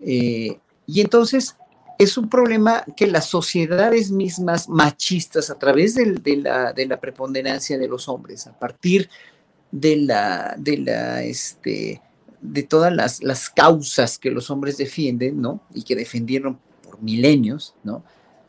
[0.00, 1.56] Eh, y entonces
[1.98, 7.78] es un problema que las sociedades mismas machistas, a través de, la, de la, preponderancia
[7.78, 9.08] de los hombres, a partir
[9.70, 12.00] de la, de la, este,
[12.40, 15.60] de todas las, las causas que los hombres defienden, ¿no?
[15.72, 18.02] Y que defendieron por milenios, ¿no?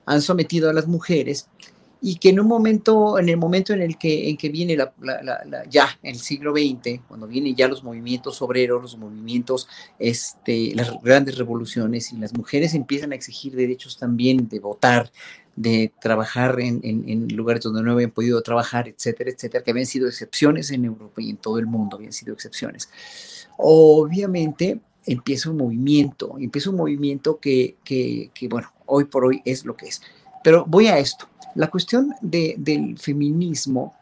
[0.06, 1.48] Han sometido a las mujeres
[2.06, 4.94] y que en un momento, en el momento en el que, en que viene la,
[5.70, 9.70] ya en el siglo XX, cuando vienen ya los movimientos obreros, los movimientos,
[10.00, 15.14] este, las grandes revoluciones y las mujeres empiezan a exigir derechos también de votar,
[15.56, 20.10] de trabajar en, en, lugares donde no habían podido trabajar, etcétera, etcétera, que habían sido
[20.10, 22.90] excepciones en Europa y en todo el mundo habían sido excepciones.
[23.56, 29.64] Obviamente empieza un movimiento, empieza un movimiento que, que, que bueno, hoy por hoy es
[29.64, 30.02] lo que es.
[30.44, 31.30] Pero voy a esto.
[31.56, 33.94] La cuestión del feminismo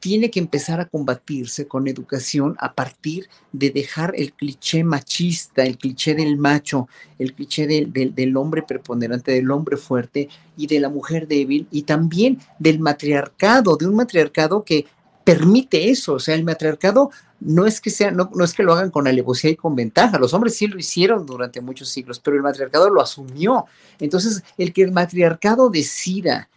[0.00, 5.76] tiene que empezar a combatirse con educación a partir de dejar el cliché machista, el
[5.76, 6.88] cliché del macho,
[7.18, 12.38] el cliché del, hombre preponderante, del hombre fuerte y de la mujer débil y también
[12.58, 14.86] del matriarcado, de un matriarcado que
[15.24, 17.10] permite eso, o sea, el matriarcado
[17.40, 20.18] no es que sea, no, no, es que lo hagan con alevosía y con ventaja,
[20.18, 23.66] los hombres sí lo hicieron durante muchos siglos, pero el matriarcado lo asumió.
[24.00, 26.48] Entonces, el que el matriarcado decida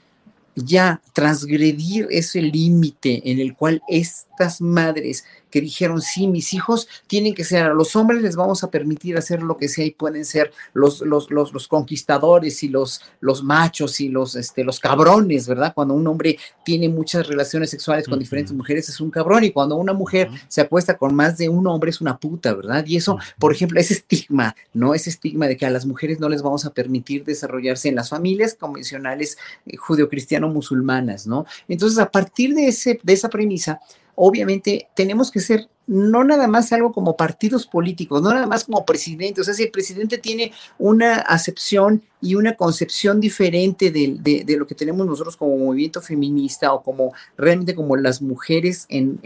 [0.56, 7.36] ya transgredir ese límite en el cual estas madres que dijeron, sí, mis hijos tienen
[7.36, 10.26] que ser, a los hombres les vamos a permitir hacer lo que sea y pueden
[10.26, 15.48] ser los, los, los, los conquistadores y los, los machos y los, este, los cabrones,
[15.48, 15.74] ¿verdad?
[15.76, 19.76] Cuando un hombre tiene muchas relaciones sexuales con diferentes mujeres es un cabrón y cuando
[19.76, 22.86] una mujer se acuesta con más de un hombre es una puta, ¿verdad?
[22.86, 24.94] Y eso, por ejemplo, ese estigma, ¿no?
[24.94, 28.10] Ese estigma de que a las mujeres no les vamos a permitir desarrollarse en las
[28.10, 31.46] familias convencionales eh, judeocristiano-musulmanas, ¿no?
[31.68, 33.82] Entonces, a partir de, ese, de esa premisa,
[34.16, 38.86] obviamente tenemos que ser no nada más algo como partidos políticos, no nada más como
[38.86, 39.42] presidente.
[39.42, 44.76] O sea, si el presidente tiene una acepción y una concepción diferente de, lo que
[44.76, 49.20] tenemos nosotros como movimiento feminista o como realmente como las mujeres en,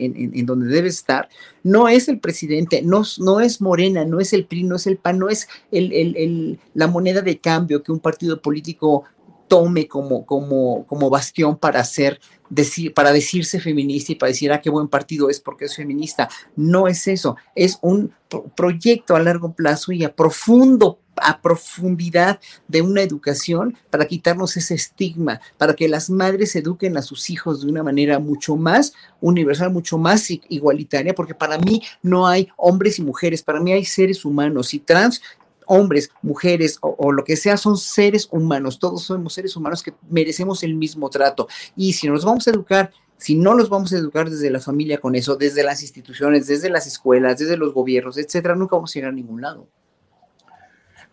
[0.45, 1.29] donde debe estar,
[1.61, 4.97] no es el presidente, no, no es Morena, no es el PRI, no es el
[4.97, 9.03] PAN, no es el, la moneda de cambio que un partido político
[9.47, 12.19] tome como, como, como bastión para hacer
[12.49, 16.29] decir, para decirse feminista y para decir, ah, qué buen partido es porque es feminista.
[16.55, 18.13] No es eso, es un
[18.55, 24.75] proyecto a largo plazo y a profundo a profundidad de una educación para quitarnos ese
[24.75, 29.71] estigma, para que las madres eduquen a sus hijos de una manera mucho más universal,
[29.71, 34.25] mucho más igualitaria, porque para mí no hay hombres y mujeres, para mí hay seres
[34.25, 35.21] humanos y trans
[35.67, 38.79] hombres, mujeres o, lo que sea, son seres humanos.
[38.79, 41.47] Todos somos seres humanos que merecemos el mismo trato.
[41.75, 44.99] Y si nos vamos a educar si no los vamos a educar desde la familia
[44.99, 48.99] con eso, desde las instituciones, desde las escuelas, desde los gobiernos, etcétera, nunca vamos a
[48.99, 49.69] ir a ningún lado.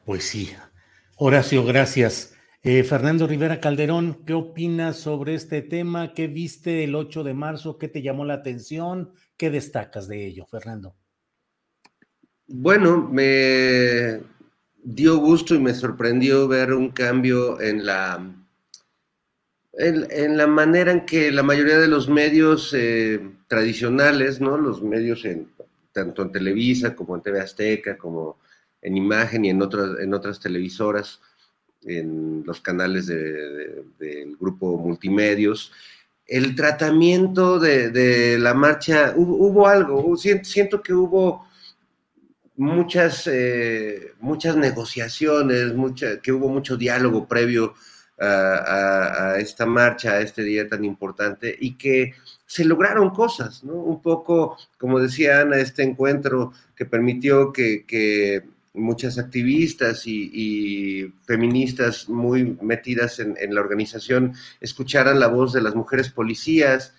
[0.04, 0.50] Pues sí.
[1.16, 2.34] Horacio, gracias.
[2.64, 6.12] Eh, Fernando Rivera Calderón, ¿qué opinas sobre este tema?
[6.14, 7.78] ¿Qué viste el 8 de marzo?
[7.78, 9.12] ¿Qué te llamó la atención?
[9.36, 10.96] ¿Qué destacas de ello, Fernando?
[12.46, 14.20] Bueno, me,
[14.82, 18.24] dio gusto y me sorprendió ver un cambio en la,
[19.74, 24.58] en, la manera en que la mayoría de los medios eh, tradicionales, ¿no?
[24.58, 25.48] Los medios en,
[25.92, 28.38] tanto en Televisa como en TV Azteca, como
[28.80, 31.20] en Imagen y en otras, en otras televisoras,
[31.84, 35.72] en los canales del grupo Multimedios,
[36.26, 41.46] el tratamiento de, la marcha, hubo, algo, siento que hubo
[42.56, 47.74] muchas, eh, muchas negociaciones, mucha, que hubo mucho diálogo previo
[48.18, 52.14] a, esta marcha, a este día tan importante, y que
[52.46, 53.74] se lograron cosas, ¿no?
[53.74, 62.56] Un poco, como decía Ana, este encuentro que permitió que, muchas activistas y, feministas muy
[62.62, 66.94] metidas en, la organización escucharan la voz de las mujeres policías,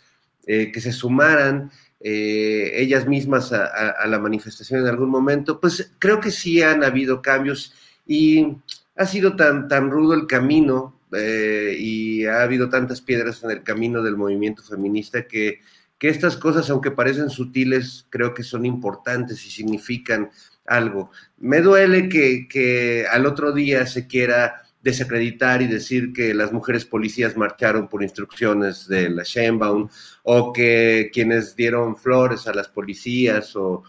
[0.46, 1.72] eh, que se sumaran
[2.06, 7.22] eh, ellas mismas a, la manifestación en algún momento, pues creo que sí han habido
[7.22, 7.74] cambios
[8.06, 8.58] y
[8.98, 13.64] ha sido tan, tan rudo el camino eh, y ha habido tantas piedras en el
[13.64, 15.62] camino del movimiento feminista que,
[15.98, 20.30] que estas cosas, aunque parecen sutiles, creo que son importantes y significan
[20.66, 21.10] algo.
[21.38, 26.86] Me duele que, que al otro día se quiera desacreditar y decir que las mujeres
[26.86, 29.88] policías marcharon por instrucciones de la Sheinbaum
[30.24, 33.84] o que quienes dieron flores a las policías o,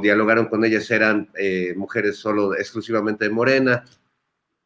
[0.00, 3.84] dialogaron con ellas eran eh, mujeres solo exclusivamente de Morena.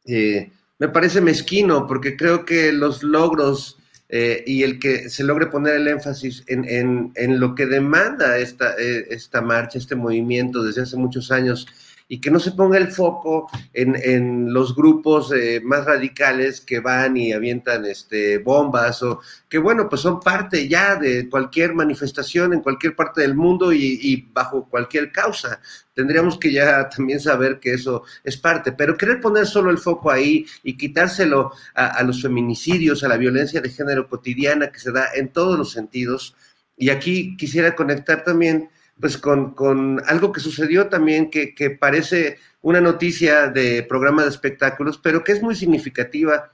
[0.05, 5.47] Eh, me parece mezquino porque creo que los logros eh, y el que se logre
[5.47, 11.31] poner el énfasis en, lo que demanda esta, esta marcha, este movimiento desde hace muchos
[11.31, 11.67] años
[12.13, 16.79] y que no se ponga el foco en, en los grupos eh, más radicales que
[16.79, 19.19] van y avientan este, bombas o
[19.49, 24.29] que bueno, pues son parte ya de cualquier manifestación en cualquier parte del mundo y,
[24.31, 25.59] bajo cualquier causa.
[25.95, 30.11] Tendríamos que ya también saber que eso es parte, pero querer poner solo el foco
[30.11, 35.07] ahí y quitárselo a los feminicidios, a la violencia de género cotidiana que se da
[35.15, 36.35] en todos los sentidos.
[36.77, 38.69] Y aquí quisiera conectar también
[38.99, 44.29] pues con, con algo que sucedió también que, que, parece una noticia de programa de
[44.29, 46.53] espectáculos, pero que es muy significativa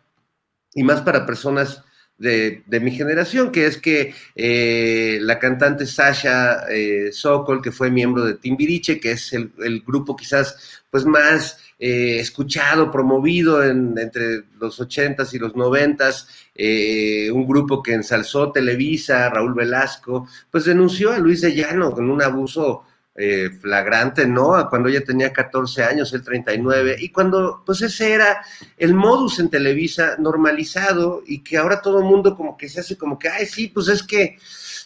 [0.74, 1.84] y más para personas
[2.18, 7.90] de, de mi generación, que es que eh, la cantante Sasha eh, Sokol, que fue
[7.90, 13.98] miembro de Timbiriche, que es el, el grupo quizás pues más eh, escuchado, promovido en,
[13.98, 20.66] entre los ochentas y los noventas, eh, un grupo que ensalzó Televisa, Raúl Velasco, pues
[20.66, 22.84] denunció a Luis de Llano con un abuso
[23.16, 24.68] eh, flagrante, ¿no?
[24.70, 28.42] Cuando ella tenía 14 años, el 39, y cuando, pues ese era
[28.78, 32.98] el modus en Televisa normalizado y que ahora todo el mundo como que se hace
[32.98, 34.38] como que, ay, sí, pues es que,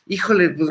[0.06, 0.70] híjole, pues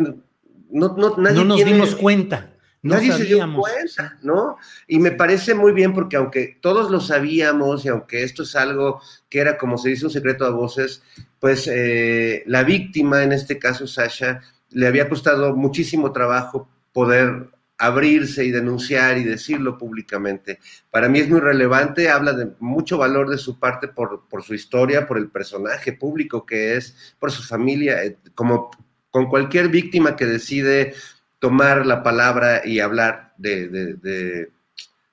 [0.71, 1.73] no, no, nadie no nos tiene...
[1.73, 2.52] dimos cuenta.
[2.83, 3.67] No Nadie sabíamos.
[3.69, 4.57] se dio cuenta, ¿no?
[4.89, 9.01] Y me parece muy bien porque aunque todos lo sabíamos y aunque esto es algo
[9.29, 11.03] que era, como se dice, un secreto a voces,
[11.39, 14.41] pues eh, la víctima, en este caso Sasha,
[14.71, 20.59] le había costado muchísimo trabajo poder abrirse y denunciar y decirlo públicamente.
[20.91, 24.55] Para mí es muy relevante, habla de mucho valor de su parte por, por su
[24.55, 28.71] historia, por el personaje público que es, por su familia, eh, como
[29.11, 30.95] con cualquier víctima que decide
[31.43, 33.95] tomar la palabra y hablar de, de,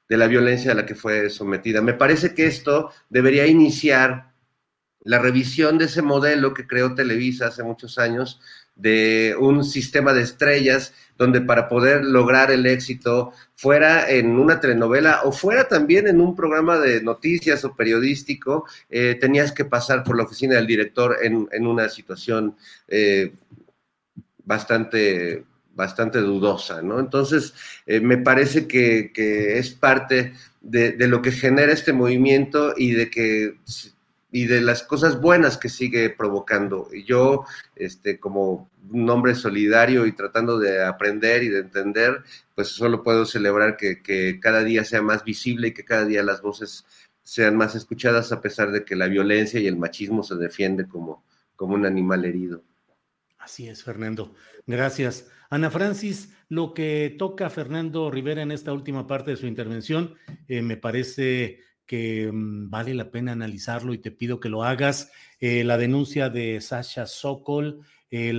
[0.07, 1.81] de, la violencia a la que fue sometida.
[1.81, 4.31] Me parece que esto debería iniciar
[5.03, 8.39] la revisión de ese modelo que creó Televisa hace muchos años,
[8.75, 15.21] de un sistema de estrellas donde para poder lograr el éxito fuera en una telenovela
[15.23, 20.15] o fuera también en un programa de noticias o periodístico, eh, tenías que pasar por
[20.15, 22.55] la oficina del director en, en una situación
[22.87, 23.33] eh,
[24.45, 25.48] bastante
[25.79, 26.99] bastante dudosa, ¿no?
[26.99, 27.53] Entonces,
[27.85, 29.11] eh, me parece que,
[29.57, 33.55] es parte de, lo que genera este movimiento y de que
[34.31, 36.89] y de las cosas buenas que sigue provocando.
[37.05, 37.45] Yo,
[37.75, 42.23] este, como un hombre solidario y tratando de aprender y de entender,
[42.53, 46.21] pues solo puedo celebrar que, que cada día sea más visible y que cada día
[46.23, 46.85] las voces
[47.23, 51.23] sean más escuchadas a pesar de que la violencia y el machismo se defiende como,
[51.55, 52.61] como un animal herido.
[53.39, 54.35] Así es, Fernando.
[54.67, 55.25] Gracias.
[55.49, 60.13] Ana Francis, lo que toca Fernando Rivera en esta última parte de su intervención,
[60.47, 65.11] eh, me parece que um, vale la pena analizarlo y te pido que lo hagas.
[65.39, 67.81] Eh, la denuncia de Sasha Sokol,
[68.11, 68.31] eh,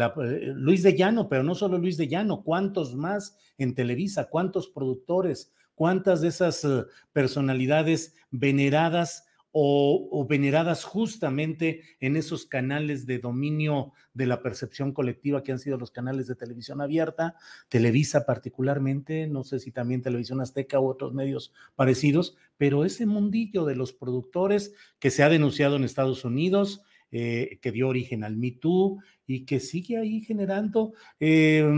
[0.55, 4.29] Luis de Llano, pero no solo Luis de Llano, ¿cuántos más en Televisa?
[4.29, 5.53] ¿Cuántos productores?
[5.75, 6.65] ¿Cuántas de esas
[7.13, 9.27] personalidades veneradas?
[9.53, 15.77] O, veneradas justamente en esos canales de dominio de la percepción colectiva que han sido
[15.77, 17.35] los canales de televisión abierta,
[17.69, 23.65] Televisa particularmente, no sé si también Televisión Azteca u otros medios parecidos, pero ese mundillo
[23.65, 26.83] de los productores que se ha denunciado en Estados Unidos,
[27.13, 31.69] eh, que dio origen al Me Too y que sigue ahí generando eh,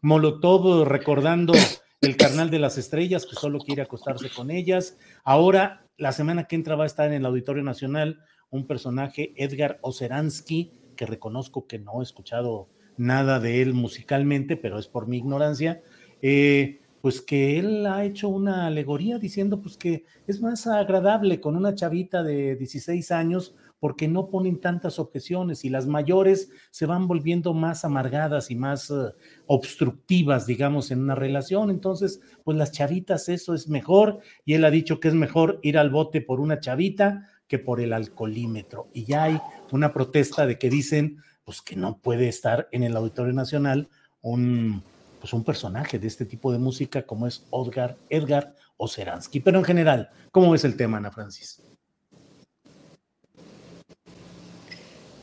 [0.00, 1.54] Molotov recordando
[2.00, 4.96] el carnal de las estrellas que solo quiere acostarse con ellas.
[5.24, 8.20] Ahora la semana que entra va a estar en el Auditorio Nacional
[8.50, 14.78] un personaje, Edgar Oceransky, que reconozco que no he escuchado nada de él musicalmente, pero
[14.78, 15.82] es por mi ignorancia,
[16.22, 21.56] eh, pues que él ha hecho una alegoría diciendo pues que es más agradable con
[21.56, 23.54] una chavita de 16 años
[23.86, 28.90] porque no ponen tantas objeciones y las mayores se van volviendo más amargadas y más
[28.90, 29.12] uh,
[29.46, 31.70] obstructivas, digamos, en una relación.
[31.70, 34.18] Entonces, pues las chavitas, eso es mejor.
[34.44, 37.80] Y él ha dicho que es mejor ir al bote por una chavita que por
[37.80, 38.88] el alcoholímetro.
[38.92, 39.40] Y ya hay
[39.70, 43.88] una protesta de que dicen, pues que no puede estar en el Auditorio Nacional
[44.20, 44.82] un,
[45.20, 49.38] pues un personaje de este tipo de música como es Edgar, Edgar Oceransky.
[49.38, 51.62] Pero en general, ¿cómo ves el tema, Ana Francis?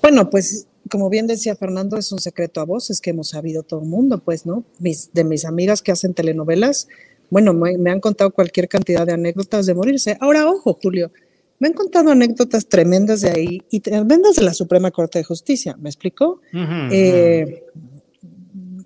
[0.04, 3.82] Bueno, pues como bien decía Fernando, es un secreto a voces que hemos sabido todo
[3.82, 4.66] el mundo, pues, ¿no?
[4.80, 6.90] Mis, de mis amigas que hacen telenovelas,
[7.30, 10.18] bueno, me, me, han contado cualquier cantidad de anécdotas de morirse.
[10.20, 11.10] Ahora, ojo, Julio,
[11.58, 15.78] me han contado anécdotas tremendas de ahí y tremendas de la Suprema Corte de Justicia,
[15.80, 16.42] ¿me explicó?
[16.52, 16.90] Uh -huh.
[16.92, 17.64] eh,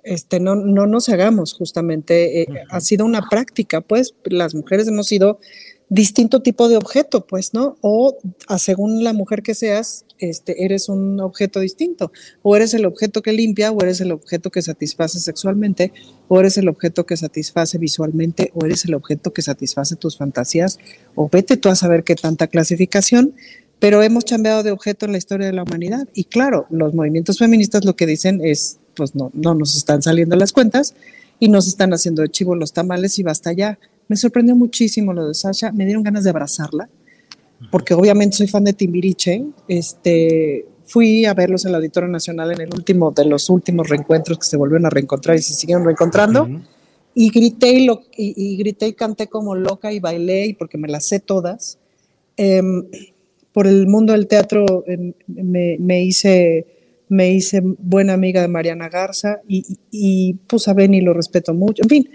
[0.04, 2.66] este, no, no nos hagamos, justamente, eh, uh -huh.
[2.70, 5.40] ha sido una práctica, pues, las mujeres hemos sido
[5.90, 7.78] distinto tipo de objeto, pues, ¿no?
[7.82, 12.12] O a según la mujer que seas, este, eres un objeto distinto.
[12.42, 15.94] O eres el objeto que limpia, o eres el objeto que satisface sexualmente,
[16.28, 20.80] o eres el objeto que satisface visualmente, o eres el objeto que satisface tus fantasías,
[21.16, 23.34] o vete tú a saber qué tanta clasificación,
[23.80, 26.08] pero hemos cambiado de objeto en la historia de la humanidad.
[26.14, 30.36] Y claro, los movimientos feministas lo que dicen es, pues no, no nos están saliendo
[30.36, 30.96] las cuentas
[31.40, 33.78] y nos están haciendo de chivo los tamales y basta ya
[34.08, 36.90] me sorprendió muchísimo lo de Sasha, me dieron ganas de abrazarla,
[37.72, 39.44] porque obviamente soy fan de Timbiriche.
[39.68, 44.40] Este, fui a verlos en el Auditorio Nacional en el último de los últimos reencuentros
[44.40, 46.48] que se volvieron a reencontrar y se siguieron reencontrando.
[47.14, 50.88] Y grité y, lo, y, grité y canté como loca y bailé, y porque me
[50.88, 51.80] las sé todas.
[52.38, 52.86] Em,
[53.52, 56.68] por el mundo del teatro em, me, me, hice,
[57.10, 61.56] me hice buena amiga de Mariana Garza y, y, y pues a Benny lo respeto
[61.56, 61.82] mucho.
[61.82, 62.10] En fin,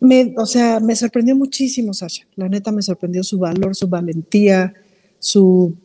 [0.00, 2.26] me, o sea, me sorprendió muchísimo, Sasha.
[2.34, 4.74] La neta me sorprendió su valor, su valentía,
[5.18, 5.76] su,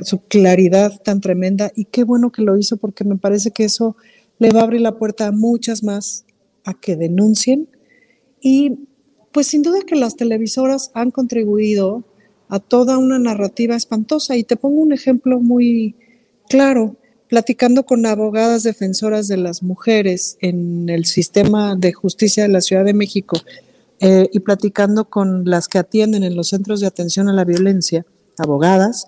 [0.00, 1.70] su claridad tan tremenda.
[1.76, 3.96] Y qué bueno que lo hizo porque me parece que eso
[4.38, 6.24] le va a abrir la puerta a muchas más
[6.64, 7.68] a que denuncien.
[8.40, 8.80] Y
[9.30, 12.04] pues sin duda que las televisoras han contribuido
[12.48, 14.36] a toda una narrativa espantosa.
[14.36, 15.94] Y te pongo un ejemplo muy
[16.48, 16.96] claro
[17.32, 22.84] platicando con abogadas defensoras de las mujeres en el sistema de justicia de la Ciudad
[22.84, 23.40] de México
[24.00, 28.04] eh, y platicando con las que atienden en los centros de atención a la violencia,
[28.36, 29.06] abogadas,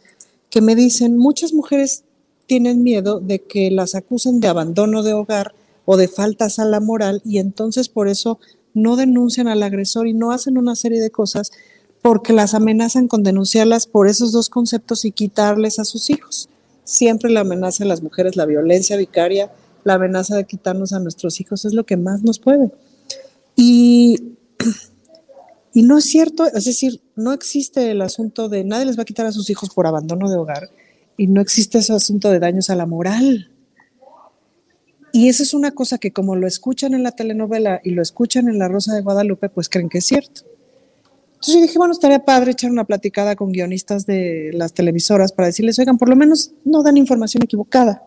[0.49, 2.05] que me dicen, muchas mujeres
[2.47, 6.81] tienen miedo de que las acusen de abandono de hogar o de faltas a la
[6.81, 8.39] moral y entonces por eso
[8.73, 11.53] no denuncian al agresor y no hacen una serie de cosas
[12.01, 16.49] porque las amenazan con denunciarlas por esos dos conceptos y quitarles a sus hijos
[16.85, 19.51] siempre la amenaza de las mujeres, la violencia vicaria,
[19.83, 22.71] la amenaza de quitarnos a nuestros hijos es lo que más nos puede.
[23.57, 24.37] Y,
[25.73, 29.07] y no es cierto, es decir, no existe el asunto de nadie les va a
[29.07, 30.71] quitar a sus hijos por abandono de hogar
[31.17, 33.51] y no existe ese asunto de daños a la moral.
[35.13, 38.49] Y eso es una cosa que como lo escuchan en la telenovela y lo escuchan
[38.49, 40.43] en La Rosa de Guadalupe, pues creen que es cierto.
[41.45, 45.49] Entonces yo dije, bueno, estaría padre echar una platicada con guionistas de las televisoras para
[45.49, 48.03] decirles, oigan, por lo menos no dan información equivocada,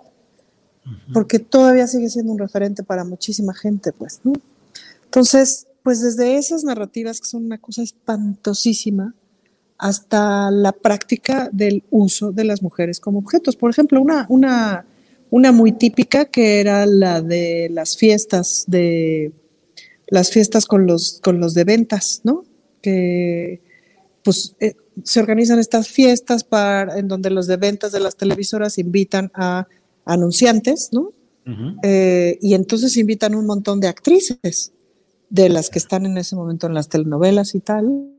[1.13, 4.33] porque todavía sigue siendo un referente para muchísima gente, pues, ¿no?
[5.05, 9.13] Entonces, pues desde esas narrativas que son una cosa espantosísima,
[9.77, 13.55] hasta la práctica del uso de las mujeres como objetos.
[13.55, 14.87] Por ejemplo, una, una,
[15.29, 19.31] una muy típica que era la de las fiestas de
[20.07, 22.46] las fiestas con los, con los de ventas, ¿no?
[22.81, 23.61] Que
[24.23, 28.77] pues eh, se organizan estas fiestas para, en donde los de ventas de las televisoras
[28.77, 29.67] invitan a
[30.05, 31.13] anunciantes, ¿no?
[31.81, 34.73] Eh, y entonces invitan un montón de actrices
[35.29, 38.11] de las que están en ese momento en las telenovelas y tal,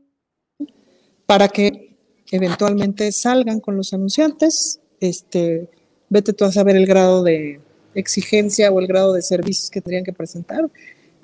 [1.27, 1.95] para que
[2.31, 4.79] eventualmente salgan con los anunciantes.
[4.99, 5.69] Este,
[6.09, 7.61] vete tú a saber el grado de
[7.93, 10.69] exigencia o el grado de servicios que tendrían que presentar.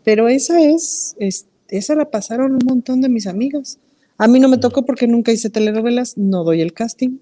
[0.03, 3.79] Pero esa es, es esa la pasaron un montón de mis amigas.
[4.17, 7.19] A mí no me tocó porque nunca hice telenovelas, no doy el casting.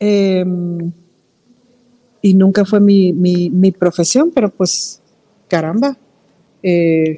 [0.00, 0.92] Em,
[2.20, 5.00] y nunca fue mi, profesión, pero pues
[5.46, 5.96] caramba,
[6.62, 7.16] eh,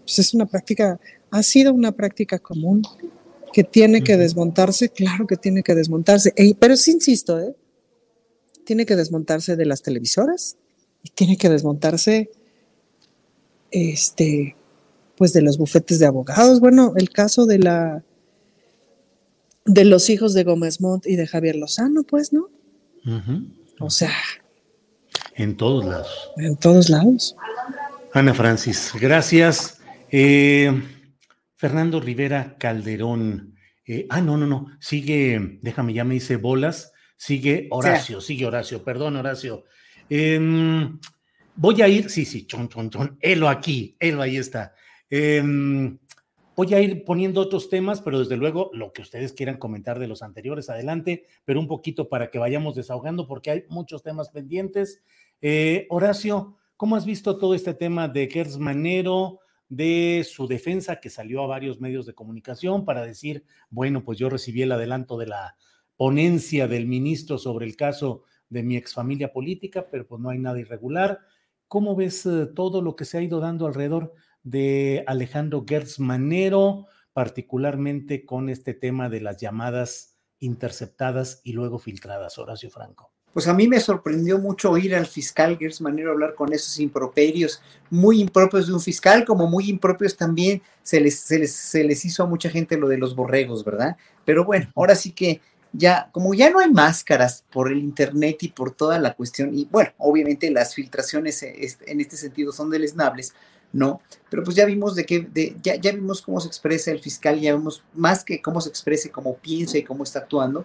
[0.00, 0.98] pues es una práctica,
[1.30, 2.82] ha sido una práctica común
[3.52, 7.54] que tiene que desmontarse, claro que tiene que desmontarse, pero sí insisto, ¿eh?
[8.64, 10.56] tiene que desmontarse de las televisoras
[11.02, 12.30] y tiene que desmontarse
[13.70, 14.55] este,
[15.16, 16.60] pues de los bufetes de abogados.
[16.60, 18.02] Bueno, el caso de la
[19.66, 22.48] de los hijos de Gómez Montt y de Javier Lozano, pues, ¿no?
[23.80, 24.14] O sea.
[25.34, 26.30] En todos lados.
[26.36, 27.36] En todos lados.
[28.12, 29.80] Ana Francis, gracias.
[30.10, 30.72] Eh,
[31.56, 33.54] Fernando Rivera Calderón.
[33.84, 34.66] Eh, ah, no, no, no.
[34.80, 36.92] Sigue, déjame, ya me hice bolas.
[37.16, 38.84] Sigue Horacio, sigue Horacio.
[38.84, 39.64] Perdón, Horacio.
[40.08, 40.98] Em,
[41.54, 43.18] voy a ir, sí, sí, chon, chon, chon.
[43.20, 44.74] Helo aquí, helo ahí está.
[45.10, 45.98] Em,
[46.56, 50.08] voy a ir poniendo otros temas, pero desde luego lo que ustedes quieran comentar de
[50.08, 55.02] los anteriores, adelante, pero un poquito para que vayamos desahogando porque hay muchos temas pendientes.
[55.40, 61.10] Eh, Horacio, ¿cómo has visto todo este tema de Gers Manero, de su defensa que
[61.10, 65.26] salió a varios medios de comunicación para decir, bueno, pues yo recibí el adelanto de
[65.26, 65.56] la
[65.96, 70.60] ponencia del ministro sobre el caso de mi exfamilia política, pero pues no hay nada
[70.60, 71.20] irregular.
[71.68, 74.14] ¿Cómo ves eh, todo lo que se ha ido dando alrededor
[74.46, 82.38] de Alejandro Gertz Manero, particularmente con este tema de las llamadas interceptadas y luego filtradas,
[82.38, 83.10] Horacio Franco.
[83.32, 87.60] pues a mí me sorprendió mucho oír al fiscal Gers Manero hablar con esos improperios,
[87.90, 92.04] muy impropios de un fiscal, como muy impropios también se les, se les, se les
[92.04, 93.96] hizo a mucha gente lo de los borregos, ¿verdad?
[94.24, 95.40] Pero bueno, ahora sí que
[95.72, 99.66] ya, como ya no hay máscaras por el internet y por toda la cuestión, y
[99.66, 103.34] bueno, obviamente las filtraciones eh, en este sentido son deleznables,
[103.72, 104.00] ¿no?
[104.30, 107.40] Pero pues ya vimos de que, de, ya, ya vimos cómo se expresa el fiscal,
[107.40, 110.64] ya vimos más que cómo se exprese, cómo piensa y cómo está actuando,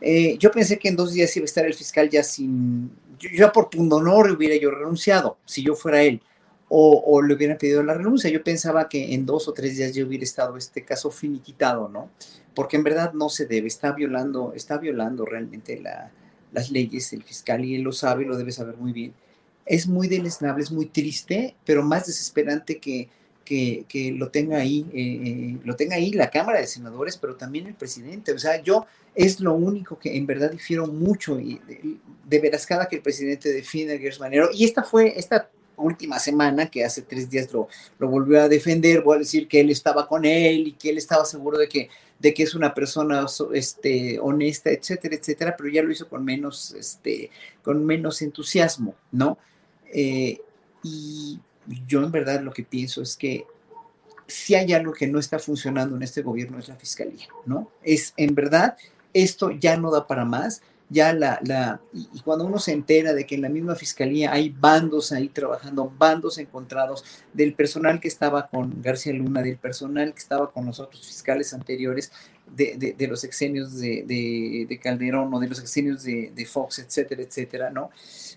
[0.00, 2.90] eh, yo pensé que en dos días iba a estar el fiscal ya sin,
[3.20, 6.20] yo, ya por pundonor hubiera yo renunciado, si yo fuera él,
[6.74, 8.30] o, le hubieran pedido la renuncia.
[8.30, 12.08] Yo pensaba que en dos o tres días ya hubiera estado este caso finiquitado, ¿no?
[12.54, 15.82] Porque en verdad no se debe, está violando, está violando realmente
[16.50, 19.12] las leyes, el fiscal, y él lo sabe, lo debe saber muy bien.
[19.66, 23.08] Es muy deleznable, es muy triste, pero más desesperante que,
[23.44, 27.36] que, que lo tenga ahí, eh, eh, lo tenga ahí la Cámara de Senadores, pero
[27.36, 28.32] también el presidente.
[28.32, 31.60] O sea, yo es lo único que en verdad difiero mucho y
[32.24, 34.48] de, veras cada que el presidente defiende a Gers Manero.
[34.52, 37.68] Y esta fue, esta última semana, que hace tres días lo,
[37.98, 40.98] lo volvió a defender, voy a decir que él estaba con él y que él
[40.98, 45.82] estaba seguro de que, de que es una persona este, honesta, etcétera, etcétera, pero ya
[45.82, 47.30] lo hizo con menos, este,
[47.62, 49.38] con menos entusiasmo, ¿no?
[49.92, 50.40] Eh,
[50.82, 51.40] y
[51.86, 53.46] yo en verdad lo que pienso es que
[54.26, 57.70] si hay algo que no está funcionando en este gobierno es la fiscalía, ¿no?
[57.82, 58.76] Es en verdad
[59.12, 63.26] esto ya no da para más, ya la, la y, cuando uno se entera de
[63.26, 68.48] que en la misma fiscalía hay bandos ahí trabajando, bandos encontrados del personal que estaba
[68.48, 72.12] con García Luna, del personal que estaba con los otros fiscales anteriores,
[72.54, 77.70] de, de, los exenios de, de, Calderón o de los exenios de, Fox, etcétera, etcétera,
[77.70, 77.90] ¿no?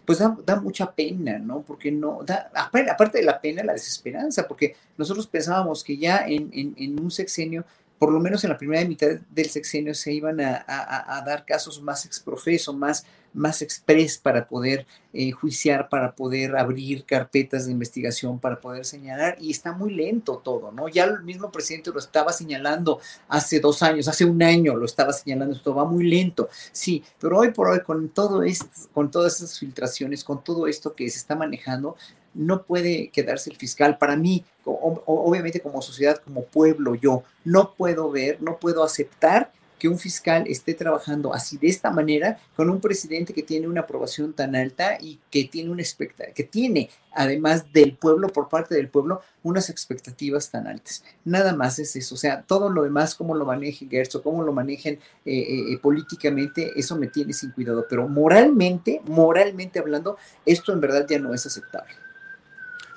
[0.06, 1.62] Pues da, da mucha pena, ¿no?
[1.62, 6.50] Porque no, da, aparte de la pena, la desesperanza, porque nosotros pensábamos que ya en,
[6.54, 7.66] en, en un sexenio
[7.98, 12.06] por lo menos en la primera mitad del sexenio se iban a, dar casos más
[12.06, 18.60] exprofeso, más, más express para poder eh, juiciar, para poder abrir carpetas de investigación, para
[18.60, 20.90] poder señalar, y está muy lento todo, ¿no?
[20.90, 23.00] Ya el mismo presidente lo estaba señalando
[23.30, 27.40] hace dos años, hace un año lo estaba señalando, esto va muy lento, sí, pero
[27.40, 31.18] hoy por hoy con todo esto, con todas esas filtraciones, con todo esto que se
[31.18, 31.96] está manejando,
[32.36, 33.98] no puede quedarse el fiscal.
[33.98, 39.88] Para mí, obviamente como sociedad, como pueblo, yo no puedo ver, no puedo aceptar que
[39.88, 44.34] un fiscal esté trabajando así de esta manera con un presidente que tiene una aprobación
[44.34, 45.84] tan alta y que tiene una
[46.34, 51.04] que tiene además del pueblo por parte del pueblo unas expectativas tan altas.
[51.24, 54.44] Nada más es eso, o sea, todo lo demás cómo lo maneje Gertz o cómo
[54.44, 54.96] lo manejen
[55.26, 60.82] eh, eh, eh, políticamente, eso me tiene sin cuidado, pero moralmente, moralmente hablando, esto en
[60.82, 62.05] verdad ya no es aceptable.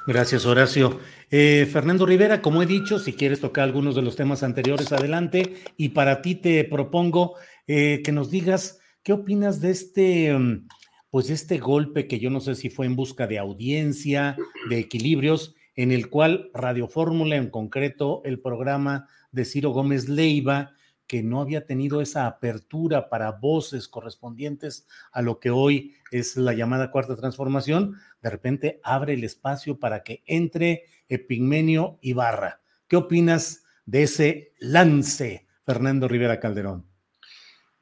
[0.09, 1.01] Gracias, Horacio.
[1.31, 5.57] Eh, Fernando Rivera, como he dicho, si quieres tocar algunos de los temas anteriores, adelante.
[5.77, 7.35] Y para ti te propongo
[7.67, 10.67] eh, que nos digas qué opinas de este, mm,
[11.11, 14.35] pues este golpe que yo no sé si fue en busca de audiencia,
[14.71, 20.73] de equilibrios, en el cual Radio Fórmula, en concreto el programa de Ciro Gómez Leiva,
[21.09, 26.53] que no había tenido esa apertura para voces correspondientes a lo que hoy es la
[26.53, 32.61] llamada cuarta transformación, de repente abre el espacio para que entre Epigmenio Ibarra.
[32.87, 36.85] ¿Qué opinas de ese lance, Fernando Rivera Calderón?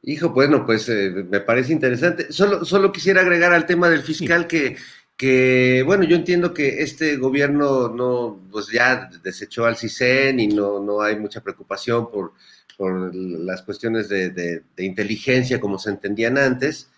[0.03, 2.33] Hijo, bueno, pues eh, me parece interesante.
[2.33, 4.77] Solo, solo quisiera agregar al tema del fiscal que,
[5.17, 10.79] que, bueno, yo entiendo que este gobierno no, pues ya desechó al CISEN y no,
[10.79, 12.35] no hay mucha preocupación por
[12.77, 16.89] por las cuestiones de, inteligencia como se entendían antes,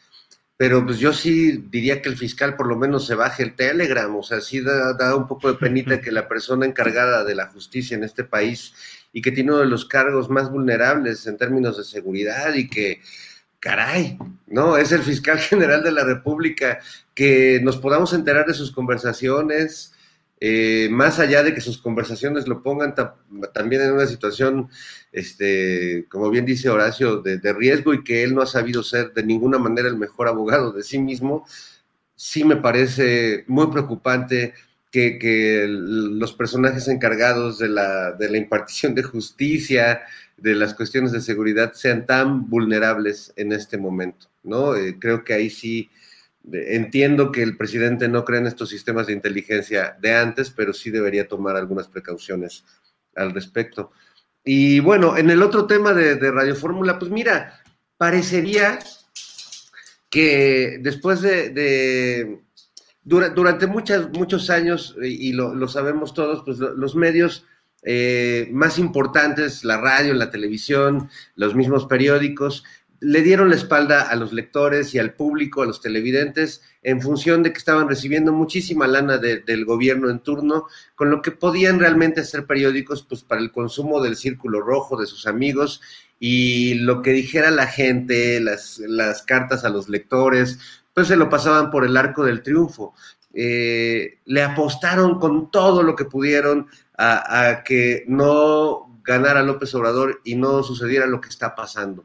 [0.56, 4.14] pero pues yo sí diría que el fiscal por lo menos se baje el Telegram,
[4.16, 7.96] o sea, sí da, un poco de penita que la persona encargada de la justicia
[7.96, 8.74] en este país
[9.12, 13.00] y que tiene uno de los cargos más vulnerables en términos de seguridad y que,
[13.60, 14.76] caray, ¿no?
[14.76, 16.80] Es el fiscal general de la República,
[17.14, 19.92] que nos podamos enterar de sus conversaciones,
[20.40, 22.94] eh, más allá de que sus conversaciones lo pongan
[23.52, 24.68] también en una situación,
[25.10, 29.24] este, como bien dice Horacio, de, riesgo y que él no ha sabido ser de
[29.24, 31.44] ninguna manera el mejor abogado de sí mismo,
[32.14, 34.54] sí me parece muy preocupante
[34.92, 40.02] que, los personajes encargados de la, de la impartición de justicia,
[40.36, 44.76] de las cuestiones de seguridad, sean tan vulnerables en este momento, ¿no?
[44.76, 45.90] Eh, creo que ahí sí
[46.52, 50.90] Entiendo que el presidente no cree en estos sistemas de inteligencia de antes, pero sí
[50.90, 52.64] debería tomar algunas precauciones
[53.14, 53.90] al respecto.
[54.44, 57.60] Y bueno, en el otro tema de, Radio Fórmula, pues mira,
[57.96, 58.78] parecería
[60.08, 62.40] que después de,
[63.02, 67.44] durante muchos años, y lo, sabemos todos, pues los medios
[67.82, 72.64] eh, más importantes, la radio, la televisión, los mismos periódicos,
[73.00, 77.42] le dieron la espalda a los lectores y al público, a los televidentes, en función
[77.42, 81.78] de que estaban recibiendo muchísima lana de, del gobierno en turno, con lo que podían
[81.78, 85.80] realmente hacer periódicos pues, para el consumo del círculo rojo de sus amigos
[86.18, 88.80] y lo que dijera la gente, las,
[89.26, 90.58] cartas a los lectores,
[90.92, 92.94] pues se lo pasaban por el arco del triunfo.
[93.32, 96.66] Eh, le apostaron con todo lo que pudieron
[96.96, 102.04] a que no ganara López Obrador y no sucediera lo que está pasando.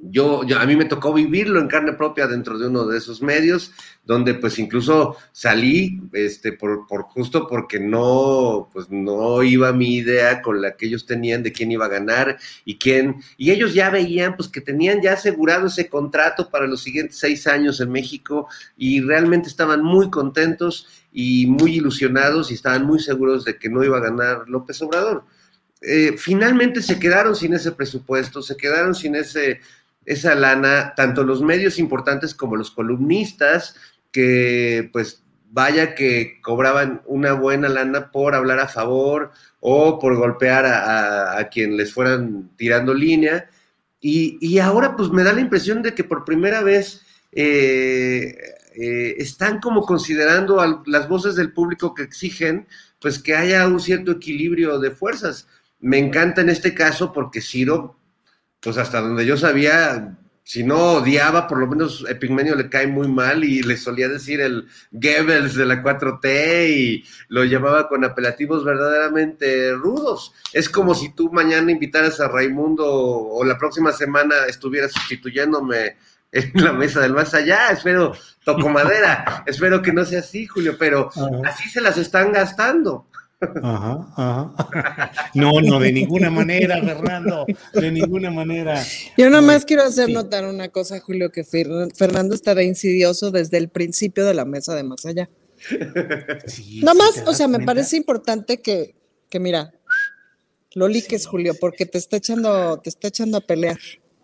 [0.00, 3.20] Yo, yo, a mí me tocó vivirlo en carne propia dentro de uno de esos
[3.20, 3.72] medios,
[4.04, 10.40] donde pues incluso salí, este, por, por justo porque no, pues no iba mi idea
[10.40, 13.90] con la que ellos tenían de quién iba a ganar y quién, y ellos ya
[13.90, 18.46] veían pues que tenían ya asegurado ese contrato para los siguientes seis años en México
[18.76, 23.82] y realmente estaban muy contentos y muy ilusionados y estaban muy seguros de que no
[23.82, 25.24] iba a ganar López Obrador.
[25.80, 29.60] Eh, finalmente se quedaron sin ese presupuesto, se quedaron sin ese
[30.08, 33.76] esa lana, tanto los medios importantes como los columnistas,
[34.10, 40.64] que pues vaya que cobraban una buena lana por hablar a favor o por golpear
[40.64, 43.50] a, a, quien les fueran tirando línea.
[44.00, 47.02] Y, y, ahora pues me da la impresión de que por primera vez
[47.32, 48.34] eh,
[48.76, 52.66] eh, están como considerando a las voces del público que exigen
[53.00, 55.48] pues que haya un cierto equilibrio de fuerzas.
[55.80, 57.97] Me encanta en este caso porque Ciro
[58.60, 63.06] pues hasta donde yo sabía, si no odiaba, por lo menos Epigmenio le cae muy
[63.06, 68.64] mal y le solía decir el Goebbels de la 4T y lo llamaba con apelativos
[68.64, 70.32] verdaderamente rudos.
[70.52, 75.96] Es como si tú mañana invitaras a Raimundo o la próxima semana estuvieras sustituyéndome
[76.32, 77.68] en la mesa del más allá.
[77.70, 81.10] Espero, toco madera, espero que no sea así, Julio, pero
[81.44, 83.06] así se las están gastando.
[83.40, 85.12] Ajá, ajá.
[85.34, 88.82] No, no, de ninguna manera, Fernando, de ninguna manera.
[89.16, 90.12] Yo nada más quiero hacer sí.
[90.12, 94.82] notar una cosa, Julio, que Fernando estará insidioso desde el principio de la mesa de
[94.82, 95.28] más allá.
[96.46, 98.94] Sí, nada más, o sea, me parece importante que,
[99.28, 99.72] que mira,
[100.74, 101.28] lo liques, sí.
[101.28, 103.78] Julio, porque te está echando, te está echando a pelear.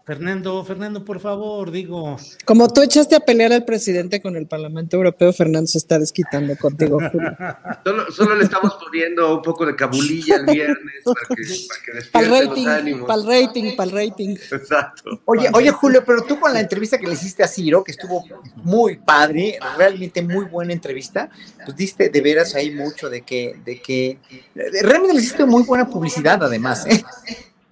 [0.04, 2.18] Fernando, Fernando, por favor, digo.
[2.44, 6.54] Como tú echaste a pelear al presidente con el Parlamento Europeo, Fernando se está desquitando
[6.56, 6.98] contigo.
[7.84, 12.10] solo, solo, le estamos poniendo un poco de cabulilla el viernes para que, para que
[12.10, 14.36] para el rating, para el rating, para el rating.
[14.52, 15.22] Exacto.
[15.24, 18.26] Oye, oye, Julio, pero tú con la entrevista que le hiciste a Ciro, que estuvo
[18.56, 21.30] muy padre, realmente muy buena entrevista,
[21.64, 24.18] pues diste de veras ahí mucho de que, de que
[24.54, 26.84] realmente le hiciste muy buena publicidad, además.
[26.86, 27.02] ¿eh?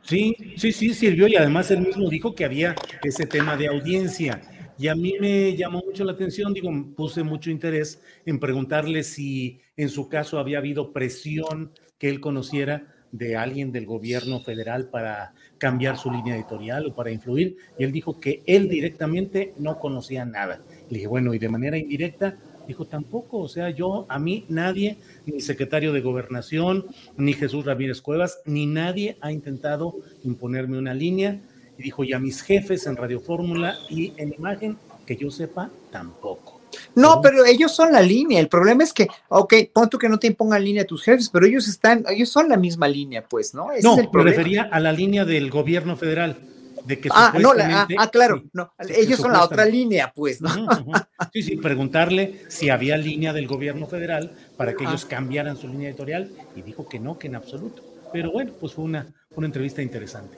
[0.03, 4.41] Sí, sí, sí, sirvió y además él mismo dijo que había ese tema de audiencia.
[4.79, 9.61] Y a mí me llamó mucho la atención, digo, puse mucho interés en preguntarle si
[9.77, 15.35] en su caso había habido presión que él conociera de alguien del gobierno federal para
[15.59, 17.57] cambiar su línea editorial o para influir.
[17.79, 20.63] Y él dijo que él directamente no conocía nada.
[20.89, 24.99] Le dije, bueno, y de manera indirecta, Dijo, tampoco, o sea, yo, a mí nadie,
[25.27, 26.87] ni secretario de gobernación,
[27.17, 31.41] ni Jesús Ramírez Cuevas, ni nadie ha intentado imponerme una línea.
[31.79, 34.77] Y dijo, y a mis jefes en Radio Fórmula y en imagen,
[35.07, 36.61] que yo sepa, tampoco.
[36.95, 38.41] No, pero ellos son la línea.
[38.41, 41.29] El problema es que, ok, pon tú que no te impongan línea a tus jefes,
[41.31, 43.73] pero ellos están, ellos son la misma línea, pues, ¿no?
[43.73, 46.37] Ese no, es me refería a la línea del gobierno federal.
[46.85, 50.41] De que ah, no, la, ah, claro, sí, no, ellos son la otra línea, pues,
[50.41, 50.49] ¿no?
[50.49, 51.07] Uh -huh, uh -huh.
[51.33, 55.91] Sí, sí, preguntarle si había línea del gobierno federal para que ellos cambiaran su línea
[55.91, 57.83] editorial y dijo que no, que en absoluto.
[58.13, 59.07] Pero bueno, pues fue una,
[59.37, 60.37] una entrevista interesante.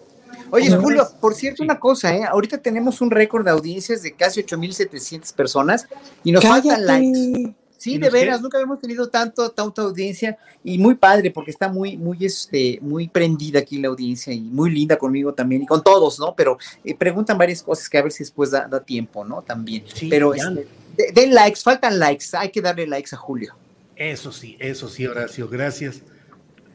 [0.50, 1.64] Oye, Julio, por cierto, sí.
[1.64, 2.24] una cosa, ¿eh?
[2.24, 5.86] Ahorita tenemos un récord de audiencias de casi 8.700 personas
[6.22, 6.68] y nos Cállate.
[6.68, 7.54] faltan likes.
[7.76, 11.96] Sí, de veras, nunca habíamos tenido tanto, tanta audiencia y muy padre porque está muy,
[11.96, 16.18] muy, este, muy prendida aquí la audiencia y muy linda conmigo también y con todos,
[16.18, 16.34] ¿no?
[16.34, 19.42] Pero eh, preguntan varias cosas que a ver si después da, da tiempo, ¿no?
[19.42, 19.84] También.
[19.92, 23.54] Sí, Pero este, de, den likes, faltan likes, hay que darle likes a Julio.
[23.96, 26.02] Eso sí, eso sí, Horacio, gracias.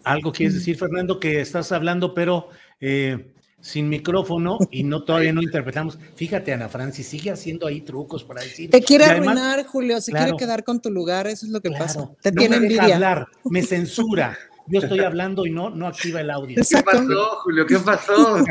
[0.04, 2.50] ¿Algo quieres decir, Fernando, que estás hablando, pero
[2.80, 5.98] eh, sin micrófono y no todavía no interpretamos.
[6.16, 8.70] Fíjate, Ana Francis, sigue haciendo ahí trucos para decir.
[8.70, 11.62] Te quiere además, arruinar, Julio, se claro, quiere quedar con tu lugar, eso es lo
[11.62, 12.10] que claro, pasa.
[12.22, 12.96] Te no tiene me deja envidia.
[12.96, 14.38] hablar, me censura.
[14.72, 16.62] Yo estoy hablando y no, no activa el audio.
[16.70, 17.66] ¿Qué pasó, Julio?
[17.66, 18.44] ¿Qué pasó?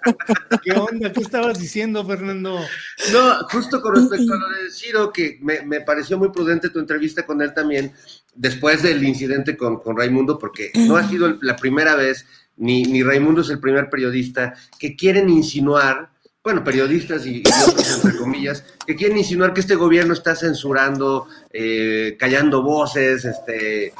[0.64, 1.12] ¿Qué onda?
[1.12, 2.58] ¿Qué estabas diciendo, Fernando?
[3.12, 6.80] No, justo con respecto a lo de Ciro, que me, me pareció muy prudente tu
[6.80, 7.92] entrevista con él también,
[8.34, 12.26] después del incidente con, con Raimundo, porque no ha sido la primera vez
[12.56, 16.10] ni, ni Raimundo es el primer periodista, que quieren insinuar,
[16.42, 22.16] bueno, periodistas y, otros, entre comillas, que quieren insinuar que este gobierno está censurando, eh,
[22.18, 23.92] callando voces, este,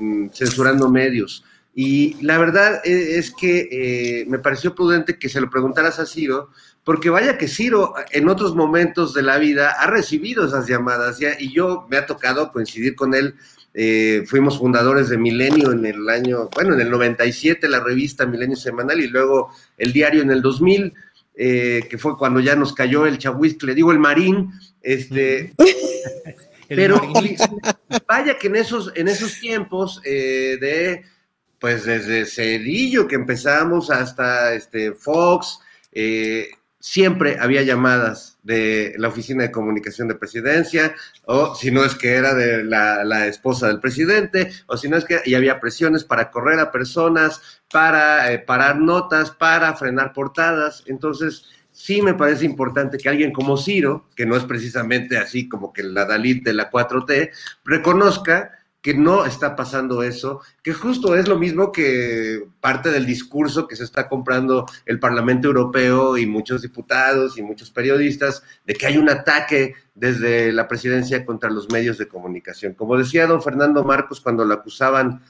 [0.00, 1.44] mm, censurando medios.
[1.74, 6.06] Y la verdad es, es que eh, me pareció prudente que se lo preguntaras a
[6.06, 6.50] Ciro,
[6.86, 11.52] porque vaya que Ciro en otros momentos de la vida ha recibido esas llamadas y
[11.52, 13.34] yo me ha tocado coincidir con él.
[13.78, 18.56] Eh, fuimos fundadores de Milenio en el año, bueno, en el 97, la revista Milenio
[18.56, 20.94] Semanal, y luego el diario en el 2000,
[21.34, 23.18] eh, que fue cuando ya nos cayó el
[23.60, 24.50] le digo el marín,
[24.80, 25.52] este.
[26.68, 27.02] pero
[28.08, 31.02] vaya que en esos, en esos tiempos eh, de,
[31.58, 35.58] pues desde Cedillo que empezamos hasta este Fox,
[35.92, 36.48] eh,
[36.86, 40.94] siempre había llamadas de la oficina de comunicación de presidencia,
[41.24, 45.04] o si no es que era de la, esposa del presidente, o si no es
[45.04, 50.84] que, y había presiones para correr a personas, para eh, parar notas, para frenar portadas.
[50.86, 55.72] Entonces, sí me parece importante que alguien como Ciro, que no es precisamente así como
[55.72, 57.32] que la Dalit de la 4T,
[57.64, 58.55] reconozca
[58.86, 63.74] que no está pasando eso, que justo es lo mismo que parte del discurso que
[63.74, 68.96] se está comprando el Parlamento Europeo y muchos diputados y muchos periodistas, de que hay
[68.96, 72.74] un ataque desde la presidencia contra los medios de comunicación.
[72.74, 75.20] Como decía don Fernando Marcos cuando lo acusaban,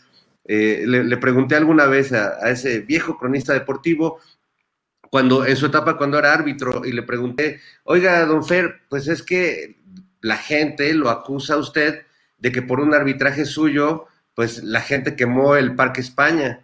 [0.45, 4.21] eh, le, pregunté alguna vez a, a ese viejo cronista deportivo,
[5.09, 9.23] cuando en su etapa cuando era árbitro y le pregunté, oiga, don Fer, pues es
[9.23, 9.79] que
[10.21, 12.06] la gente lo acusa a usted
[12.39, 16.63] de que por un arbitraje suyo, pues la gente quemó el Parque España.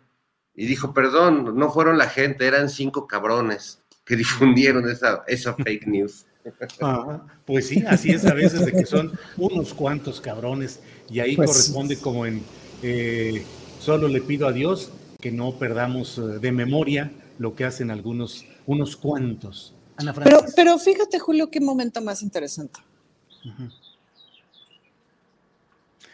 [0.54, 5.86] Y dijo, perdón, no fueron la gente, eran cinco cabrones que difundieron esa, esa fake
[5.86, 6.26] news.
[7.46, 11.50] pues sí, así es a veces de que son unos cuantos cabrones y ahí Pues-
[11.50, 12.42] corresponde como en
[12.82, 13.44] eh,
[13.80, 14.90] solo le pido a Dios
[15.20, 19.72] que no perdamos eh, de memoria lo que hacen algunos, unos cuantos.
[19.96, 22.80] Ana Pero, pero fíjate, Julio, qué momento más interesante.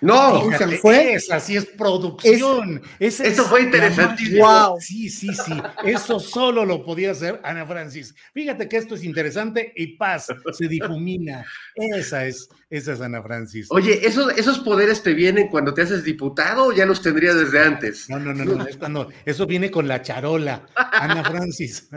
[0.00, 1.12] No, Fíjate, se fue.
[1.14, 2.80] esa sí es producción.
[3.00, 4.46] Eso es fue interesantísimo.
[4.46, 4.80] Wow.
[4.80, 5.52] Sí, sí, sí.
[5.84, 8.14] Eso solo lo podía hacer Ana Francis.
[8.32, 11.44] Fíjate que esto es interesante y paz, se difumina.
[11.74, 13.66] Esa es, esa es Ana Francis.
[13.70, 17.60] Oye, ¿esos, ¿esos poderes te vienen cuando te haces diputado o ya los tendrías desde
[17.60, 18.08] antes?
[18.08, 21.88] No, no, no, no, es cuando- eso viene con la charola, Ana Francis.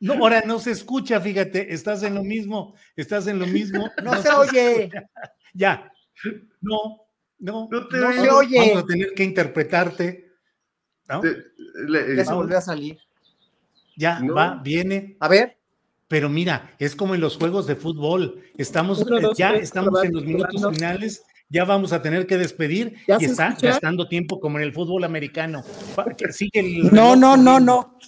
[0.00, 3.90] No, ahora no se escucha, fíjate, estás en lo mismo, estás en lo mismo.
[4.04, 4.82] No se oye.
[4.84, 5.10] escucha.
[5.54, 5.90] Ya.
[6.60, 7.02] No,
[7.38, 8.16] no, No te no, oye.
[8.18, 8.58] vamos- oye.
[8.60, 10.32] Vamos a tener que interpretarte.
[11.08, 11.20] ¿no?
[11.20, 11.36] Te-
[11.88, 12.44] le- Ya se Vamos.
[12.44, 12.98] volvió a salir.
[13.96, 14.34] Ya, No.
[14.34, 15.16] va, viene.
[15.20, 15.56] A ver.
[16.06, 18.42] Pero mira, es como en los juegos de fútbol.
[18.56, 20.74] Estamos, Uno, eh, dos, ya tres, estamos probando, en los minutos probando.
[20.78, 23.68] finales, ya vamos a tener que despedir ¿Ya y está escucha?
[23.68, 25.62] gastando tiempo como en el fútbol americano.
[26.30, 27.98] Sigue el No, no, no, no.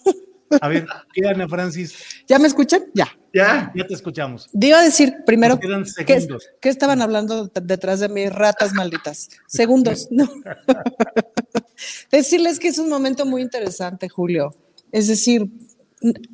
[0.61, 2.24] A ver, ¿qué Ana Francis?
[2.27, 2.82] ¿Ya me escuchan?
[2.95, 3.07] Ya.
[3.32, 3.73] Ya.
[3.77, 4.48] Ya te escuchamos.
[4.52, 6.44] Digo a decir primero Nos quedan ¿Qué, segundos.
[6.61, 8.28] qué estaban hablando de- detrás de mí?
[8.28, 9.28] Ratas malditas.
[9.47, 10.28] Segundos, no.
[12.11, 14.55] Decirles que es un momento muy interesante, Julio.
[14.93, 15.48] Es decir,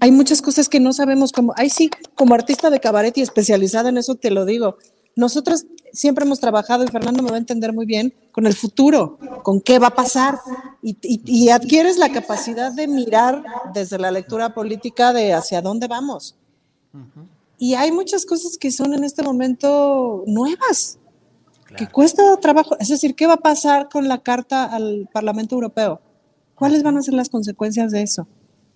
[0.00, 1.52] hay muchas cosas que no sabemos cómo.
[1.56, 4.78] Ahí sí, como artista de cabaret y especializada en eso te lo digo.
[5.14, 9.18] Nosotros siempre hemos trabajado, y Fernando me va a entender muy bien, con el futuro,
[9.42, 10.38] con qué va a pasar.
[10.82, 13.42] Y, y- y adquieres la capacidad de mirar
[13.72, 16.36] desde la lectura política de hacia dónde vamos.
[17.58, 20.98] Y hay muchas cosas que son en este momento nuevas,
[21.76, 22.76] que cuesta trabajo.
[22.78, 26.00] Es decir, ¿qué va a pasar con la carta al Parlamento Europeo?
[26.54, 28.26] ¿Cuáles van a ser las consecuencias de eso?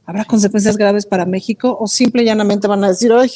[0.07, 3.31] ¿Habrá consecuencias graves para México o simple y llanamente van a decir, ay,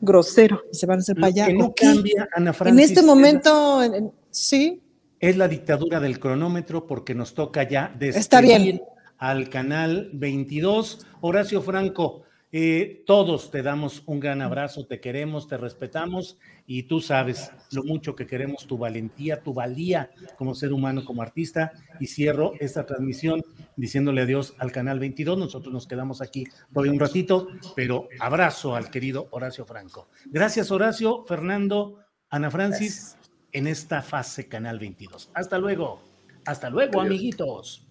[0.00, 1.46] grosero, y se van a hacer para allá?
[1.46, 4.80] que no cambia, Ana En Francis, este es- momento, en- en- sí,
[5.20, 8.82] Es la dictadura del cronómetro porque nos toca ya Está bien.
[9.16, 11.06] al canal 22.
[11.22, 12.22] Horacio Franco,
[12.56, 17.82] eh, todos te damos un gran abrazo, te queremos, te respetamos y tú sabes lo
[17.82, 21.72] mucho que queremos tu valentía, tu valía como ser humano, como artista.
[21.98, 23.42] Y cierro esta transmisión
[23.74, 25.36] diciéndole adiós al canal 22.
[25.36, 30.06] Nosotros nos quedamos aquí todavía un ratito, pero abrazo al querido Horacio Franco.
[30.26, 33.16] Gracias, Horacio, Fernando, Ana Francis
[33.50, 35.28] en esta fase Canal 22.
[35.34, 36.04] Hasta luego.
[36.44, 37.83] Hasta luego, amiguitos.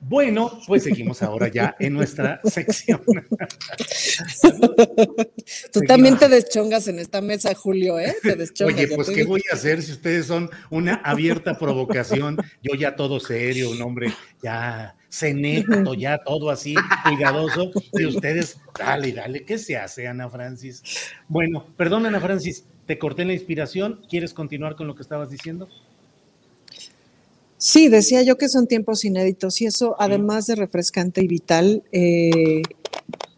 [0.00, 3.00] Bueno, pues seguimos ahora ya en nuestra sección.
[5.72, 8.14] tú también te deschongas en esta mesa, Julio, ¿eh?
[8.22, 8.76] Te deschongas.
[8.76, 12.36] Oye, pues ¿qué voy a hacer si ustedes son una abierta provocación?
[12.62, 14.12] Yo ya todo serio, un hombre
[14.42, 16.74] ya senecto, ya todo así,
[17.04, 20.82] cuidadoso, y ustedes, dale, dale, ¿qué se hace, Ana Francis?
[21.28, 25.68] Bueno, perdón, Ana Francis, te corté la inspiración, ¿quieres continuar con lo que estabas diciendo?
[27.58, 32.62] Sí, decía yo que son tiempos inéditos y eso, además de refrescante y vital, eh,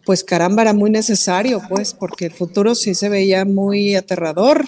[0.05, 4.65] pues caramba, era muy necesario, pues, porque el futuro sí se veía muy aterrador.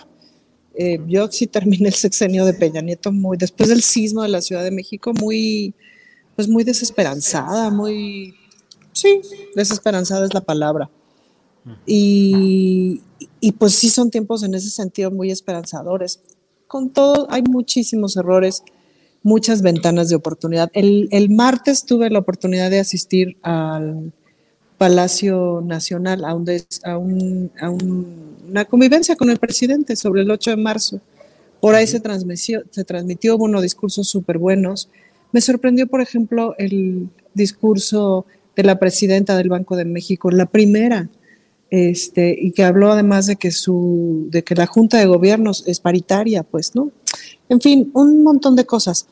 [0.76, 4.42] Eh, yo sí terminé el sexenio de Peña Nieto muy, después del sismo de la
[4.42, 5.74] Ciudad de México, muy,
[6.36, 8.34] pues muy desesperanzada, muy,
[8.94, 9.22] sí,
[9.56, 10.90] desesperanzada es la palabra.
[11.86, 13.02] y,
[13.42, 16.22] y pues sí son tiempos en ese sentido muy esperanzadores.
[16.68, 18.64] Con todo, hay muchísimos errores,
[19.24, 20.70] muchas ventanas de oportunidad.
[20.74, 24.12] El, el martes tuve la oportunidad de asistir al
[24.78, 26.46] Palacio Nacional a, un
[26.84, 31.02] a, un, a un, una convivencia con el presidente sobre el 8 de marzo.
[31.60, 34.90] Por ahí se transmitió, se transmitió unos discursos súper buenos.
[35.32, 38.26] Me sorprendió, por ejemplo, el discurso
[38.56, 41.10] de la presidenta del Banco de México, la primera,
[41.72, 45.80] este, y que habló además de que, su, de que la Junta de Gobiernos es
[45.80, 46.92] paritaria, pues, ¿no?
[47.50, 49.08] En fin, un montón de cosas.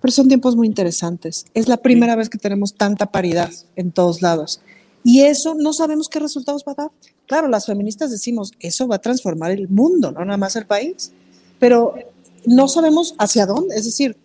[0.00, 1.44] Pero son tiempos muy interesantes.
[1.52, 4.60] Es la primera vez que tenemos tanta paridad en todos lados.
[5.04, 6.90] Y eso no sabemos qué resultados va a dar.
[7.26, 11.12] Claro, las feministas decimos, eso va a transformar el mundo, no nada más el país
[11.58, 11.94] pero
[12.44, 14.16] no sabemos hacia dónde, es decir,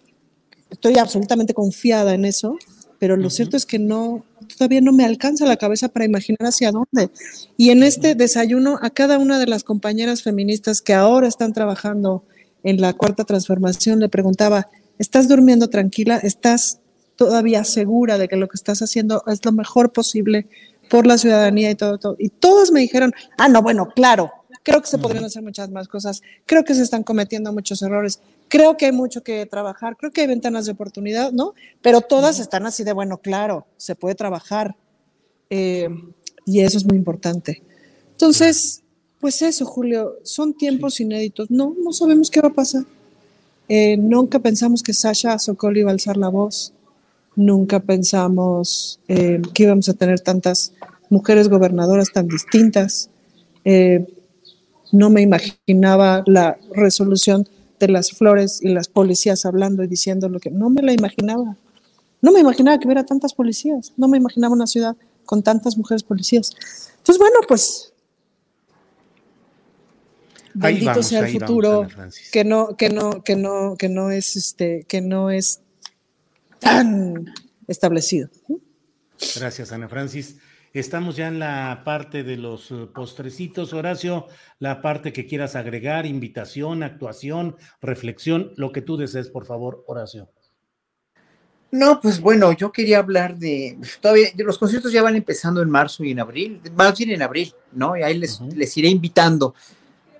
[0.69, 2.57] estoy absolutamente confiada en eso,
[3.01, 4.23] pero lo cierto es que no,
[4.55, 7.09] todavía no me alcanza la cabeza para imaginar hacia dónde.
[7.57, 12.23] Y en este desayuno, a cada una de las compañeras feministas que ahora están trabajando
[12.61, 14.67] en la cuarta transformación, le preguntaba,
[14.99, 16.17] ¿estás durmiendo tranquila?
[16.17, 16.79] ¿Estás
[17.15, 20.47] todavía segura de que lo que estás haciendo es lo mejor posible
[20.87, 22.15] por la ciudadanía y todo, todo?
[22.19, 24.31] Y todas me dijeron, ah, no, bueno, claro,
[24.63, 26.21] Creo que se podrían hacer muchas más cosas.
[26.45, 28.19] Creo que se están cometiendo muchos errores.
[28.47, 29.97] Creo que hay mucho que trabajar.
[29.97, 31.53] Creo que hay ventanas de oportunidad, ¿no?
[31.81, 34.75] Pero todas están así de, bueno, claro, se puede trabajar.
[35.49, 35.89] Eh,
[36.45, 37.63] y eso es muy importante.
[38.11, 38.83] Entonces,
[39.19, 41.49] pues eso, Julio, son tiempos inéditos.
[41.49, 42.83] No, no sabemos qué va a pasar.
[43.69, 46.73] Eh, nunca pensamos que Sasha Sokol iba a alzar la voz.
[47.35, 50.73] Nunca pensamos eh, que íbamos a tener tantas
[51.09, 53.09] mujeres gobernadoras tan distintas.
[53.63, 54.05] Eh,
[54.91, 57.47] no me imaginaba la resolución
[57.79, 61.57] de las flores y las policías hablando y diciendo lo que no me la imaginaba.
[62.21, 64.95] No me imaginaba que hubiera tantas policías, no me imaginaba una ciudad
[65.25, 66.51] con tantas mujeres policías.
[66.97, 67.93] Entonces, bueno, pues
[70.53, 71.87] bendito sea el futuro
[72.31, 75.61] que no que no que no que no es este que no es
[76.59, 77.33] tan
[77.67, 78.29] establecido.
[79.35, 80.35] Gracias, Ana Francis.
[80.73, 84.27] Estamos ya en la parte de los eh, postrecitos, Horacio,
[84.59, 90.29] la parte que quieras agregar, invitación, actuación, reflexión, lo que tú desees, por favor, Horacio.
[91.71, 96.03] No, pues bueno, yo quería hablar de, todavía, los conciertos ya van empezando en marzo
[96.03, 97.97] y en abril, más bien en abril, ¿no?
[97.97, 99.53] Y ahí les, les iré invitando.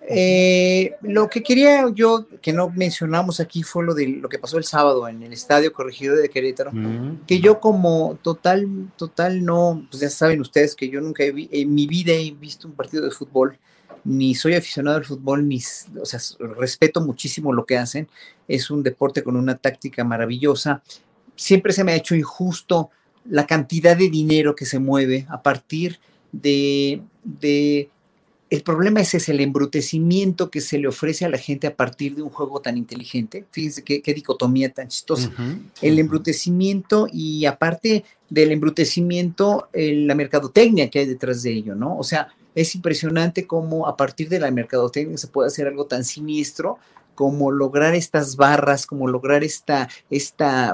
[0.08, 4.58] Eh, lo que quería yo, que no mencionamos aquí, fue lo de lo que pasó
[4.58, 6.72] el sábado en el Estadio Corregido de Querétaro,
[7.28, 11.74] que yo como total, total no, pues ya saben ustedes que yo nunca he en
[11.74, 13.58] mi vida he visto un partido de fútbol,
[14.04, 15.62] ni soy aficionado al fútbol, ni,
[16.00, 16.20] o sea,
[16.58, 18.10] respeto muchísimo lo que hacen,
[18.48, 20.82] es un deporte con una táctica maravillosa,
[21.36, 22.90] siempre se me ha hecho injusto
[23.30, 26.00] la cantidad de dinero que se mueve a partir
[26.32, 27.90] de, de
[28.52, 32.22] el problema es el embrutecimiento que se le ofrece a la gente a partir de
[32.22, 33.46] un juego tan inteligente.
[33.50, 35.32] Fíjense qué, dicotomía tan chistosa.
[35.82, 41.98] El embrutecimiento y aparte del embrutecimiento, la mercadotecnia que hay detrás de ello, ¿no?
[41.98, 46.04] O sea, es impresionante cómo a partir de la mercadotecnia se puede hacer algo tan
[46.04, 46.78] siniestro
[47.16, 50.74] como lograr estas barras, como lograr esta, esta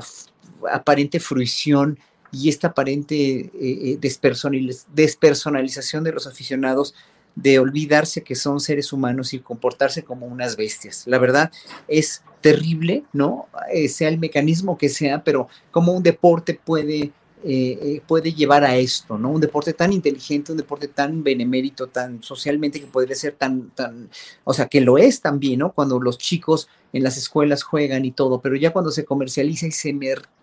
[0.72, 2.00] aparente fruición
[2.32, 6.96] y esta aparente eh, eh, despersonalización de los aficionados
[7.38, 11.04] de olvidarse que son seres humanos y comportarse como unas bestias.
[11.06, 11.52] La verdad
[11.88, 13.48] es terrible, ¿no?
[13.72, 17.12] Eh, sea el mecanismo que sea, pero como un deporte puede, eh,
[17.44, 19.30] eh, puede llevar a esto, ¿no?
[19.30, 24.10] Un deporte tan inteligente, un deporte tan benemérito, tan socialmente que podría ser tan, tan,
[24.44, 25.74] o sea, que lo es también, ¿no?
[25.74, 29.72] Cuando los chicos en las escuelas juegan y todo, pero ya cuando se comercializa y
[29.72, 29.94] se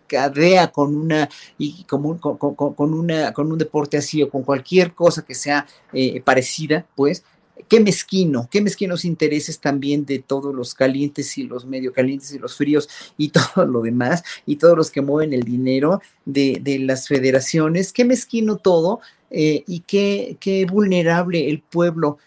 [0.05, 1.29] mercadea con una
[1.59, 6.21] y con, con, una con un deporte así o con cualquier cosa que sea eh,
[6.21, 7.25] parecida, pues
[7.69, 12.39] qué mezquino, qué mezquinos intereses también de todos los calientes y los medio calientes y
[12.39, 17.09] los fríos y todo lo demás y todos los que mueven el dinero de, las
[17.09, 19.01] federaciones, qué mezquino todo
[19.31, 22.19] eh, y qué, qué vulnerable el pueblo,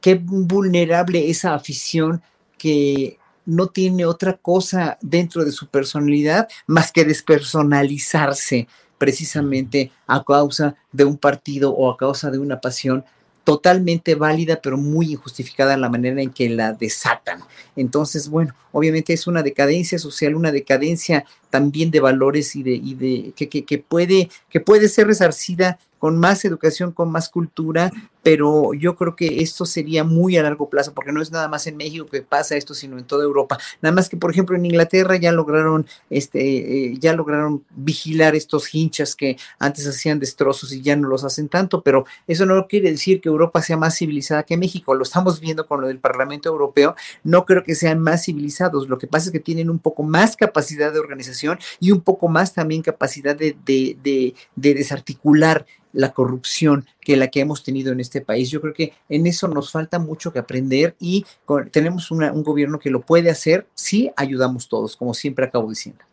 [0.00, 2.22] qué vulnerable esa afición
[2.58, 8.68] que no tiene otra cosa dentro de su personalidad más que despersonalizarse
[8.98, 13.04] precisamente a causa de un partido o a causa de una pasión
[13.44, 17.40] totalmente válida, pero muy injustificada la manera en que la desatan.
[17.76, 22.94] Entonces, bueno, obviamente es una decadencia social, una decadencia también de valores y de, y
[22.94, 27.90] de que, que, puede, que puede ser resarcida con más educación, con más cultura,
[28.22, 31.66] pero yo creo que esto sería muy a largo plazo, porque no es nada más
[31.66, 33.58] en México que pasa esto, sino en toda Europa.
[33.80, 38.74] Nada más que, por ejemplo, en Inglaterra ya lograron, este, eh, ya lograron vigilar estos
[38.74, 42.90] hinchas que antes hacían destrozos y ya no los hacen tanto, pero eso no quiere
[42.90, 44.94] decir que Europa sea más civilizada que México.
[44.94, 46.96] Lo estamos viendo con lo del Parlamento Europeo.
[47.22, 48.88] No creo que sean más civilizados.
[48.88, 51.43] Lo que pasa es que tienen un poco más capacidad de organización
[51.80, 57.28] y un poco más también capacidad de, de, de, de desarticular la corrupción que la
[57.28, 58.50] que hemos tenido en este país.
[58.50, 62.42] Yo creo que en eso nos falta mucho que aprender y con, tenemos una, un
[62.42, 66.04] gobierno que lo puede hacer si ayudamos todos, como siempre acabo diciendo.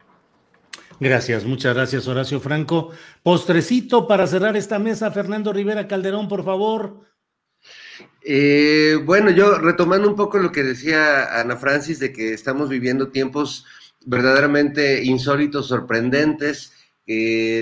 [1.00, 2.92] Gracias, muchas gracias Horacio Franco.
[3.24, 7.02] Postrecito para cerrar esta mesa, Fernando Rivera Calderón, por favor.
[8.24, 13.10] Eh, bueno, yo retomando un poco lo que decía Ana Francis de que estamos viviendo
[13.10, 13.66] tiempos
[14.06, 16.74] verdaderamente insólitos, sorprendentes,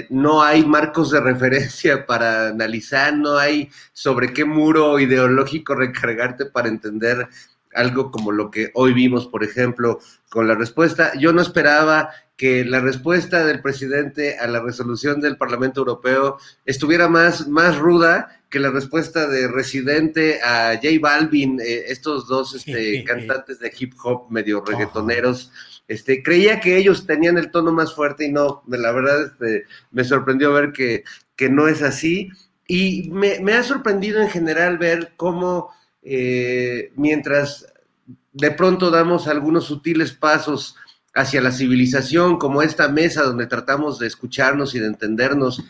[0.09, 6.67] no hay marcos de referencia para analizar, no hay sobre qué muro ideológico recargarte para
[6.67, 7.27] entender
[7.73, 9.99] algo como lo que hoy vimos, por ejemplo,
[10.29, 11.13] con la respuesta.
[11.17, 12.09] Yo no esperaba
[12.39, 18.41] que la respuesta del presidente a la resolución del Parlamento Europeo estuviera más, más ruda
[18.49, 23.91] que la respuesta de Residente a J Balvin, eh, estos dos este, cantantes de hip
[24.01, 25.51] hop medio reggaetoneros.
[25.89, 30.05] Este, creía que ellos tenían el tono más fuerte y no, la verdad este, me
[30.05, 31.03] sorprendió ver que,
[31.35, 32.29] que no es así.
[32.65, 37.65] Y me, me, ha sorprendido en general ver cómo eh, mientras
[38.31, 40.77] de pronto damos algunos sutiles pasos
[41.19, 45.63] hacia la civilización, como esta mesa donde tratamos de escucharnos y de entendernos,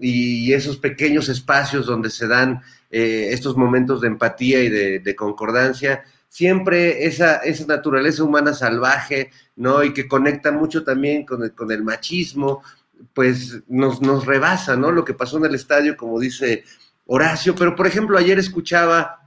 [0.00, 2.60] y esos pequeños espacios donde se dan
[2.90, 9.84] eh, estos momentos de empatía y de, concordancia, siempre esa, esa naturaleza humana salvaje, ¿no?
[9.84, 12.62] Y que conecta mucho también con el, con el machismo,
[13.14, 14.90] pues nos, nos rebasa, ¿no?
[14.90, 16.64] Lo que pasó en el estadio, como dice
[17.06, 19.25] Horacio, pero por ejemplo, ayer escuchaba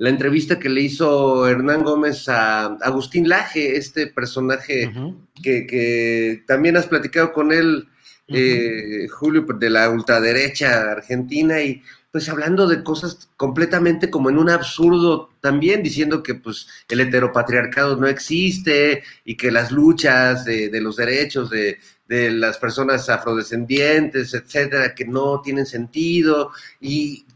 [0.00, 5.16] la entrevista que le hizo Hernán Gómez a Agustín Laje, este personaje uh -huh.
[5.42, 7.86] que, que, también has platicado con él,
[8.28, 9.04] uh -huh.
[9.04, 14.48] eh, Julio, de la ultraderecha argentina, y pues hablando de cosas completamente como en un
[14.48, 20.80] absurdo también, diciendo que pues el heteropatriarcado no existe y que las luchas de, de
[20.80, 21.78] los derechos de,
[22.08, 27.26] de, las personas afrodescendientes, etcétera, que no tienen sentido y,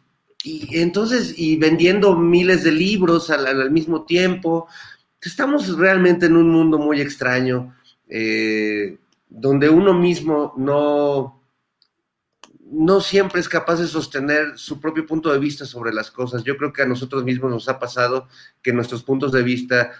[0.44, 4.68] y entonces, y vendiendo miles de libros al, mismo tiempo,
[5.22, 7.74] estamos realmente en un mundo muy extraño,
[8.08, 11.42] eh, donde uno mismo no,
[12.60, 16.44] no siempre es capaz de sostener su propio punto de vista sobre las cosas.
[16.44, 18.28] Yo creo que a nosotros mismos nos ha pasado
[18.62, 19.92] que nuestros puntos de vista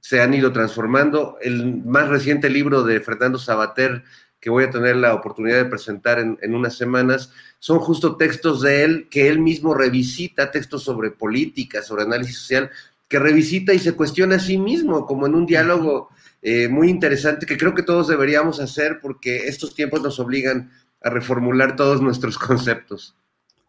[0.00, 1.38] se han ido transformando.
[1.40, 4.04] El más reciente libro de Fernando Sabater,
[4.42, 8.60] que voy a tener la oportunidad de presentar en, en unas semanas, son justo textos
[8.60, 12.70] de él que él mismo revisita, textos sobre política, sobre análisis social,
[13.08, 16.08] que revisita y se cuestiona a sí mismo, como en un diálogo
[16.42, 21.10] eh, muy interesante que creo que todos deberíamos hacer porque estos tiempos nos obligan a
[21.10, 23.14] reformular todos nuestros conceptos.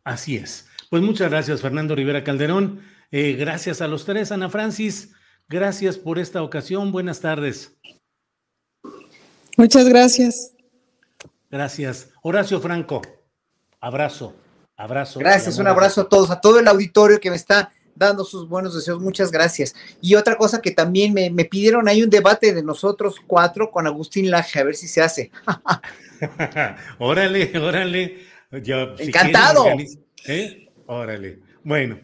[0.04, 0.68] Así es.
[0.90, 2.82] Pues muchas gracias, Fernando Rivera Calderón.
[3.12, 5.12] Eh, gracias a los tres, Ana Francis.
[5.48, 6.92] Gracias por esta ocasión.
[6.92, 7.78] Buenas tardes.
[9.56, 10.53] Muchas gracias.
[11.54, 12.10] Gracias.
[12.24, 13.04] Horacio Franco,
[13.80, 14.36] abrazo,
[14.76, 15.20] abrazo.
[15.20, 18.74] Gracias, un abrazo a todos, a todo el auditorio que me está dando sus buenos
[18.74, 19.00] deseos.
[19.00, 19.76] Muchas gracias.
[20.02, 23.86] Y otra cosa que también me, me pidieron, hay un debate de nosotros cuatro con
[23.86, 25.30] Agustín Laje, a ver si se hace.
[26.98, 28.26] órale, órale.
[28.64, 29.66] Yo, Encantado.
[29.78, 30.72] Si ¿eh?
[30.88, 31.40] Órale.
[31.64, 32.00] Bueno,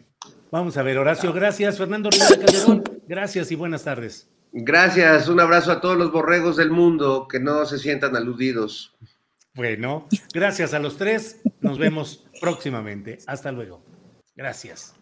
[0.52, 1.76] vamos a ver, Horacio, gracias.
[1.76, 4.28] Fernando Rivera Calderón, gracias y buenas tardes.
[4.52, 8.94] Gracias, un abrazo a todos los borregos del mundo que no se sientan aludidos.
[9.60, 11.42] Bueno, gracias a los tres.
[11.60, 13.18] Nos vemos próximamente.
[13.26, 13.84] Hasta luego.
[14.34, 14.94] Gracias.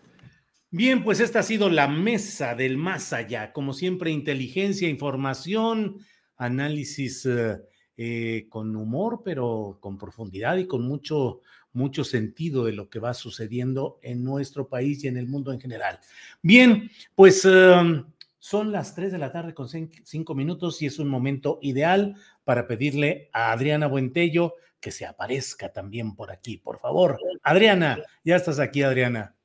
[0.73, 3.53] Bien, pues esta ha sido la mesa del más allá.
[3.53, 5.99] Como siempre, inteligencia, información,
[6.37, 7.59] análisis eh,
[7.97, 13.15] eh, con humor, pero con profundidad y con mucho, mucho sentido de lo que va
[13.15, 16.01] sucediendo en nuestro país y en el mundo en general.
[16.43, 18.03] Bien, pues eh,
[18.49, 22.67] son las 3 de la tarde con 5 minutos y es un momento ideal para
[22.67, 27.19] pedirle a Adriana Buentello que se aparezca también por aquí, por favor.
[27.43, 29.37] Adriana, ya estás aquí, Adriana.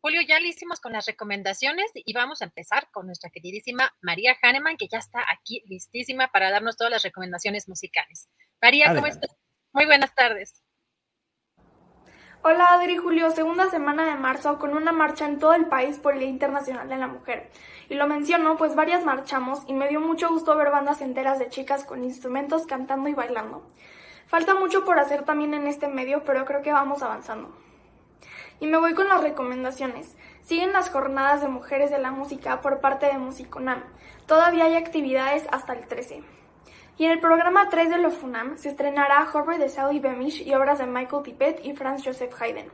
[0.00, 4.36] Julio, ya le hicimos con las recomendaciones y vamos a empezar con nuestra queridísima María
[4.42, 8.28] Hahnemann, que ya está aquí listísima para darnos todas las recomendaciones musicales.
[8.60, 9.10] María, Adelante.
[9.10, 9.38] ¿cómo estás?
[9.72, 10.60] Muy buenas tardes.
[12.42, 16.14] Hola Adri Julio, segunda semana de marzo con una marcha en todo el país por
[16.14, 17.50] el Día Internacional de la Mujer.
[17.90, 21.50] Y lo menciono, pues varias marchamos y me dio mucho gusto ver bandas enteras de
[21.50, 23.62] chicas con instrumentos cantando y bailando.
[24.26, 27.54] Falta mucho por hacer también en este medio, pero creo que vamos avanzando.
[28.58, 30.16] Y me voy con las recomendaciones.
[30.40, 33.82] Siguen las jornadas de mujeres de la música por parte de Musiconam.
[34.24, 36.39] Todavía hay actividades hasta el 13.
[37.00, 40.52] Y en el programa 3 de los FUNAM se estrenará Horror de Sally Beamish y
[40.52, 42.70] obras de Michael Tippett y Franz Joseph Haydn.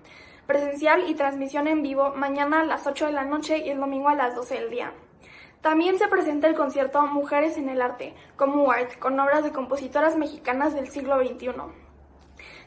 [0.48, 4.08] Presencial y transmisión en vivo mañana a las 8 de la noche y el domingo
[4.08, 4.92] a las 12 del día.
[5.60, 10.16] También se presenta el concierto Mujeres en el Arte, como Art, con obras de compositoras
[10.16, 11.52] mexicanas del siglo XXI.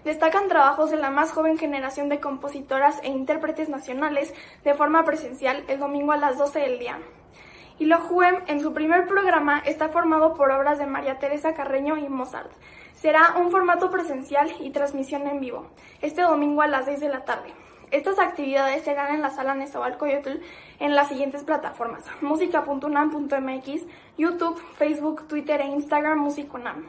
[0.06, 4.34] Destacan trabajos de la más joven generación de compositoras e intérpretes nacionales
[4.64, 7.00] de forma presencial el domingo a las 12 del día
[7.80, 11.98] y lo JUEM en su primer programa está formado por obras de María Teresa Carreño
[11.98, 12.52] y Mozart.
[12.94, 15.68] Será un formato presencial y transmisión en vivo,
[16.02, 17.54] este domingo a las 6 de la tarde.
[17.92, 20.42] Estas actividades serán en la sala Nezahualcóyotl
[20.80, 23.88] en las siguientes plataformas: música.unam.mx,
[24.18, 26.86] YouTube, Facebook, Twitter e Instagram Musiconam.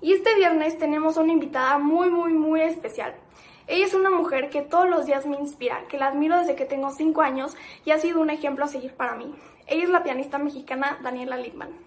[0.00, 3.14] Y este viernes tenemos una invitada muy muy muy especial.
[3.68, 6.64] Ella es una mujer que todos los días me inspira, que la admiro desde que
[6.64, 7.54] tengo 5 años
[7.84, 9.34] y ha sido un ejemplo a seguir para mí.
[9.66, 11.78] Ella es la pianista mexicana Daniela Littman.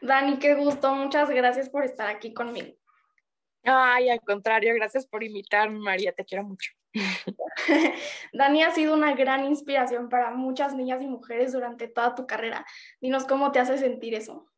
[0.00, 2.68] Dani, qué gusto, muchas gracias por estar aquí conmigo.
[3.64, 6.70] Ay, al contrario, gracias por invitarme, María, te quiero mucho.
[8.32, 12.64] Dani ha sido una gran inspiración para muchas niñas y mujeres durante toda tu carrera.
[13.00, 14.48] Dinos cómo te hace sentir eso.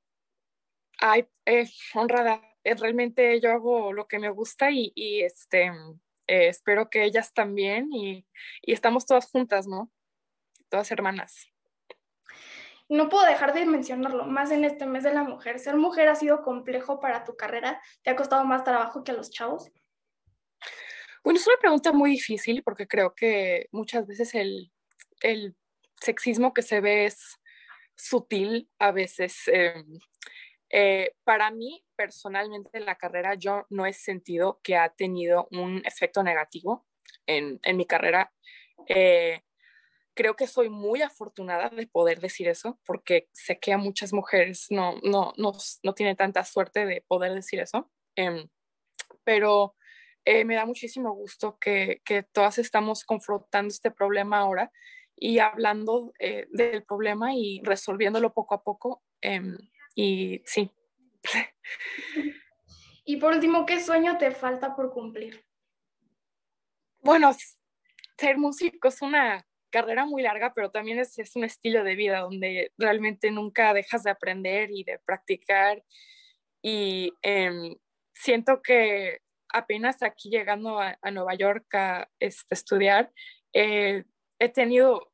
[0.98, 5.66] Ay, eh, honrada, realmente yo hago lo que me gusta y, este,
[6.26, 8.26] eh, espero que ellas también y,
[8.62, 9.90] estamos todas juntas, ¿no?
[10.68, 11.50] Todas hermanas.
[12.88, 15.58] No puedo dejar de mencionarlo, más en este mes de la mujer.
[15.58, 17.80] Ser mujer ha sido complejo para tu carrera.
[18.02, 19.70] ¿Te ha costado más trabajo que a los chavos?
[21.22, 24.70] Bueno, es una pregunta muy difícil porque creo que muchas veces el,
[25.98, 27.40] sexismo que se ve es
[27.96, 29.98] sutil, a veces em,
[30.76, 35.80] eh, para mí, personalmente, en la carrera, yo no he sentido que ha tenido un
[35.84, 36.84] efecto negativo
[37.26, 38.32] en, mi carrera.
[38.88, 39.42] Eh,
[40.14, 44.66] creo que soy muy afortunada de poder decir eso, porque sé que a muchas mujeres
[44.70, 45.52] no, no, no,
[45.84, 47.88] no tienen tanta suerte de poder decir eso.
[48.16, 48.48] Em,
[49.22, 49.76] pero
[50.24, 54.72] eh, me da muchísimo gusto que, que, todas estamos confrontando este problema ahora
[55.14, 59.04] y hablando del problema y resolviéndolo poco a poco.
[59.20, 59.56] Em,
[59.94, 60.70] y sí.
[63.06, 65.44] Y por último, ¿qué sueño te falta por cumplir?
[67.02, 67.36] Bueno,
[68.16, 72.20] ser músico es una carrera muy larga, pero también es, es, un estilo de vida
[72.20, 75.84] donde realmente nunca dejas de aprender y de practicar.
[76.62, 77.76] Y em,
[78.14, 83.12] siento que apenas aquí llegando a, Nueva York a este, estudiar,
[83.52, 84.04] eh,
[84.38, 85.12] he tenido,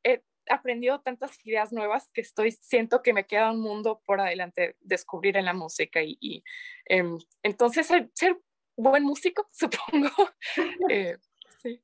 [0.50, 5.36] aprendido tantas ideas nuevas que estoy, siento que me queda un mundo por adelante descubrir
[5.36, 6.42] en la música y,
[6.86, 8.38] em, entonces ser,
[8.76, 10.10] buen músico, supongo.
[10.90, 11.16] Eh,
[11.62, 11.82] sí.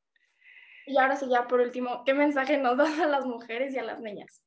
[0.87, 3.83] Y ahora sí, ya por último, ¿qué mensaje nos das a las mujeres y a
[3.83, 4.43] las niñas?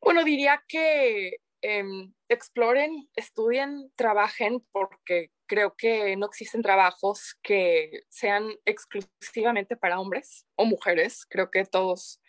[0.00, 8.50] Bueno, diría que em, exploren, estudien, trabajen, porque creo que no existen trabajos que sean
[8.64, 11.26] exclusivamente para hombres o mujeres.
[11.26, 12.20] Creo que todos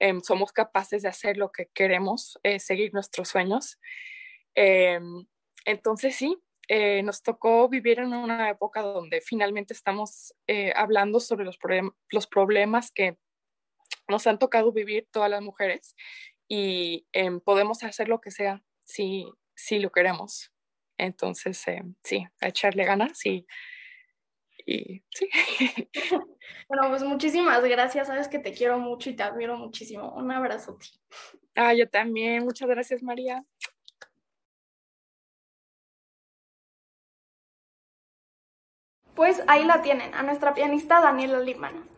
[0.00, 3.78] Em, somos capaces de hacer lo que queremos, eh, seguir nuestros sueños.
[4.54, 5.26] Em,
[5.64, 6.38] entonces sí,
[6.68, 11.58] eh, nos tocó vivir en una época donde finalmente estamos eh, hablando sobre los,
[12.10, 13.18] los problemas que
[14.08, 15.96] nos han tocado vivir todas las mujeres
[16.48, 20.52] y em, podemos hacer lo que sea si, si lo queremos.
[20.98, 21.64] Entonces,
[22.02, 23.46] sí, a echarle ganas y
[24.68, 25.30] y sí.
[26.68, 30.12] Bueno, pues muchísimas gracias, sabes que te quiero mucho y te admiro muchísimo.
[30.14, 30.78] Un abrazo.
[31.54, 33.42] Ah, yo también, muchas gracias María.
[39.14, 41.88] Pues ahí la tienen, a nuestra pianista Daniela Lipman.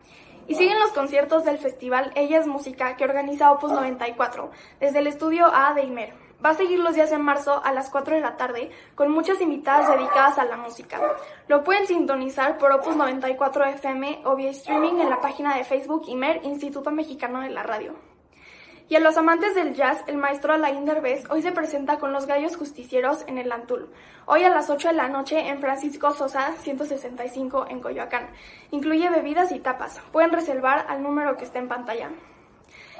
[0.47, 5.07] Y siguen los conciertos del festival Ella es Música que organiza Opus 94 desde el
[5.07, 6.13] estudio A de Imer.
[6.43, 9.39] Va a seguir los días en marzo a las 4 de la tarde con muchas
[9.41, 10.99] invitadas dedicadas a la música.
[11.47, 16.05] Lo pueden sintonizar por Opus 94 FM o vía streaming en la página de Facebook
[16.07, 17.93] IMER, Instituto Mexicano de la Radio.
[18.89, 22.25] Y a los amantes del jazz, el maestro Alain Derbez hoy se presenta con los
[22.25, 23.89] Gallos Justicieros en el Antul.
[24.25, 28.27] Hoy a las 8 de la noche en Francisco Sosa 165 en Coyoacán.
[28.71, 30.01] Incluye bebidas y tapas.
[30.11, 32.09] Pueden reservar al número que está en pantalla.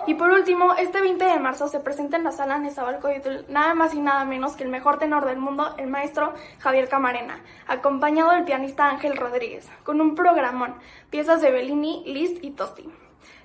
[0.08, 3.94] Y por último, este 20 de marzo se presenta en la sala Nezahualcóyotl nada más
[3.94, 8.44] y nada menos que el mejor tenor del mundo, el maestro Javier Camarena, acompañado del
[8.44, 10.76] pianista Ángel Rodríguez, con un programón,
[11.12, 12.90] piezas de Bellini, Liszt y Tosti.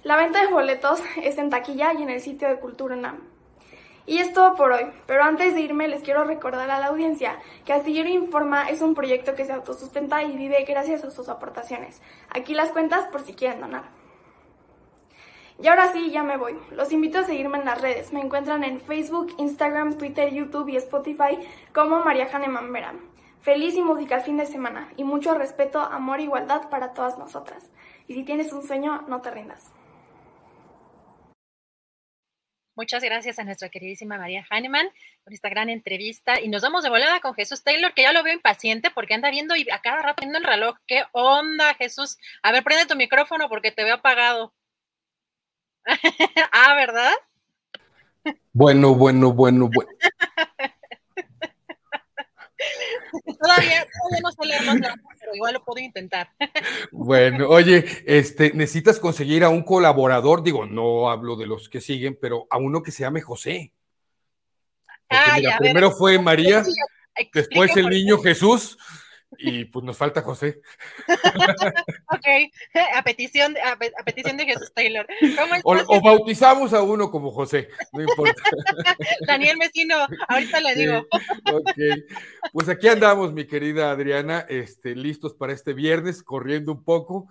[0.02, 3.20] La venta de boletos es en taquilla y en el sitio de Cultura UNAM.
[4.06, 7.38] Y es todo por hoy, pero antes de irme les quiero recordar a la audiencia
[7.66, 12.00] que Astillero Informa es un proyecto que se autosustenta y vive gracias a sus aportaciones.
[12.30, 14.05] Aquí las cuentas por si quieren donar.
[15.62, 16.54] Y ahora sí, ya me voy.
[16.70, 18.12] Los invito a seguirme en las redes.
[18.12, 21.38] Me encuentran en Facebook, Instagram, Twitter, YouTube y Spotify
[21.72, 22.94] como María Hahnemann Vera.
[23.40, 27.70] Feliz y musical fin de semana y mucho respeto, amor e igualdad para todas nosotras.
[28.08, 29.72] Y si tienes un sueño, no te rindas.
[32.74, 34.88] Muchas gracias a nuestra queridísima María Hahnemann
[35.24, 36.38] por esta gran entrevista.
[36.38, 39.30] Y nos vamos de volada con Jesús Taylor, que ya lo veo impaciente porque anda
[39.30, 40.76] viendo y a cada rato viendo el reloj.
[40.86, 42.18] ¿Qué onda, Jesús?
[42.42, 44.52] A ver, prende tu micrófono porque te veo apagado.
[46.52, 47.12] ah, ¿verdad?
[48.52, 49.90] Bueno, bueno, bueno, bueno.
[53.40, 54.62] todavía, todavía no sé leer
[55.26, 56.30] pero igual lo puedo intentar.
[56.92, 62.18] bueno, oye, este, necesitas conseguir a un colaborador, digo, no hablo de los que siguen,
[62.20, 63.72] pero a uno que se llame José.
[65.36, 66.64] mira, primero fue María,
[67.32, 68.78] después el niño Jesús,
[69.38, 70.60] y pues nos falta José.
[72.08, 72.26] ok,
[72.94, 75.06] a petición, de, a, petición de Jesús Taylor.
[75.64, 78.42] O, bautizamos a uno como José, no importa.
[79.26, 79.96] Daniel Mesino,
[80.28, 81.06] ahorita le digo.
[81.52, 81.70] ok,
[82.52, 87.28] pues aquí andamos, mi querida Adriana, este, listos para este viernes, corriendo un poco,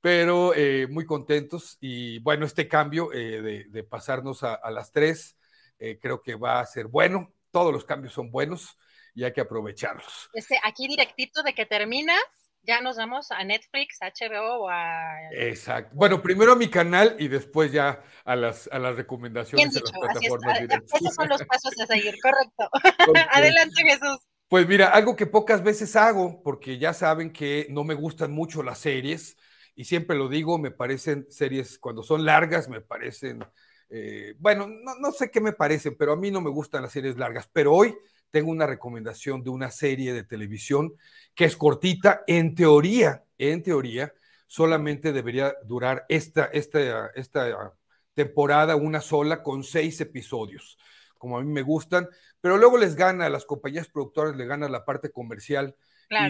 [0.00, 1.78] pero eh, muy contentos.
[1.80, 5.36] Y bueno, este cambio eh, de, pasarnos a, las tres,
[5.78, 7.32] eh, creo que va a ser bueno.
[7.50, 8.76] Todos los cambios son buenos
[9.16, 10.30] y hay que aprovecharlos.
[10.34, 12.20] Este, aquí directito de que terminas,
[12.62, 15.32] ya nos vamos a Netflix, HBO o a...
[15.32, 15.96] Exacto.
[15.96, 19.90] Bueno, primero a mi canal y después ya a las, a las recomendaciones de las
[19.90, 22.68] plataformas Esos son los pasos a seguir, correcto.
[23.32, 24.18] Adelante, Jesús.
[24.48, 28.62] Pues mira, algo que pocas veces hago, porque ya saben que no me gustan mucho
[28.62, 29.38] las series,
[29.74, 33.44] y siempre lo digo, me parecen series, cuando son largas, me parecen,
[33.88, 36.92] eh, bueno, no, no sé qué me parecen, pero a mí no me gustan las
[36.92, 37.96] series largas, pero hoy
[38.30, 40.94] tengo una recomendación de una serie de televisión
[41.34, 42.22] que es cortita.
[42.26, 44.12] En teoría, en teoría,
[44.46, 47.74] solamente debería durar esta, esta, esta
[48.14, 50.78] temporada una sola con seis episodios,
[51.18, 52.08] como a mí me gustan,
[52.40, 55.76] pero luego les gana a las compañías productoras, le gana la parte comercial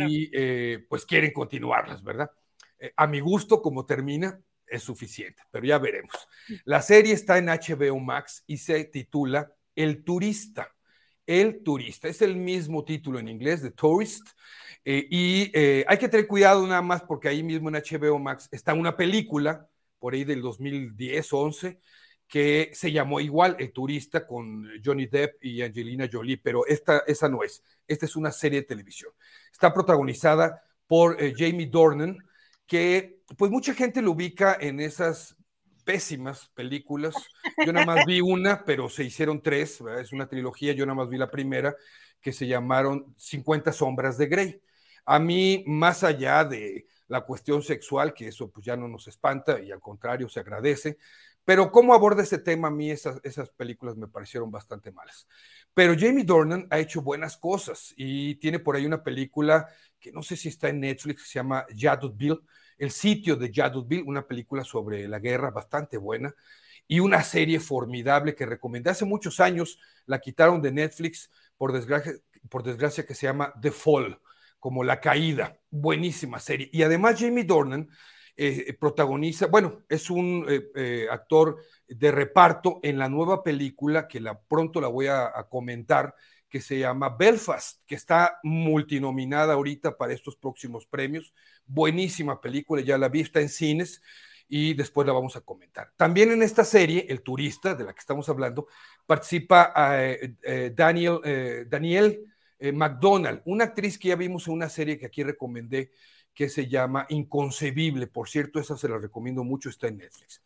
[0.08, 2.30] y eh, pues quieren continuarlas, ¿verdad?
[2.78, 6.28] Eh, a mi gusto, como termina, es suficiente, pero ya veremos.
[6.64, 10.74] La serie está en HBO Max y se titula El Turista.
[11.26, 12.08] El turista.
[12.08, 14.28] Es el mismo título en inglés, The Tourist.
[14.84, 18.48] Eh, y eh, hay que tener cuidado nada más porque ahí mismo en HBO Max
[18.52, 21.80] está una película, por ahí del 2010 11,
[22.28, 27.28] que se llamó igual El turista con Johnny Depp y Angelina Jolie, pero esta, esa
[27.28, 27.62] no es.
[27.86, 29.12] Esta es una serie de televisión.
[29.52, 32.18] Está protagonizada por eh, Jamie Dornan,
[32.66, 35.35] que pues mucha gente lo ubica en esas
[35.86, 37.14] pésimas películas.
[37.64, 41.08] Yo nada más vi una, pero se hicieron tres, es una trilogía, yo nada más
[41.08, 41.76] vi la primera,
[42.20, 44.60] que se llamaron 50 sombras de Grey.
[45.04, 49.60] A mí, más allá de la cuestión sexual, que eso pues ya no nos espanta
[49.60, 50.98] y al contrario se agradece,
[51.44, 55.28] pero cómo aborda ese tema, a mí esas, esas películas me parecieron bastante malas.
[55.72, 59.68] Pero Jamie Dornan ha hecho buenas cosas y tiene por ahí una película
[60.00, 61.64] que no sé si está en Netflix, se llama
[62.14, 62.40] Bill
[62.78, 66.34] el sitio de Yadutville, una película sobre la guerra bastante buena,
[66.88, 72.12] y una serie formidable que recomendé hace muchos años, la quitaron de Netflix por desgracia,
[72.48, 74.20] por desgracia que se llama The Fall,
[74.58, 76.68] como La Caída, buenísima serie.
[76.72, 77.88] Y además Jamie Dornan
[78.36, 84.20] eh, protagoniza, bueno, es un eh, eh, actor de reparto en la nueva película que
[84.20, 86.14] la, pronto la voy a comentar,
[86.48, 91.32] que se llama Belfast, que está multinominada ahorita para estos próximos premios.
[91.66, 94.02] Buenísima película, ya la vi, está en cines
[94.48, 95.92] y después la vamos a comentar.
[95.96, 98.68] También en esta serie, El Turista, de la que estamos hablando,
[99.04, 102.32] participa eh, eh, Daniel, eh, Daniel
[102.72, 105.92] McDonald, una actriz que ya vimos en una serie que aquí recomendé
[106.32, 108.06] que se llama Inconcebible.
[108.06, 110.42] Por cierto, esa se la recomiendo mucho, está en Netflix.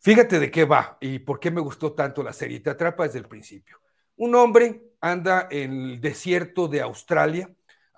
[0.00, 2.60] Fíjate de qué va y por qué me gustó tanto la serie.
[2.60, 3.80] Te atrapa desde el principio.
[4.16, 7.50] Un hombre anda en el desierto de Australia,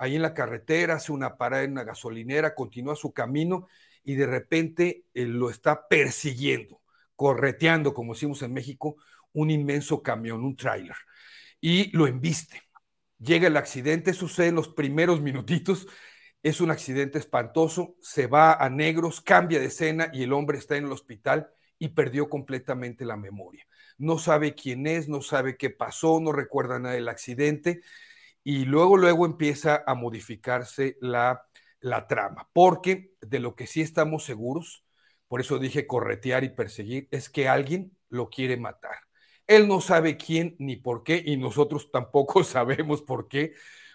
[0.04, 3.66] ahí en la carretera, hace una parada en una gasolinera, continúa su camino
[4.02, 6.80] y de repente eh, lo está persiguiendo,
[7.16, 8.96] correteando, como decimos en México,
[9.32, 10.96] un inmenso camión, un tráiler,
[11.60, 12.62] y lo embiste.
[13.18, 15.86] Llega el accidente, sucede en los primeros minutitos,
[16.42, 20.76] es un accidente espantoso, se va a negros, cambia de escena y el hombre está
[20.76, 23.66] en el hospital y perdió completamente la memoria.
[23.96, 27.80] No sabe quién es, no sabe qué pasó, no recuerda nada del accidente
[28.44, 31.46] y luego, luego empieza a modificarse la,
[31.80, 34.84] la trama, porque de lo que sí estamos seguros,
[35.28, 38.96] por eso dije corretear y perseguir, es que alguien lo quiere matar.
[39.46, 43.54] Él no sabe quién ni por qué y nosotros tampoco sabemos por qué,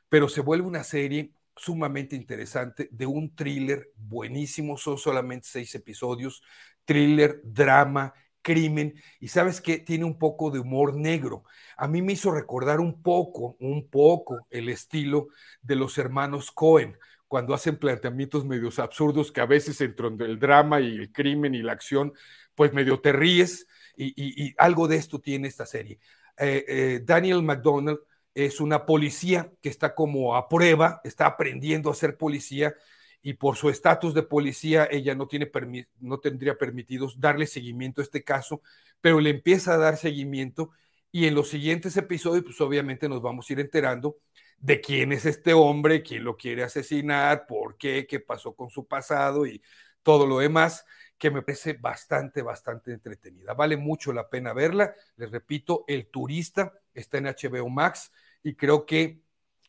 [0.10, 6.42] pero se vuelve una serie sumamente interesante de un thriller buenísimo, son solamente seis episodios,
[6.86, 11.44] thriller, drama, crimen, y sabes que tiene un poco de humor negro.
[11.78, 15.28] A mí me hizo recordar un poco, un poco el estilo
[15.62, 20.82] de los hermanos Cohen, cuando hacen planteamientos medios absurdos que a veces entre el drama
[20.82, 22.14] y el crimen y la acción,
[22.56, 26.00] pues medio te ríes, y, algo de esto tiene esta serie.
[26.38, 28.00] Eh, eh, Daniel McDonald
[28.34, 32.74] es una policía que está como a prueba, está aprendiendo a ser policía
[33.22, 35.52] y por su estatus de policía ella no, tiene
[36.00, 38.62] no tendría permitidos darle seguimiento a este caso,
[39.02, 40.72] pero le empieza a dar seguimiento
[41.12, 44.18] y en los siguientes episodios pues obviamente nos vamos a ir enterando
[44.58, 48.88] de quién es este hombre, quién lo quiere asesinar, por qué, qué pasó con su
[48.88, 49.62] pasado y
[50.04, 50.86] todo lo demás
[51.18, 53.54] que me parece bastante, bastante entretenida.
[53.54, 54.94] Vale mucho la pena verla.
[55.18, 59.22] Les repito, El Turista está en HBO Max y creo que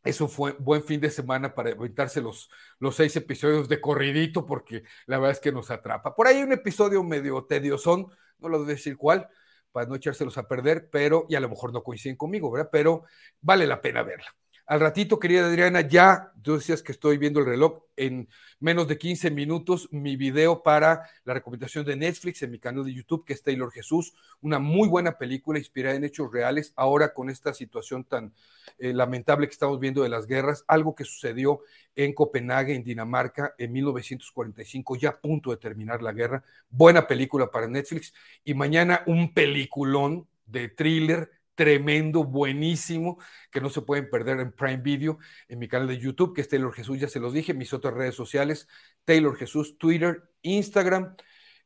[0.05, 2.49] eso fue buen fin de semana para aventarse los,
[2.93, 6.15] seis episodios de corridito porque la verdad es que nos atrapa.
[6.15, 9.29] Por ahí un episodio medio tedioso, no lo voy a decir cuál,
[9.73, 12.71] para no echárselos a perder, pero, y a lo mejor no coinciden conmigo, ¿verdad?
[12.73, 13.05] Pero
[13.41, 14.35] vale la pena verla.
[14.71, 18.29] Al ratito, querida Adriana, ya tú decías que estoy viendo el reloj en
[18.61, 22.95] menos de 15 minutos mi video para la recomendación de Netflix en mi canal de
[22.95, 27.31] YouTube, que es Taylor Jesús, una muy buena película inspirada en hechos reales, ahora con
[27.31, 28.33] esta situación tan
[28.79, 31.63] eh, lamentable que estamos viendo de las guerras, algo que sucedió
[31.97, 36.45] en Copenhague, en Dinamarca, en 1945, ya a punto de terminar la guerra.
[36.69, 38.15] Buena película para Netflix.
[38.45, 43.19] Y mañana un peliculón de thriller tremendo, buenísimo,
[43.51, 46.49] que no se pueden perder en Prime Video, en mi canal de YouTube, que es
[46.49, 48.67] Taylor Jesús, ya se los dije, mis otras redes sociales,
[49.05, 51.15] Taylor Jesús, Twitter, Instagram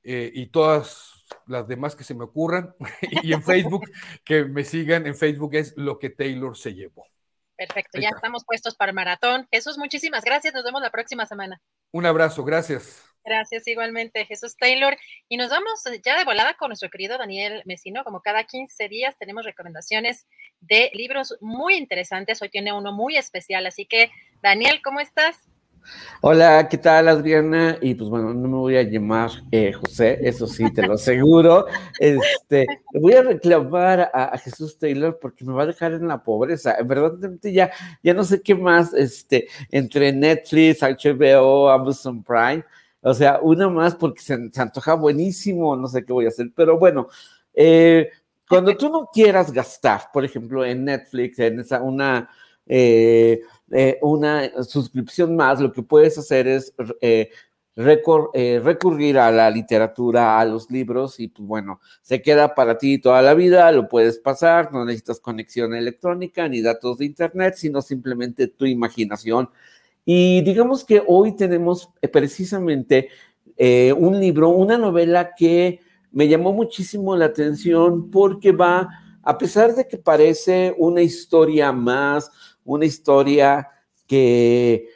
[0.03, 2.75] eh, y todas las demás que se me ocurran.
[3.23, 3.89] y en Facebook,
[4.25, 7.07] que me sigan en Facebook es lo que Taylor se llevó.
[7.57, 9.47] Perfecto, ya estamos puestos para el maratón.
[9.53, 10.55] Jesús, muchísimas gracias.
[10.55, 11.63] Nos vemos la próxima semana.
[11.93, 13.14] Un abrazo, gracias.
[13.25, 14.97] Gracias igualmente, Jesús Taylor.
[15.29, 18.05] Y nos vamos ya de volada con nuestro querido Daniel Mesino.
[18.05, 20.27] Como cada 15 días tenemos recomendaciones
[20.61, 22.43] de libros muy interesantes.
[22.43, 23.67] Hoy tiene uno muy especial.
[23.67, 24.11] Así que,
[24.43, 25.39] Daniel, ¿cómo estás?
[26.21, 27.79] Hola, ¿qué tal Adriana?
[27.81, 31.67] Y pues bueno, no me voy a llamar eh, José, eso sí, te lo aseguro.
[32.01, 36.75] Este, voy a reclamar a, Jesús Taylor porque me va a dejar en la pobreza.
[36.79, 37.13] En verdad,
[37.43, 37.71] ya,
[38.03, 42.65] ya no sé qué más, este, entre Netflix, HBO, Amazon Prime,
[43.05, 46.79] o sea, una más porque se, antoja buenísimo, no sé qué voy a hacer, pero
[46.79, 47.09] bueno,
[47.55, 48.11] eh,
[48.49, 52.29] cuando tú no quieras gastar, por ejemplo, en Netflix, en esa, una...
[52.67, 53.43] Eh,
[53.77, 57.31] eh, una suscripción más, lo que puedes hacer es eh,
[57.75, 63.21] recurrir a la literatura, a los libros y pues bueno, se queda para ti toda
[63.23, 68.47] la vida, lo puedes pasar, no necesitas conexión electrónica ni datos de internet, sino simplemente
[68.49, 69.51] tu imaginación.
[70.05, 73.09] Y digamos que hoy tenemos precisamente
[73.97, 75.81] un libro, una novela que
[76.15, 78.89] me llamó muchísimo la atención porque va,
[79.23, 82.31] a pesar de que parece una historia más,
[82.65, 83.69] una historia
[84.07, 84.89] que,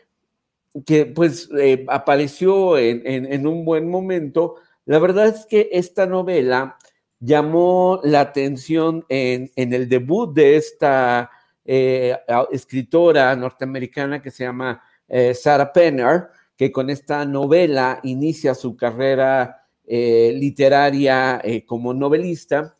[0.87, 4.57] que pues eh, apareció en, un buen momento.
[4.85, 6.77] La verdad es que esta novela
[7.19, 11.31] llamó la atención en, el debut de esta
[11.65, 12.17] eh,
[12.53, 19.55] escritora norteamericana que se llama eh, Sarah Penner, que con esta novela inicia su carrera
[19.91, 22.75] literaria como novelista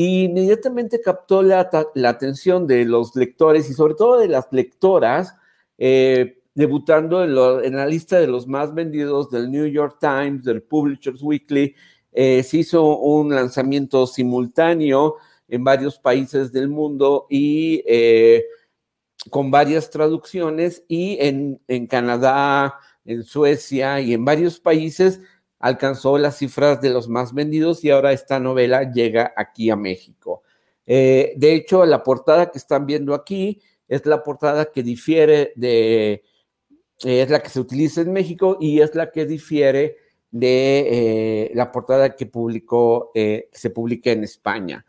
[0.00, 1.68] y inmediatamente captó la,
[2.04, 5.34] atención de los lectores y sobre todo de las lectoras,
[5.76, 11.20] eh, debutando en, la lista de los más vendidos del New York Times, del Publishers
[11.20, 11.74] Weekly.
[12.12, 15.16] Eh, se hizo un lanzamiento simultáneo
[15.48, 18.44] en varios países del mundo y eh,
[19.30, 25.20] con varias traducciones y en, en Canadá, en Suecia y en varios países
[25.58, 30.42] alcanzó las cifras de los más vendidos y ahora esta novela llega aquí a México.
[30.86, 36.22] Eh, de hecho, la portada que están viendo aquí es la portada que difiere de,
[37.04, 39.96] eh, es la que se utiliza en México y es la que difiere
[40.30, 44.84] de eh, la portada que publicó, que se publica en España.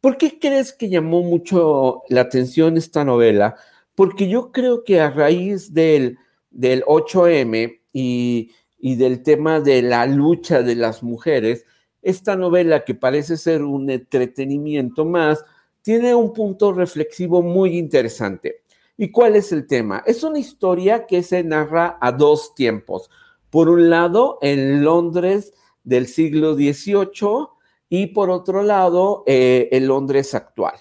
[0.00, 3.56] ¿Por qué crees que llamó mucho la atención esta novela?
[3.94, 6.18] Porque yo creo que a raíz del,
[6.50, 11.66] del 8M y y del tema de la lucha de las mujeres,
[12.02, 15.44] esta novela, que parece ser un entretenimiento más,
[15.82, 18.62] tiene un punto reflexivo muy interesante.
[18.96, 20.02] ¿Y cuál es el tema?
[20.06, 23.10] Es una historia que se narra a dos tiempos.
[23.50, 25.52] Por un lado, en Londres
[25.84, 27.48] del siglo XVIII
[27.88, 30.74] y por otro lado, eh, el Londres actual.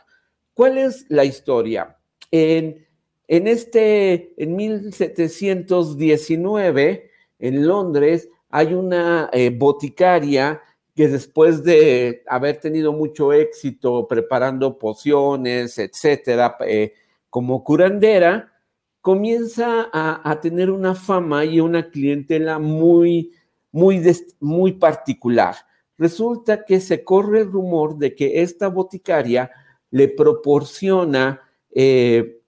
[0.54, 1.98] ¿Cuál es la historia?
[2.32, 2.86] En,
[3.32, 10.64] en, este, en 1719, en Londres, hay una eh, boticaria
[10.95, 16.93] que después de haber tenido mucho éxito preparando pociones, etcétera, eh,
[17.30, 18.51] como curandera,
[18.99, 23.32] comienza a, tener una fama y una clientela muy,
[23.72, 24.01] muy,
[24.40, 25.56] muy particular.
[25.99, 29.51] Resulta que se corre el rumor de que esta boticaria
[29.91, 32.39] le proporciona eh,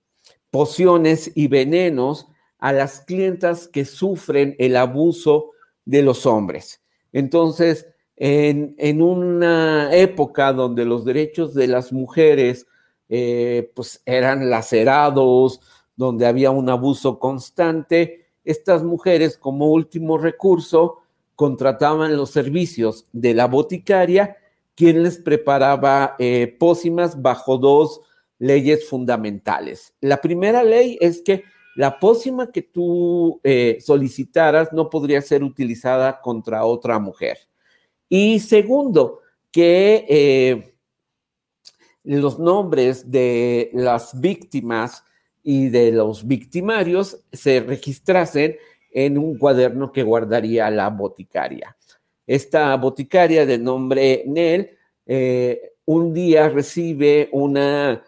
[0.52, 2.28] pociones y venenos
[2.60, 5.52] a las clientas que sufren el abuso
[5.86, 6.82] de los hombres.
[7.12, 12.68] Entonces, en, una época donde los derechos de las mujeres
[13.10, 15.60] eh, pues eran lacerados,
[15.96, 21.00] donde había un abuso constante, estas mujeres como último recurso
[21.36, 24.38] contrataban los servicios de la boticaria,
[24.76, 28.02] quien les preparaba eh, pócimas bajo dos
[28.42, 29.94] leyes fundamentales.
[30.02, 31.44] La primera ley es que
[31.76, 37.38] la pócima que tú eh, solicitaras no podría ser utilizada contra otra mujer.
[38.10, 39.20] Y segundo,
[39.52, 40.76] que eh,
[42.04, 45.04] los nombres de las víctimas
[45.44, 48.56] y de los victimarios se registrasen
[48.90, 51.78] en un cuaderno que guardaría la boticaria.
[52.26, 58.04] Esta boticaria de nombre Nell eh, un día recibe una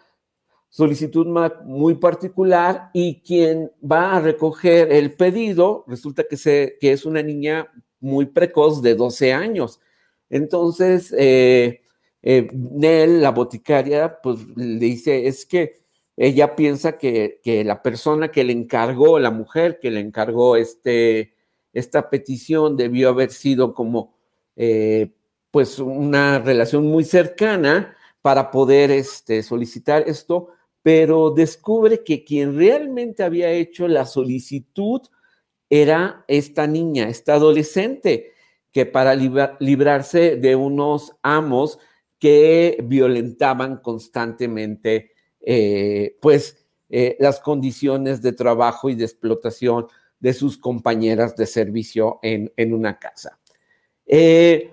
[0.74, 1.24] solicitud
[1.64, 7.68] muy particular y quien va a recoger el pedido resulta que, es una niña
[8.00, 9.80] muy precoz de 12 años.
[10.28, 11.82] Entonces, eh,
[12.22, 15.84] eh, la boticaria, pues le dice, es que
[16.16, 21.34] ella piensa que, la persona que le encargó, la mujer que le encargó este,
[21.72, 24.16] esta petición debió haber sido como,
[24.56, 25.12] eh,
[25.52, 30.48] pues, una relación muy cercana para poder este, solicitar esto,
[30.84, 35.00] pero descubre que quien realmente había hecho la solicitud
[35.70, 38.32] era esta niña, esta adolescente
[38.70, 41.78] que para librarse de unos amos
[42.18, 49.86] que violentaban constantemente, eh, pues, eh, las condiciones de trabajo y de explotación
[50.20, 53.38] de sus compañeras de servicio en, una casa.
[54.04, 54.70] Eh,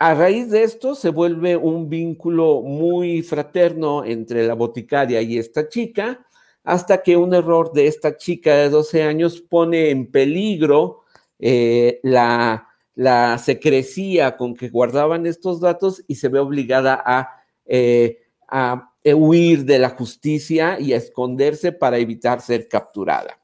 [0.00, 5.68] a raíz de esto se vuelve un vínculo muy fraterno entre la boticaria y esta
[5.68, 6.26] chica,
[6.64, 11.04] hasta que un error de esta chica de 12 años pone en peligro
[11.38, 12.66] la
[13.00, 19.64] la secrecía con que guardaban estos datos y se ve obligada a, eh, a huir
[19.64, 23.40] de la justicia y a esconderse para evitar ser capturada.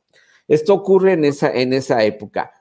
[0.47, 2.53] Esto ocurre en esa, en esa época.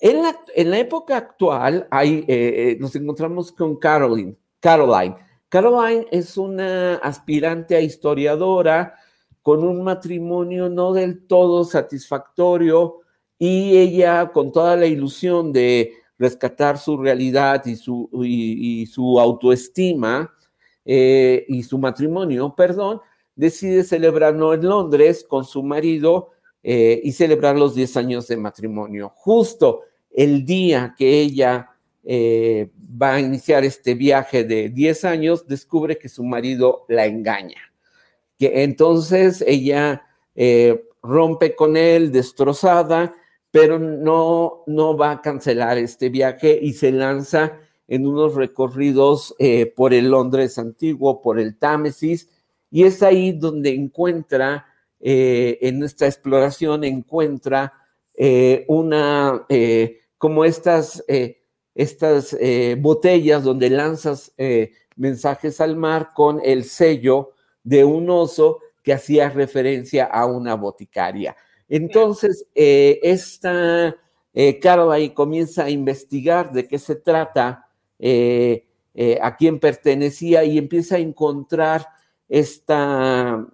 [0.00, 4.36] En la, en la época actual hay, eh, eh, nos encontramos con Caroline.
[4.60, 5.16] Caroline.
[5.48, 8.94] Caroline es una aspirante a historiadora
[9.42, 13.00] con un matrimonio no del todo satisfactorio
[13.38, 20.32] y ella con toda la ilusión de rescatar su realidad y su, y, su autoestima
[20.84, 23.00] eh, y su matrimonio, perdón,
[23.34, 29.10] decide celebrarlo en Londres con su marido y celebrar los 10 años de matrimonio.
[29.14, 29.84] Justo
[30.22, 31.70] el día que ella
[32.04, 37.72] eh, va a iniciar este viaje de 10 años, descubre que su marido la engaña.
[38.38, 40.04] Que entonces ella
[41.02, 43.12] rompe con él destrozada
[43.50, 49.66] pero no, no va a cancelar este viaje y se lanza en unos recorridos eh,
[49.66, 52.28] por el Londres antiguo, por el Támesis,
[52.70, 54.66] y es ahí donde encuentra,
[55.00, 57.72] eh, en esta exploración, encuentra
[58.14, 59.46] eh, una,
[60.18, 61.04] como estas,
[61.74, 62.36] estas
[62.78, 64.34] botellas donde lanzas
[64.96, 71.36] mensajes al mar con el sello de un oso que hacía referencia a una boticaria.
[71.68, 73.96] Entonces, eh, esta
[74.34, 74.60] eh,
[74.92, 80.96] ahí comienza a investigar de qué se trata, eh, eh, a quién pertenecía y empieza
[80.96, 81.86] a encontrar
[82.28, 83.46] esta, a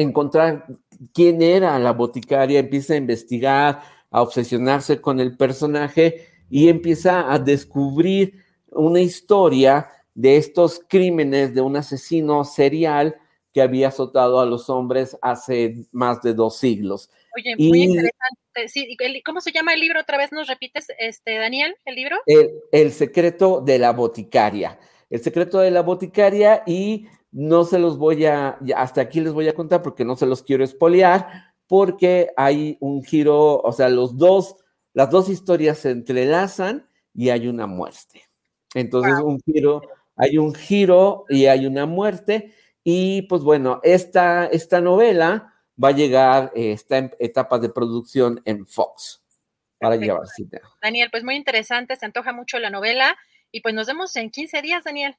[0.00, 0.66] encontrar
[1.12, 7.38] quién era la boticaria, empieza a investigar, a obsesionarse con el personaje y empieza a
[7.38, 13.16] descubrir una historia de estos crímenes de un asesino serial
[13.52, 17.10] que había azotado a los hombres hace más de dos siglos.
[17.36, 20.00] Oye, muy interesante, sí, ¿cómo se llama el libro?
[20.00, 22.16] Otra vez nos repites, este, Daniel, el libro.
[22.72, 24.78] El, secreto de la boticaria.
[25.10, 29.48] El secreto de la boticaria y no se los voy a, hasta aquí les voy
[29.48, 34.16] a contar porque no se los quiero espolear, porque hay un giro, o sea, los
[34.16, 34.56] dos,
[34.92, 38.22] las dos historias se entrelazan y hay una muerte.
[38.74, 39.82] Entonces, un giro,
[40.16, 42.54] hay un giro y hay una muerte.
[42.84, 48.40] Y pues bueno, esta, esta novela va a llegar, eh, está en etapa de producción
[48.44, 49.22] en Fox
[49.78, 50.44] para llevarse.
[50.82, 53.16] Daniel, pues muy interesante, se antoja mucho la novela
[53.50, 55.16] y pues nos vemos en 15 días, Daniel.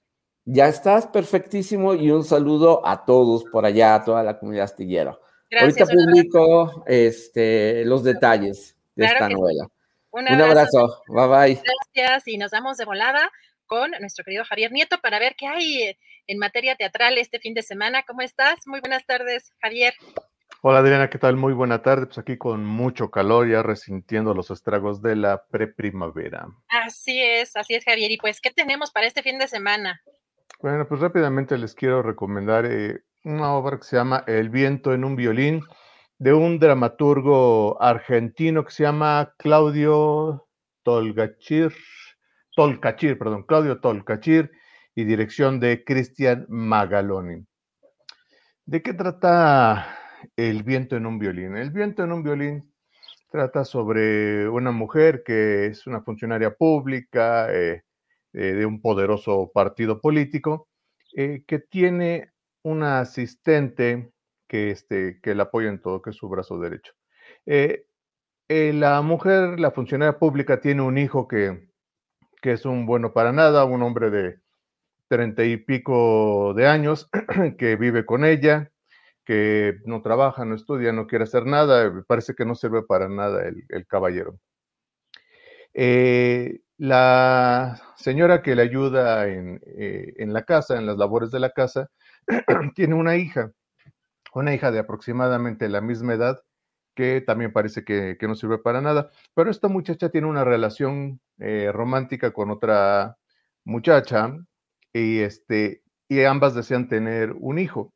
[0.50, 5.20] Ya estás perfectísimo y un saludo a todos por allá, a toda la comunidad astillera.
[5.60, 9.68] Ahorita publico este, los detalles de esta novela.
[10.12, 11.04] Un abrazo.
[11.10, 11.62] Bye bye.
[11.94, 13.30] Gracias y nos damos de volada
[13.66, 17.62] con nuestro querido Javier Nieto para ver qué hay en materia teatral este fin de
[17.62, 18.04] semana.
[18.08, 18.66] ¿Cómo estás?
[18.68, 19.96] Muy buenas tardes, Javier.
[20.62, 21.36] Hola Adriana, ¿qué tal?
[21.36, 22.06] Muy buena tarde.
[22.06, 26.48] Pues aquí con mucho calor, ya resintiendo los estragos de la preprimavera.
[26.70, 28.12] Así es, así es, Javier.
[28.12, 30.02] Y pues, ¿qué tenemos para este fin de semana?
[30.60, 35.04] Bueno, pues rápidamente les quiero recomendar eh, una obra que se llama El viento en
[35.04, 35.62] un violín,
[36.18, 40.48] de un dramaturgo argentino que se llama Claudio
[40.84, 41.74] Tolgachir,
[42.56, 44.52] Tolcachir, perdón, Claudio Tolcachir,
[44.96, 47.46] y dirección de Cristian Magaloni.
[48.66, 49.98] ¿De qué trata
[50.36, 51.56] el viento en un violín.
[51.58, 52.74] El viento en un violín
[53.30, 57.84] trata sobre una mujer que es una funcionaria pública eh,
[58.38, 60.68] eh, de un poderoso partido político,
[61.16, 62.32] eh, que tiene
[62.64, 64.12] una asistente
[64.48, 66.94] que, este, que la apoya en todo, que es su brazo derecho.
[68.50, 71.70] la mujer, la funcionaria pública, tiene un hijo que,
[72.42, 74.40] que es un bueno para nada, un hombre de
[75.08, 77.10] treinta y pico de años
[77.58, 78.72] que vive con ella,
[79.26, 83.44] que no trabaja, no estudia, no quiere hacer nada, parece que no sirve para nada
[83.48, 84.40] el, caballero.
[85.74, 91.52] Eh, la señora que le ayuda eh, en, la casa, en las labores de la
[91.52, 91.90] casa,
[92.76, 93.52] tiene una hija,
[94.34, 96.42] una hija de aproximadamente la misma edad,
[96.96, 101.72] que también parece que, no sirve para nada, pero esta muchacha tiene una relación eh,
[101.72, 103.18] romántica con otra
[103.64, 104.36] muchacha
[104.94, 107.94] y, este, y ambas desean tener un hijo.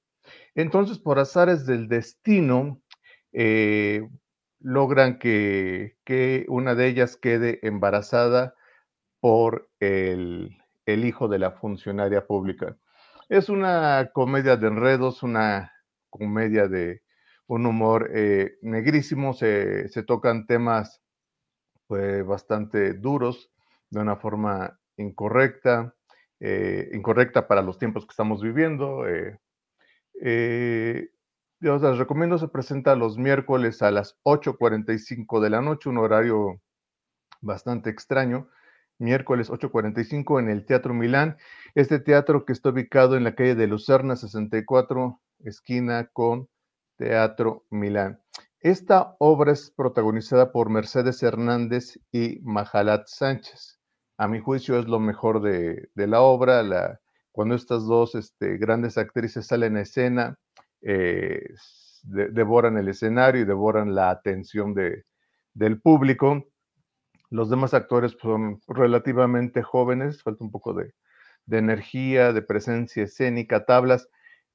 [0.55, 2.81] Entonces, por azares del destino,
[3.33, 4.07] eh,
[4.59, 5.95] logran que,
[6.47, 8.55] una de ellas quede embarazada
[9.21, 12.75] por el, hijo de la funcionaria pública.
[13.29, 15.71] Es una comedia de enredos, una
[16.09, 17.01] comedia de
[17.47, 21.01] un humor eh, negrísimo, se, tocan temas
[21.87, 23.49] pues, bastante duros,
[23.89, 25.95] de una forma incorrecta,
[26.41, 29.37] eh, incorrecta para los tiempos que estamos viviendo, eh,
[31.61, 36.59] yo les recomiendo, se presenta los miércoles a las 8.45 de la noche, un horario
[37.39, 38.49] bastante extraño.
[39.01, 41.37] Miércoles 8.45 en el Teatro Milán.
[41.73, 46.47] Este teatro que está ubicado en la calle de Lucerna 64, esquina con
[46.97, 48.21] Teatro Milán.
[48.59, 53.79] Esta obra es protagonizada por Mercedes Hernández y Majalat Sánchez.
[54.17, 56.99] A mi juicio es lo mejor de, de la obra.
[57.31, 60.37] Cuando estas dos este, grandes actrices salen a escena,
[60.83, 61.41] eh,
[62.03, 65.05] devoran el escenario y devoran la atención de,
[65.55, 66.50] del público.
[67.31, 70.93] Los demás actores son relativamente jóvenes, falta un poco de,
[71.49, 74.09] energía, de presencia escénica, tablas,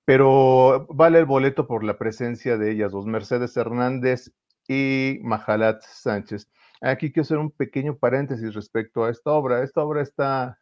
[0.04, 4.30] pero vale el boleto por la presencia de ellas dos, Mercedes Hernández
[4.68, 6.50] y Majalat Sánchez.
[6.82, 9.62] Aquí quiero hacer un pequeño paréntesis respecto a esta obra.
[9.62, 10.58] Esta obra está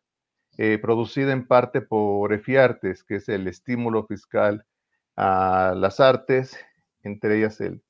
[0.56, 4.64] eh, producida en parte por EFIARTES, que es el estímulo fiscal
[5.16, 6.56] a las artes,
[7.02, 7.82] entre ellas el,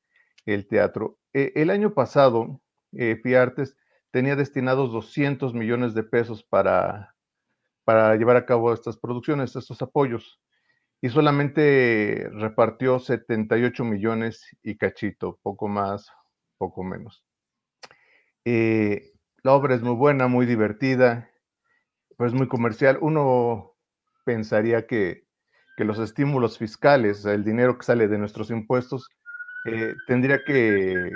[0.67, 1.19] teatro.
[1.35, 2.63] E, el año pasado,
[2.93, 3.77] EFIARTES
[4.15, 7.17] tenía destinados 200 millones de pesos para,
[7.83, 10.41] para llevar a cabo estas producciones, estos apoyos,
[11.01, 16.13] y solamente repartió 78 millones y cachito, poco más,
[16.59, 17.25] poco menos.
[18.45, 21.29] Eh, la obra es muy buena, muy divertida,
[22.17, 22.99] pues muy comercial.
[23.01, 23.75] Uno
[24.25, 25.25] pensaría que,
[25.77, 29.09] los estímulos fiscales, el dinero que sale de nuestros impuestos,
[29.65, 31.11] eh, tendría que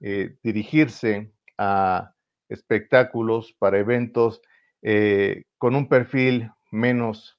[0.00, 2.12] eh, dirigirse a
[2.50, 4.42] espectáculos, para eventos
[4.82, 7.38] eh, con un perfil menos,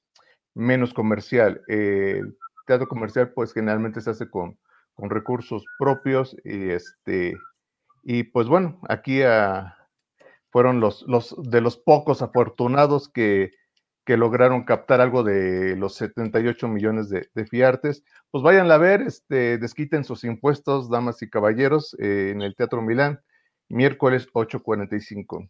[0.54, 1.62] menos comercial.
[1.68, 4.58] el teatro comercial, pues generalmente se hace con,
[4.94, 7.36] con recursos propios y este
[8.04, 9.76] y pues bueno, aquí a,
[10.52, 13.52] fueron los, los de los pocos afortunados que,
[14.04, 18.04] que lograron captar algo de los 78 millones de, de fiartes.
[18.30, 22.82] Pues váyanla a ver, este, desquiten sus impuestos, damas y caballeros, eh, en el Teatro
[22.82, 23.20] Milán,
[23.72, 25.48] miércoles 8.45.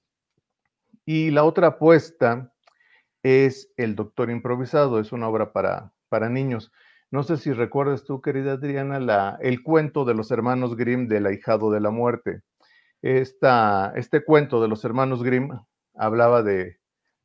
[1.04, 2.52] Y la otra apuesta
[3.22, 6.72] es El Doctor Improvisado, es una obra para, para niños.
[7.10, 11.26] No sé si recuerdas tú, querida Adriana, la, el cuento de los hermanos Grimm del
[11.26, 12.42] ahijado de la muerte.
[13.02, 15.50] Esta, este cuento de los hermanos Grimm
[15.94, 16.78] hablaba de,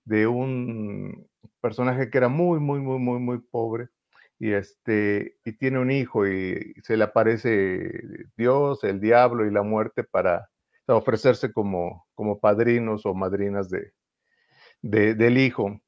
[0.03, 1.27] de un
[1.61, 3.89] personaje que era muy, muy, muy, muy, muy pobre
[4.39, 7.91] y, este, y tiene un hijo y se le aparece
[8.35, 10.49] Dios, el diablo y la muerte para
[10.95, 13.93] ofrecerse como, como padrinos o madrinas de,
[14.81, 15.81] del hijo.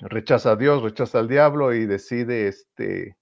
[0.00, 3.16] Rechaza a Dios, rechaza al diablo y decide este,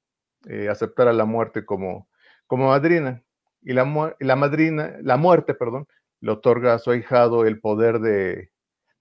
[0.48, 2.08] eh, aceptar a la muerte como,
[2.46, 3.22] como madrina.
[3.62, 5.86] Y la, la madrina, la muerte, perdón,
[6.20, 8.50] le otorga a su ahijado el poder de,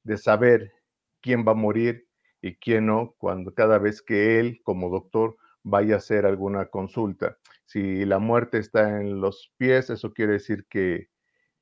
[0.04, 0.74] de saber
[1.22, 2.08] quién va a morir
[2.42, 7.38] y quién no, cuando cada vez que él, como doctor, vaya a hacer alguna consulta.
[7.66, 11.10] Si la muerte está en los pies, eso quiere decir que,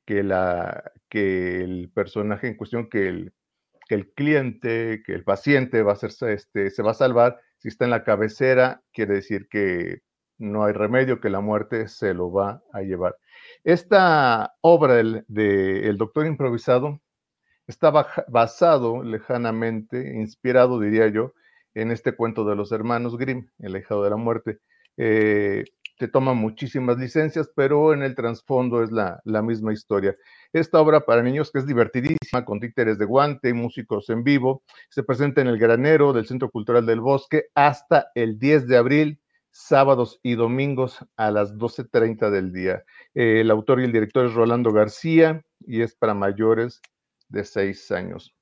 [0.08, 6.72] que, el personaje en cuestión, que el, cliente, que el paciente va a ser, este,
[6.72, 7.40] se va a salvar.
[7.58, 10.02] Si está en la cabecera, quiere decir que
[10.38, 13.18] no hay remedio, que la muerte se lo va a llevar.
[13.64, 17.02] Esta obra del de el Doctor Improvisado
[17.68, 21.34] estaba basado lejanamente, inspirado, diría yo,
[21.74, 24.60] en este cuento de los hermanos Grimm, El Hijado de la Muerte.
[24.98, 25.66] Eh,
[26.00, 30.16] se toma muchísimas licencias, pero en el trasfondo es la, la, misma historia.
[30.54, 34.64] Esta obra para niños que es divertidísima, con títeres de guante y músicos en vivo,
[34.90, 39.20] se presenta en el granero del Centro Cultural del Bosque hasta el 10 de abril,
[39.50, 42.84] sábados y domingos a las 12.30 del día.
[43.16, 46.80] Eh, el autor y el director es Rolando García y es para mayores
[47.30, 48.36] de seis años.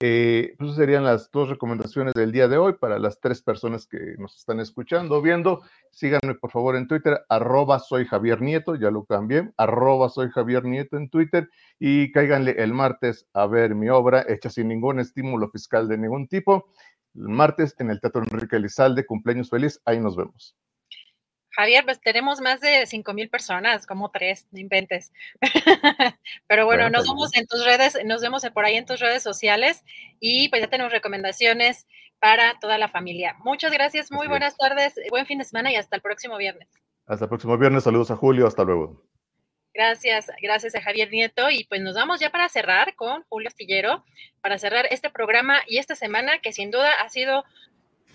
[0.00, 4.14] Eh, pues serían las dos recomendaciones del día de hoy para las tres personas que
[4.16, 5.62] nos están escuchando o viendo.
[5.90, 10.64] Síganme por favor en Twitter, arroba soy Javier Nieto, ya lo cambié, arroba soy Javier
[10.64, 15.50] Nieto en Twitter y cáiganle el martes a ver mi obra hecha sin ningún estímulo
[15.50, 16.70] fiscal de ningún tipo.
[17.16, 20.54] El martes en el Teatro Enrique Elizalde, cumpleaños feliz, ahí nos vemos.
[21.50, 25.12] Javier, pues tenemos más de cinco mil personas, como tres, no inventes.
[26.46, 29.00] Pero bueno, bueno, nos pues, vemos en tus redes, nos vemos por ahí en tus
[29.00, 29.84] redes sociales
[30.20, 31.86] y pues ya tenemos recomendaciones
[32.20, 33.36] para toda la familia.
[33.40, 36.68] Muchas gracias, muy buenas tardes, buen fin de semana y hasta el próximo viernes.
[37.06, 39.02] Hasta el próximo viernes, saludos a Julio, hasta luego.
[39.78, 41.50] Gracias, gracias a Javier Nieto.
[41.50, 44.04] Y pues nos vamos ya para cerrar con Julio Astillero,
[44.40, 47.44] para cerrar este programa y esta semana que sin duda ha sido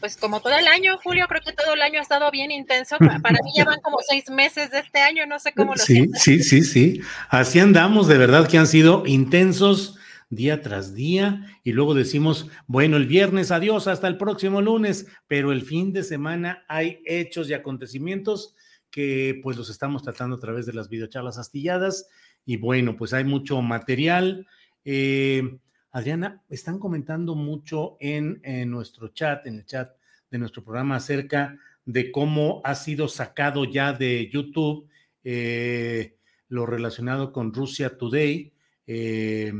[0.03, 2.98] pues como todo el año, Julio, creo que todo el año ha estado bien intenso.
[2.98, 6.09] Para mí ya van como seis meses de este año, no sé cómo lo Sí,
[6.15, 6.99] sí, sí, sí.
[7.30, 9.98] Así andamos, de verdad que han sido intensos
[10.30, 15.53] día tras día y luego decimos, bueno, el viernes adiós, hasta el próximo lunes, pero
[15.53, 18.56] el fin de semana hay hechos y acontecimientos
[18.91, 22.09] que pues los estamos tratando a través de las videocharlas astilladas
[22.45, 24.48] y bueno, pues hay mucho material.
[24.83, 25.59] Eh,
[25.93, 29.95] Adriana, están comentando mucho en, nuestro chat, en el chat
[30.31, 31.55] de nuestro programa acerca
[31.85, 34.89] de cómo ha sido sacado ya de YouTube
[35.23, 36.17] eh,
[36.49, 38.53] lo relacionado con Rusia Today.
[38.88, 39.53] Eh,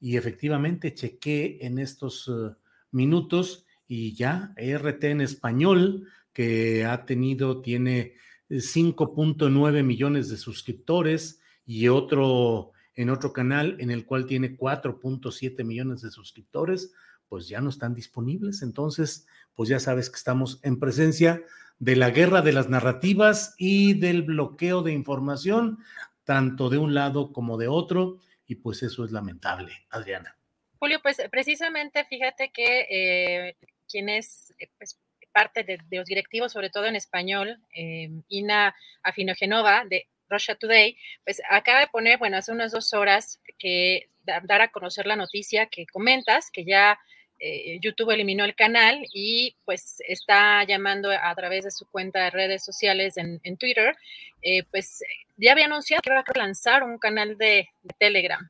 [0.00, 2.56] y efectivamente chequé en estos eh,
[2.90, 8.14] minutos y ya RT en español, que ha tenido, tiene
[8.48, 16.00] 5.9 millones de suscriptores y otro en otro canal en el cual tiene 4.7 millones
[16.02, 16.92] de suscriptores,
[17.28, 18.62] pues ya no están disponibles.
[18.62, 21.42] Entonces, pues ya sabes que estamos en presencia
[21.78, 25.78] de la guerra de las narrativas y del bloqueo de información,
[26.24, 30.36] tanto de un lado como de otro, y pues eso es lamentable, Adriana.
[30.78, 33.56] Julio, pues precisamente fíjate que eh,
[33.88, 34.98] quien es eh, pues,
[35.32, 41.40] parte de, los directivos, sobre todo en español, eh, Ina Afinogenova, de Russia Today, pues
[41.48, 45.86] acaba de poner, bueno, hace unas dos horas que dar a conocer la noticia que
[45.86, 46.98] comentas, que ya
[47.38, 52.30] eh, YouTube eliminó el canal y pues está llamando a través de su cuenta de
[52.30, 53.94] redes sociales en, Twitter,
[54.40, 55.02] eh, pues
[55.36, 58.48] ya había anunciado que iba a lanzar un canal de, Telegram,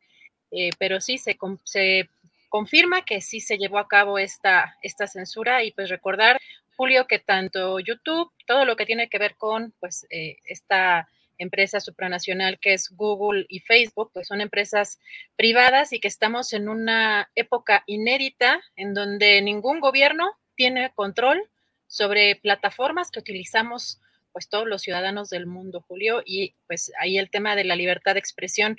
[0.52, 2.08] eh, pero sí se, se,
[2.48, 6.40] confirma que sí se llevó a cabo esta, esta censura y pues recordar,
[6.76, 11.08] Julio, que tanto YouTube, todo lo que tiene que ver con pues esta
[11.38, 14.98] empresa supranacional que es Google y Facebook, pues son empresas
[15.36, 21.42] privadas y que estamos en una época inédita en donde ningún gobierno tiene control
[21.86, 24.00] sobre plataformas que utilizamos
[24.32, 28.14] pues todos los ciudadanos del mundo, Julio, y pues ahí el tema de la libertad
[28.14, 28.76] de expresión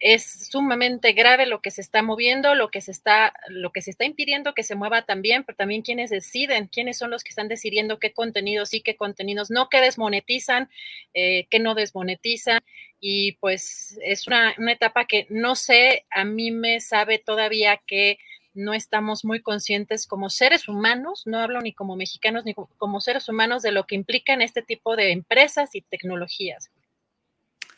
[0.00, 3.90] es sumamente grave lo que se está moviendo, lo que se está, lo que se
[3.90, 7.48] está impidiendo que se mueva también, pero también quienes deciden, quiénes son los que están
[7.48, 10.70] decidiendo qué contenidos sí, qué contenidos no, qué desmonetizan,
[11.14, 12.60] eh, qué no desmonetizan.
[13.00, 18.18] Y pues es una, una etapa que no sé, a mí me sabe todavía que
[18.54, 23.28] no estamos muy conscientes como seres humanos, no hablo ni como mexicanos ni como seres
[23.28, 26.70] humanos de lo que implican este tipo de empresas y tecnologías.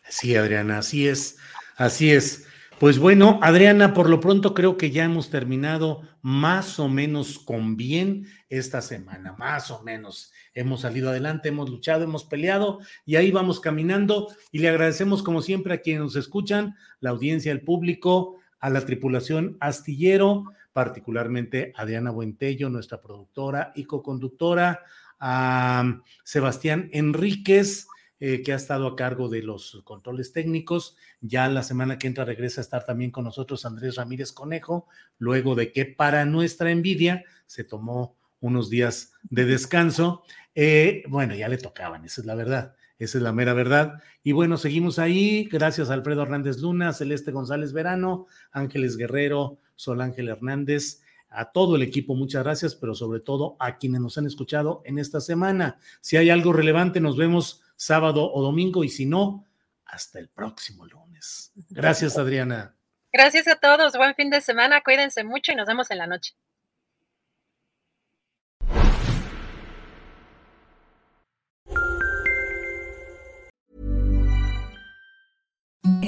[0.09, 1.37] Sí, Adriana, así es.
[1.81, 2.47] Así es.
[2.79, 7.79] Pues bueno, Adriana, por lo pronto creo que ya hemos terminado más o menos con
[7.79, 10.31] bien esta semana, más o menos.
[10.53, 15.41] Hemos salido adelante, hemos luchado, hemos peleado y ahí vamos caminando y le agradecemos como
[15.41, 21.83] siempre a quienes nos escuchan, la audiencia, el público, a la tripulación astillero, particularmente a
[21.85, 24.83] Adriana Buentello, nuestra productora y coconductora,
[25.19, 27.87] a Sebastián Enríquez,
[28.21, 30.97] eh, que ha estado a cargo de los controles técnicos.
[31.21, 34.87] Ya la semana que entra regresa a estar también con nosotros Andrés Ramírez Conejo,
[35.19, 40.23] luego de que para nuestra envidia se tomó unos días de descanso.
[40.55, 42.77] Eh, bueno, ya le tocaban, esa es la verdad.
[42.99, 44.03] Esa es la mera verdad.
[44.23, 45.49] Y bueno, seguimos ahí.
[45.51, 51.01] Gracias a Alfredo Hernández Luna, Celeste González Verano, Ángeles Guerrero, Sol Ángel Hernández,
[51.31, 54.99] a todo el equipo, muchas gracias, pero sobre todo a quienes nos han escuchado en
[54.99, 55.79] esta semana.
[56.01, 59.47] Si hay algo relevante, nos vemos sábado o domingo y si no,
[59.85, 61.53] hasta el próximo lunes.
[61.71, 62.77] Gracias, Adriana.
[63.13, 66.35] Gracias a todos, buen fin de semana, cuídense mucho y nos vemos en la noche.